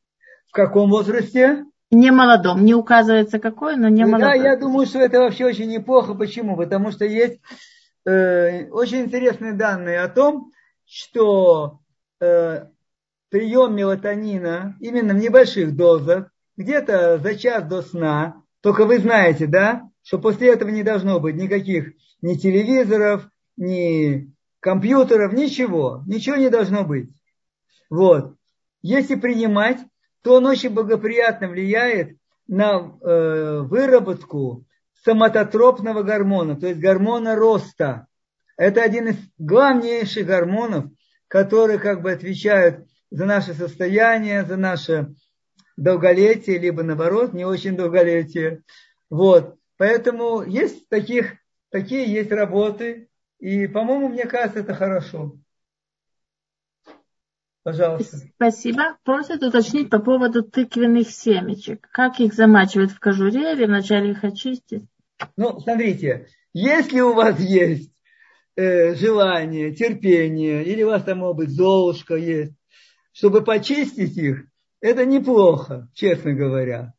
В 0.49 0.53
каком 0.53 0.91
возрасте? 0.91 1.65
Не 1.91 2.11
молодом, 2.11 2.65
не 2.65 2.75
указывается 2.75 3.39
какой, 3.39 3.77
но 3.77 3.89
не 3.89 4.05
молодом. 4.05 4.31
Да, 4.31 4.35
я 4.35 4.57
думаю, 4.57 4.87
что 4.87 5.01
это 5.01 5.19
вообще 5.19 5.45
очень 5.47 5.69
неплохо. 5.69 6.15
Почему? 6.15 6.57
Потому 6.57 6.91
что 6.91 7.05
есть 7.05 7.41
э, 8.07 8.69
очень 8.71 9.01
интересные 9.01 9.53
данные 9.53 10.01
о 10.01 10.09
том, 10.09 10.53
что 10.87 11.81
э, 12.21 12.67
прием 13.29 13.75
мелатонина 13.75 14.77
именно 14.81 15.13
в 15.13 15.19
небольших 15.19 15.77
дозах, 15.77 16.31
где-то 16.57 17.19
за 17.19 17.35
час 17.35 17.65
до 17.65 17.83
сна, 17.83 18.43
только 18.61 18.85
вы 18.85 18.99
знаете, 18.99 19.47
да, 19.47 19.83
что 20.03 20.19
после 20.19 20.53
этого 20.53 20.71
не 20.71 20.83
должно 20.83 21.19
быть 21.19 21.35
никаких 21.35 21.93
ни 22.23 22.35
телевизоров, 22.35 23.29
ни 23.57 24.33
компьютеров, 24.61 25.33
ничего, 25.33 26.03
ничего 26.07 26.37
не 26.37 26.49
должно 26.49 26.85
быть. 26.85 27.11
Вот. 27.91 28.37
Если 28.81 29.17
принимать, 29.17 29.79
то 30.23 30.37
он 30.37 30.47
очень 30.47 30.71
благоприятно 30.71 31.49
влияет 31.49 32.17
на 32.47 32.97
э, 33.01 33.61
выработку 33.61 34.65
соматотропного 35.05 36.03
гормона, 36.03 36.59
то 36.59 36.69
есть 36.69 36.81
гормона 36.81 37.35
роста. 37.35 38.07
Это 38.57 38.83
один 38.83 39.09
из 39.09 39.17
главнейших 39.39 40.27
гормонов, 40.27 40.87
которые 41.29 41.79
как 41.79 42.03
бы 42.03 42.13
отвечают 42.13 42.87
за 43.11 43.25
наше 43.25 43.55
состояние, 43.55 44.45
за 44.45 44.57
наше 44.57 45.15
долголетие, 45.77 46.59
либо 46.59 46.83
наоборот, 46.83 47.33
не 47.33 47.45
очень 47.45 47.77
долголетие. 47.77 48.63
Вот. 49.11 49.57
Поэтому 49.77 50.43
есть 50.43 50.89
таких, 50.89 51.35
такие 51.73 52.05
есть 52.13 52.31
работы, 52.31 53.09
и, 53.41 53.67
по-моему, 53.67 54.09
мне 54.09 54.27
кажется, 54.27 54.61
это 54.61 54.75
хорошо. 54.75 55.37
Пожалуйста. 57.65 58.19
Спасибо. 58.37 58.99
Просят 59.05 59.43
уточнить 59.43 59.89
по 59.89 60.01
поводу 60.01 60.43
тыквенных 60.43 61.11
семечек. 61.11 61.89
Как 61.93 62.21
их 62.21 62.35
замачивают 62.35 62.91
в 62.91 63.01
кожуре 63.01 63.53
или 63.53 63.65
вначале 63.67 64.13
их 64.13 64.23
очистить? 64.25 64.85
Ну, 65.37 65.61
смотрите, 65.61 66.27
если 66.53 67.01
у 67.01 67.15
вас 67.15 67.39
есть 67.39 67.93
э, 68.57 68.95
желание, 68.95 69.73
терпение, 69.73 70.65
или 70.65 70.83
у 70.83 70.89
вас 70.89 71.05
там, 71.05 71.19
может 71.19 71.37
быть, 71.37 71.51
золушка 71.51 72.17
есть, 72.17 72.55
чтобы 73.13 73.43
почистить 73.43 74.17
их, 74.17 74.45
это 74.81 75.07
неплохо, 75.07 75.89
честно 75.95 76.33
говоря. 76.33 76.95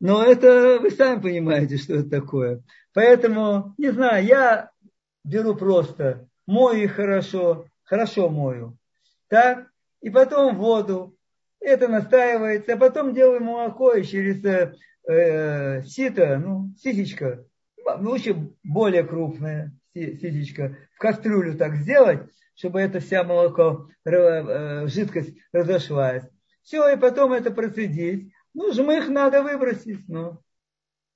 Но 0.00 0.24
это 0.24 0.78
вы 0.80 0.90
сами 0.90 1.20
понимаете, 1.20 1.76
что 1.76 1.94
это 1.94 2.10
такое. 2.10 2.62
Поэтому, 2.92 3.74
не 3.78 3.90
знаю, 3.90 4.24
я 4.24 4.70
беру 5.24 5.54
просто, 5.54 6.28
мою 6.46 6.84
их 6.84 6.92
хорошо, 6.92 7.66
хорошо 7.84 8.28
мою. 8.28 8.76
Так, 9.28 9.68
и 10.00 10.10
потом 10.10 10.56
воду. 10.56 11.16
Это 11.60 11.88
настаивается, 11.88 12.74
а 12.74 12.76
потом 12.76 13.14
делаю 13.14 13.42
молоко 13.42 13.94
и 13.94 14.04
через 14.04 14.44
э, 14.44 15.82
сито, 15.86 16.38
ну, 16.38 16.74
сисечка, 16.78 17.42
лучше 18.00 18.36
более 18.62 19.02
крупная 19.02 19.72
сисечка, 19.94 20.76
в 20.94 20.98
кастрюлю 20.98 21.56
так 21.56 21.76
сделать, 21.76 22.20
чтобы 22.54 22.80
это 22.80 23.00
вся 23.00 23.24
молоко, 23.24 23.88
э, 24.04 24.86
жидкость 24.88 25.34
разошлась. 25.52 26.24
Все, 26.62 26.88
и 26.92 26.98
потом 26.98 27.32
это 27.32 27.50
процедить. 27.50 28.32
Ну, 28.54 28.72
жмых 28.72 29.08
надо 29.08 29.42
выбросить, 29.42 30.08
ну, 30.08 30.40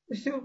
и 0.09 0.14
все. 0.14 0.43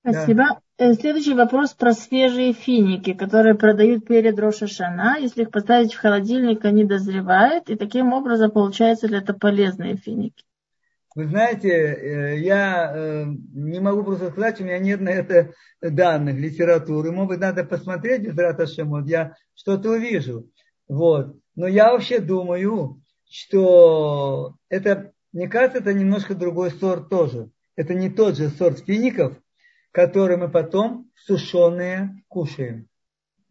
Спасибо. 0.00 0.44
Да. 0.44 0.60
Э, 0.78 0.94
следующий 0.94 1.34
вопрос 1.34 1.74
про 1.74 1.92
свежие 1.92 2.52
финики, 2.52 3.14
которые 3.14 3.54
продают 3.54 4.04
перед 4.04 4.36
Рошашана. 4.36 5.16
Если 5.20 5.42
их 5.42 5.52
поставить 5.52 5.94
в 5.94 6.00
холодильник, 6.00 6.64
они 6.64 6.84
дозревают, 6.84 7.70
и 7.70 7.76
таким 7.76 8.12
образом 8.12 8.50
получается 8.50 9.06
ли 9.06 9.18
это 9.18 9.32
полезные 9.32 9.96
финики? 9.96 10.44
Вы 11.14 11.28
знаете, 11.28 11.68
э, 11.68 12.38
я 12.40 12.92
э, 12.92 13.24
не 13.52 13.78
могу 13.78 14.02
просто 14.02 14.30
сказать, 14.30 14.60
у 14.60 14.64
меня 14.64 14.78
нет 14.78 15.00
на 15.00 15.10
это 15.10 15.52
данных, 15.80 16.36
литературы. 16.36 17.12
Может 17.12 17.28
быть, 17.28 17.40
надо 17.40 17.64
посмотреть 17.64 18.22
без 18.22 18.36
Раташем, 18.36 18.88
вот 18.88 19.06
я 19.06 19.36
что-то 19.54 19.90
увижу. 19.90 20.48
Вот. 20.88 21.36
Но 21.54 21.68
я 21.68 21.92
вообще 21.92 22.18
думаю, 22.18 23.01
что 23.32 24.56
это, 24.68 25.12
мне 25.32 25.48
кажется, 25.48 25.78
это 25.78 25.94
немножко 25.94 26.34
другой 26.34 26.70
сорт 26.70 27.08
тоже. 27.08 27.50
Это 27.76 27.94
не 27.94 28.10
тот 28.10 28.36
же 28.36 28.50
сорт 28.50 28.80
фиников, 28.80 29.34
который 29.90 30.36
мы 30.36 30.50
потом 30.50 31.10
сушеные 31.16 32.22
кушаем. 32.28 32.88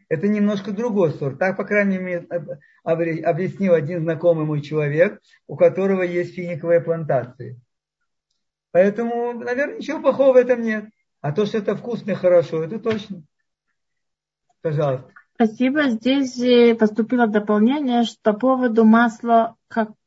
Это 0.08 0.28
немножко 0.28 0.72
другой 0.72 1.12
сорт. 1.14 1.40
Так, 1.40 1.58
по 1.58 1.64
крайней 1.64 1.98
мере, 1.98 2.28
объяснил 2.84 3.74
один 3.74 4.02
знакомый 4.02 4.46
мой 4.46 4.62
человек, 4.62 5.20
у 5.48 5.56
которого 5.56 6.04
есть 6.04 6.36
финиковые 6.36 6.82
плантации. 6.82 7.60
Поэтому, 8.72 9.34
наверное, 9.34 9.78
ничего 9.78 10.00
плохого 10.00 10.34
в 10.34 10.38
этом 10.38 10.62
нет. 10.62 10.86
А 11.22 11.32
то, 11.32 11.46
что 11.46 11.58
это 11.58 11.76
вкусно 11.76 12.12
и 12.12 12.16
хорошо, 12.16 12.64
это 12.64 12.78
точно. 12.78 13.24
Пожалуйста. 14.62 15.12
Спасибо. 15.36 15.90
Здесь 15.90 16.40
э, 16.40 16.76
поступило 16.76 17.26
дополнение 17.26 18.04
что 18.04 18.20
по 18.22 18.34
поводу 18.34 18.86
масла 18.86 19.56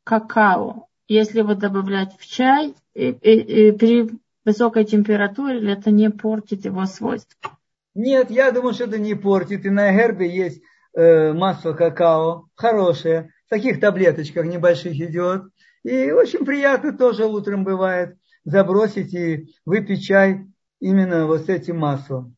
какао. 0.03 0.87
Если 1.07 1.39
его 1.39 1.53
добавлять 1.53 2.15
в 2.17 2.25
чай 2.27 2.73
и, 2.93 3.09
и, 3.09 3.69
и 3.69 3.71
при 3.71 4.09
высокой 4.43 4.85
температуре, 4.85 5.71
это 5.71 5.91
не 5.91 6.09
портит 6.09 6.65
его 6.65 6.85
свойства? 6.85 7.57
Нет, 7.93 8.29
я 8.29 8.51
думаю, 8.51 8.73
что 8.73 8.85
это 8.85 8.97
не 8.97 9.15
портит. 9.15 9.65
И 9.65 9.69
на 9.69 9.91
гербе 9.91 10.29
есть 10.29 10.61
э, 10.95 11.33
масло 11.33 11.73
какао, 11.73 12.47
хорошее, 12.55 13.31
в 13.47 13.49
таких 13.49 13.79
таблеточках 13.79 14.45
небольших 14.45 14.93
идет. 14.93 15.43
И 15.83 16.11
очень 16.11 16.45
приятно 16.45 16.97
тоже 16.97 17.25
утром 17.25 17.63
бывает 17.63 18.17
забросить 18.43 19.13
и 19.13 19.53
выпить 19.65 20.05
чай 20.05 20.45
именно 20.79 21.25
вот 21.27 21.45
с 21.45 21.49
этим 21.49 21.77
маслом. 21.77 22.34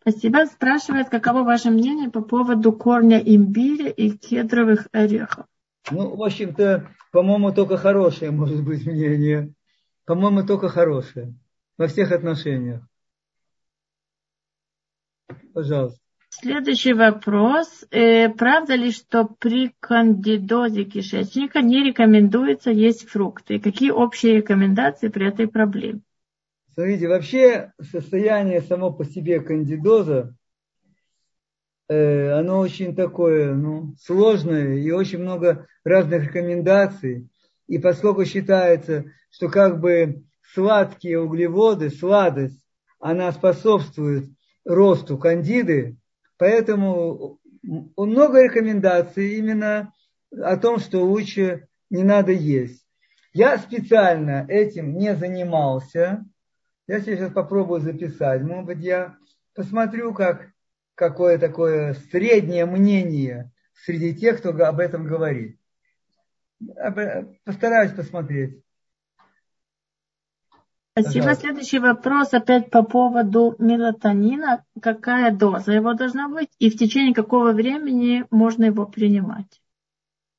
Спасибо. 0.00 0.46
Спрашивает, 0.46 1.10
каково 1.10 1.42
ваше 1.42 1.70
мнение 1.70 2.10
по 2.10 2.22
поводу 2.22 2.72
корня 2.72 3.18
имбиря 3.18 3.90
и 3.90 4.10
кедровых 4.10 4.88
орехов? 4.92 5.46
Ну, 5.90 6.16
в 6.16 6.22
общем-то, 6.22 6.88
по-моему, 7.12 7.52
только 7.52 7.76
хорошее 7.76 8.30
может 8.30 8.64
быть 8.64 8.86
мнение. 8.86 9.52
По-моему, 10.06 10.46
только 10.46 10.68
хорошее. 10.68 11.34
Во 11.76 11.86
всех 11.86 12.12
отношениях. 12.12 12.82
Пожалуйста. 15.52 16.00
Следующий 16.30 16.92
вопрос. 16.92 17.84
Э, 17.90 18.28
правда 18.28 18.76
ли, 18.76 18.92
что 18.92 19.24
при 19.24 19.74
кандидозе 19.80 20.84
кишечника 20.84 21.60
не 21.60 21.82
рекомендуется 21.82 22.70
есть 22.70 23.08
фрукты? 23.08 23.58
Какие 23.58 23.90
общие 23.90 24.36
рекомендации 24.36 25.08
при 25.08 25.28
этой 25.28 25.48
проблеме? 25.48 26.02
Смотрите, 26.74 27.08
вообще 27.08 27.72
состояние 27.80 28.60
само 28.60 28.92
по 28.92 29.04
себе 29.04 29.40
кандидоза, 29.40 30.34
э, 31.88 32.30
оно 32.30 32.60
очень 32.60 32.94
такое, 32.94 33.54
ну, 33.54 33.94
сложное 34.00 34.76
и 34.76 34.90
очень 34.90 35.18
много 35.18 35.66
разных 35.84 36.24
рекомендаций. 36.24 37.28
И 37.66 37.78
поскольку 37.78 38.24
считается, 38.24 39.04
что 39.30 39.48
как 39.48 39.80
бы 39.80 40.24
сладкие 40.54 41.20
углеводы, 41.20 41.90
сладость, 41.90 42.60
она 43.00 43.32
способствует 43.32 44.28
росту 44.64 45.18
кандиды, 45.18 45.96
поэтому 46.36 47.40
много 47.62 48.44
рекомендаций 48.44 49.34
именно 49.38 49.92
о 50.36 50.56
том, 50.56 50.78
что 50.78 51.04
лучше 51.04 51.68
не 51.90 52.02
надо 52.02 52.32
есть. 52.32 52.84
Я 53.32 53.58
специально 53.58 54.46
этим 54.48 54.96
не 54.96 55.14
занимался. 55.14 56.24
Я 56.90 57.00
сейчас 57.00 57.32
попробую 57.32 57.80
записать. 57.80 58.42
Может 58.42 58.64
быть, 58.64 58.80
я 58.80 59.16
посмотрю, 59.54 60.12
как 60.12 60.50
какое 60.96 61.38
такое 61.38 61.94
среднее 62.10 62.66
мнение 62.66 63.52
среди 63.84 64.12
тех, 64.12 64.40
кто 64.40 64.48
об 64.48 64.80
этом 64.80 65.04
говорит. 65.04 65.56
Постараюсь 67.44 67.92
посмотреть. 67.92 68.60
Спасибо. 70.90 71.26
Пожалуйста. 71.26 71.40
Следующий 71.42 71.78
вопрос 71.78 72.34
опять 72.34 72.70
по 72.72 72.82
поводу 72.82 73.54
мелатонина. 73.60 74.64
Какая 74.82 75.30
доза 75.30 75.70
его 75.70 75.94
должна 75.94 76.28
быть 76.28 76.50
и 76.58 76.70
в 76.70 76.76
течение 76.76 77.14
какого 77.14 77.52
времени 77.52 78.26
можно 78.32 78.64
его 78.64 78.84
принимать? 78.84 79.62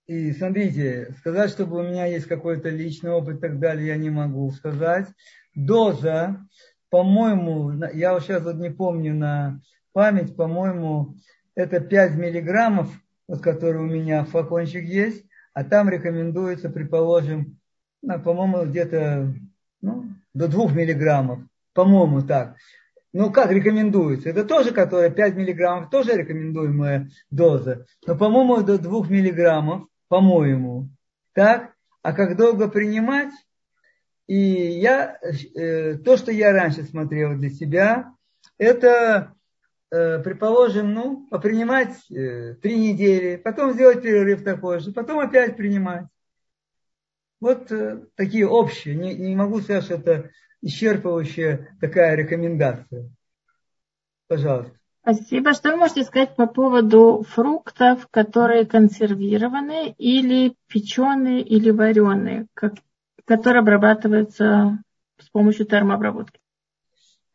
И 0.08 0.34
смотрите, 0.34 1.16
сказать, 1.20 1.50
чтобы 1.50 1.78
у 1.78 1.84
меня 1.84 2.08
есть 2.08 2.26
какой-то 2.26 2.68
личный 2.68 3.12
опыт 3.12 3.38
и 3.38 3.40
так 3.40 3.58
далее, 3.60 3.88
я 3.88 3.96
не 3.96 4.10
могу 4.10 4.52
сказать. 4.52 5.08
Доза, 5.56 6.46
по-моему, 6.90 7.72
я 7.94 8.20
сейчас 8.20 8.44
вот 8.44 8.56
не 8.56 8.70
помню 8.70 9.14
на 9.14 9.62
память, 9.94 10.36
по-моему, 10.36 11.16
это 11.56 11.80
5 11.80 12.16
миллиграммов, 12.16 12.90
вот 13.28 13.42
который 13.42 13.82
у 13.82 13.86
меня 13.86 14.24
флакончик 14.24 14.84
есть, 14.84 15.26
а 15.54 15.64
там 15.64 15.90
рекомендуется, 15.90 16.70
предположим, 16.70 17.58
ну, 18.02 18.22
по-моему, 18.22 18.66
где-то 18.66 19.34
ну, 19.82 20.06
до 20.34 20.48
2 20.48 20.72
миллиграммов, 20.72 21.40
по-моему, 21.74 22.22
так. 22.22 22.56
Ну, 23.14 23.30
как 23.30 23.52
рекомендуется? 23.52 24.30
Это 24.30 24.46
тоже, 24.46 24.72
которая 24.72 25.10
5 25.10 25.36
миллиграммов, 25.36 25.90
тоже 25.90 26.14
рекомендуемая 26.14 27.10
доза. 27.30 27.86
Но, 28.08 28.16
по-моему, 28.16 28.62
до 28.64 28.78
2 28.78 29.08
миллиграммов, 29.08 29.88
по-моему. 30.08 30.90
Так? 31.34 31.74
А 32.02 32.14
как 32.14 32.38
долго 32.38 32.70
принимать? 32.70 33.32
И 34.28 34.36
я, 34.36 35.20
э, 35.56 35.96
то, 35.98 36.18
что 36.18 36.32
я 36.32 36.52
раньше 36.52 36.84
смотрел 36.84 37.36
для 37.36 37.50
себя, 37.50 38.14
это, 38.58 39.34
э, 39.92 40.20
предположим, 40.20 40.94
ну, 40.94 41.28
попринимать 41.30 41.96
э, 42.10 42.56
три 42.56 42.78
недели, 42.78 43.36
потом 43.36 43.74
сделать 43.74 44.02
перерыв 44.02 44.44
такой 44.44 44.80
же, 44.80 44.92
потом 44.92 45.20
опять 45.20 45.58
принимать. 45.58 46.06
Вот 47.40 47.72
такие 48.16 48.48
общие. 48.48 48.94
Не, 48.94 49.16
не 49.16 49.36
могу 49.36 49.62
сказать, 49.62 49.86
что 49.86 49.96
это 49.96 50.30
исчерпывающая 50.62 51.70
такая 51.80 52.16
рекомендация. 52.16 53.10
Пожалуйста. 54.28 54.78
Спасибо. 55.02 55.54
Что 55.54 55.72
вы 55.72 55.78
можете 55.78 56.04
сказать 56.04 56.36
по 56.36 56.46
поводу 56.46 57.26
фруктов, 57.28 58.08
которые 58.12 58.66
консервированы 58.66 59.96
или 59.98 60.56
печеные 60.68 61.42
или 61.42 61.72
вареные, 61.72 62.46
как, 62.54 62.76
которые 63.26 63.62
обрабатываются 63.62 64.84
с 65.20 65.30
помощью 65.30 65.66
термообработки? 65.66 66.40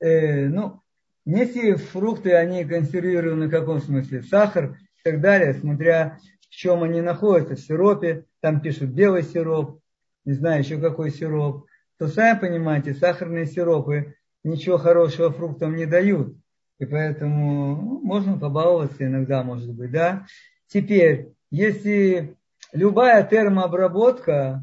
Э, 0.01 0.49
ну, 0.49 0.80
если 1.24 1.74
фрукты, 1.74 2.34
они 2.34 2.64
консервированы 2.64 3.49
в 3.49 3.51
каком 3.51 3.80
смысле? 3.80 4.22
Сахар 4.22 4.78
и 4.99 5.11
так 5.11 5.20
далее, 5.20 5.55
смотря 5.55 6.18
в 6.41 6.51
чем 6.51 6.82
они 6.82 7.01
находятся, 7.01 7.57
в 7.57 7.61
сиропе, 7.61 8.24
там 8.41 8.61
пишут 8.61 8.91
белый 8.91 9.22
сироп, 9.22 9.80
не 10.24 10.32
знаю 10.32 10.61
еще 10.61 10.78
какой 10.78 11.11
сироп, 11.11 11.66
то 11.99 12.09
сами 12.09 12.39
понимаете, 12.39 12.95
сахарные 12.95 13.47
сиропы 13.47 14.14
ничего 14.45 14.78
хорошего 14.78 15.30
фруктам 15.30 15.76
не 15.76 15.87
дают. 15.87 16.37
И 16.78 16.84
поэтому 16.84 17.76
ну, 17.76 18.01
можно 18.03 18.39
побаловаться 18.39 19.05
иногда, 19.05 19.43
может 19.43 19.72
быть, 19.72 19.91
да. 19.91 20.26
Теперь, 20.68 21.32
если 21.51 22.37
любая 22.72 23.24
термообработка, 23.24 24.62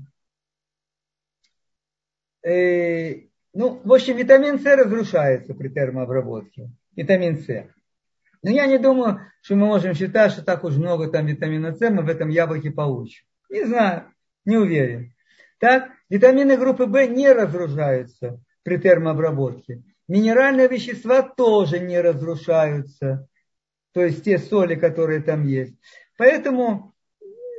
э, 2.44 3.28
ну, 3.54 3.82
в 3.84 3.94
общем, 3.94 4.18
витамин 4.18 4.60
С 4.60 4.66
разрушается 4.66 5.54
при 5.54 5.70
термообработке. 5.70 6.70
Витамин 6.96 7.38
С. 7.38 7.68
Но 8.42 8.50
я 8.50 8.66
не 8.66 8.78
думаю, 8.78 9.22
что 9.42 9.56
мы 9.56 9.68
можем 9.68 9.94
считать, 9.94 10.32
что 10.32 10.44
так 10.44 10.64
уж 10.64 10.76
много 10.76 11.08
там 11.08 11.26
витамина 11.26 11.74
С 11.74 11.90
мы 11.90 12.04
в 12.04 12.10
этом 12.10 12.30
яблоке 12.30 12.72
получим. 12.72 13.26
Не 13.50 13.66
знаю, 13.66 14.06
не 14.46 14.58
уверен. 14.58 15.14
Так, 15.60 15.92
витамины 16.10 16.58
группы 16.58 16.86
В 16.86 17.06
не 17.08 17.32
разрушаются 17.32 18.42
при 18.64 18.78
термообработке. 18.78 19.84
Минеральные 20.08 20.68
вещества 20.68 21.22
тоже 21.22 21.80
не 21.80 22.02
разрушаются, 22.02 23.28
то 23.94 24.04
есть 24.04 24.26
те 24.26 24.38
соли, 24.38 24.76
которые 24.76 25.22
там 25.22 25.46
есть. 25.46 25.76
Поэтому 26.18 26.94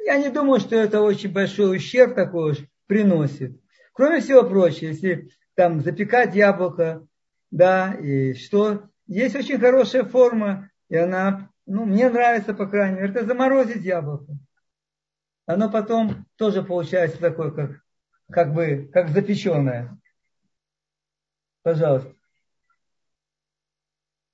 я 0.05 0.19
не 0.19 0.29
думаю, 0.29 0.61
что 0.61 0.77
это 0.77 1.01
очень 1.01 1.33
большой 1.33 1.77
ущерб 1.77 2.15
такой 2.15 2.53
уж 2.53 2.59
приносит. 2.87 3.59
Кроме 3.95 4.21
всего 4.21 4.45
прочего, 4.45 4.89
если 4.89 5.31
там 5.55 5.81
запекать 5.81 6.35
яблоко, 6.35 7.07
да, 7.51 7.95
и 7.95 8.35
что, 8.35 8.91
есть 9.07 9.35
очень 9.35 9.59
хорошая 9.59 10.05
форма, 10.05 10.71
и 10.89 10.97
она, 10.97 11.51
ну, 11.65 11.87
мне 11.87 12.11
нравится, 12.11 12.53
по 12.53 12.67
крайней 12.67 12.97
мере, 13.01 13.09
это 13.09 13.25
заморозить 13.25 13.85
яблоко. 13.85 14.37
Оно 15.47 15.71
потом 15.71 16.27
тоже 16.37 16.63
получается 16.63 17.19
такое, 17.19 17.51
как 17.51 17.85
как 18.31 18.55
бы, 18.55 18.89
как 18.93 19.09
запеченное. 19.11 19.99
Пожалуйста. 21.63 22.15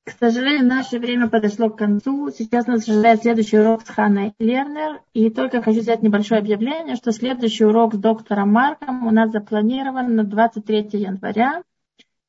К 0.05 0.12
сожалению, 0.18 0.66
наше 0.66 0.98
время 0.98 1.28
подошло 1.28 1.70
к 1.70 1.78
концу. 1.78 2.30
Сейчас 2.30 2.66
нас 2.66 2.88
ожидает 2.88 3.22
следующий 3.22 3.59
урок 3.59 3.82
с 3.82 3.90
Ханой 3.90 4.32
Лернер. 4.38 5.01
И 5.12 5.30
только 5.30 5.62
хочу 5.62 5.80
сделать 5.80 6.03
небольшое 6.03 6.40
объявление, 6.40 6.96
что 6.96 7.12
следующий 7.12 7.64
урок 7.64 7.94
с 7.94 7.98
доктором 7.98 8.53
Марком 8.53 9.07
у 9.07 9.11
нас 9.11 9.30
запланирован 9.30 10.16
на 10.16 10.24
23 10.24 11.01
января 11.01 11.62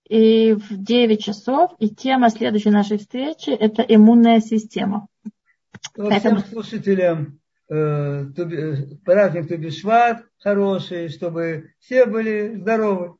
и 0.08 0.54
в 0.54 0.84
9 0.84 1.24
часов. 1.24 1.72
И 1.80 1.90
тема 1.90 2.30
следующей 2.30 2.72
нашей 2.72 2.98
встречи– 2.98 3.50
это 3.52 3.82
иммунная 3.82 4.42
система. 4.42 5.08
Всем 5.94 6.10
Поэтому... 6.10 6.40
слушателям 6.40 7.42
Э, 7.74 8.26
праздник 9.06 9.48
Тубишват 9.48 10.26
хороший, 10.40 11.08
чтобы 11.08 11.72
все 11.80 12.06
были 12.06 12.58
здоровы. 12.58 13.16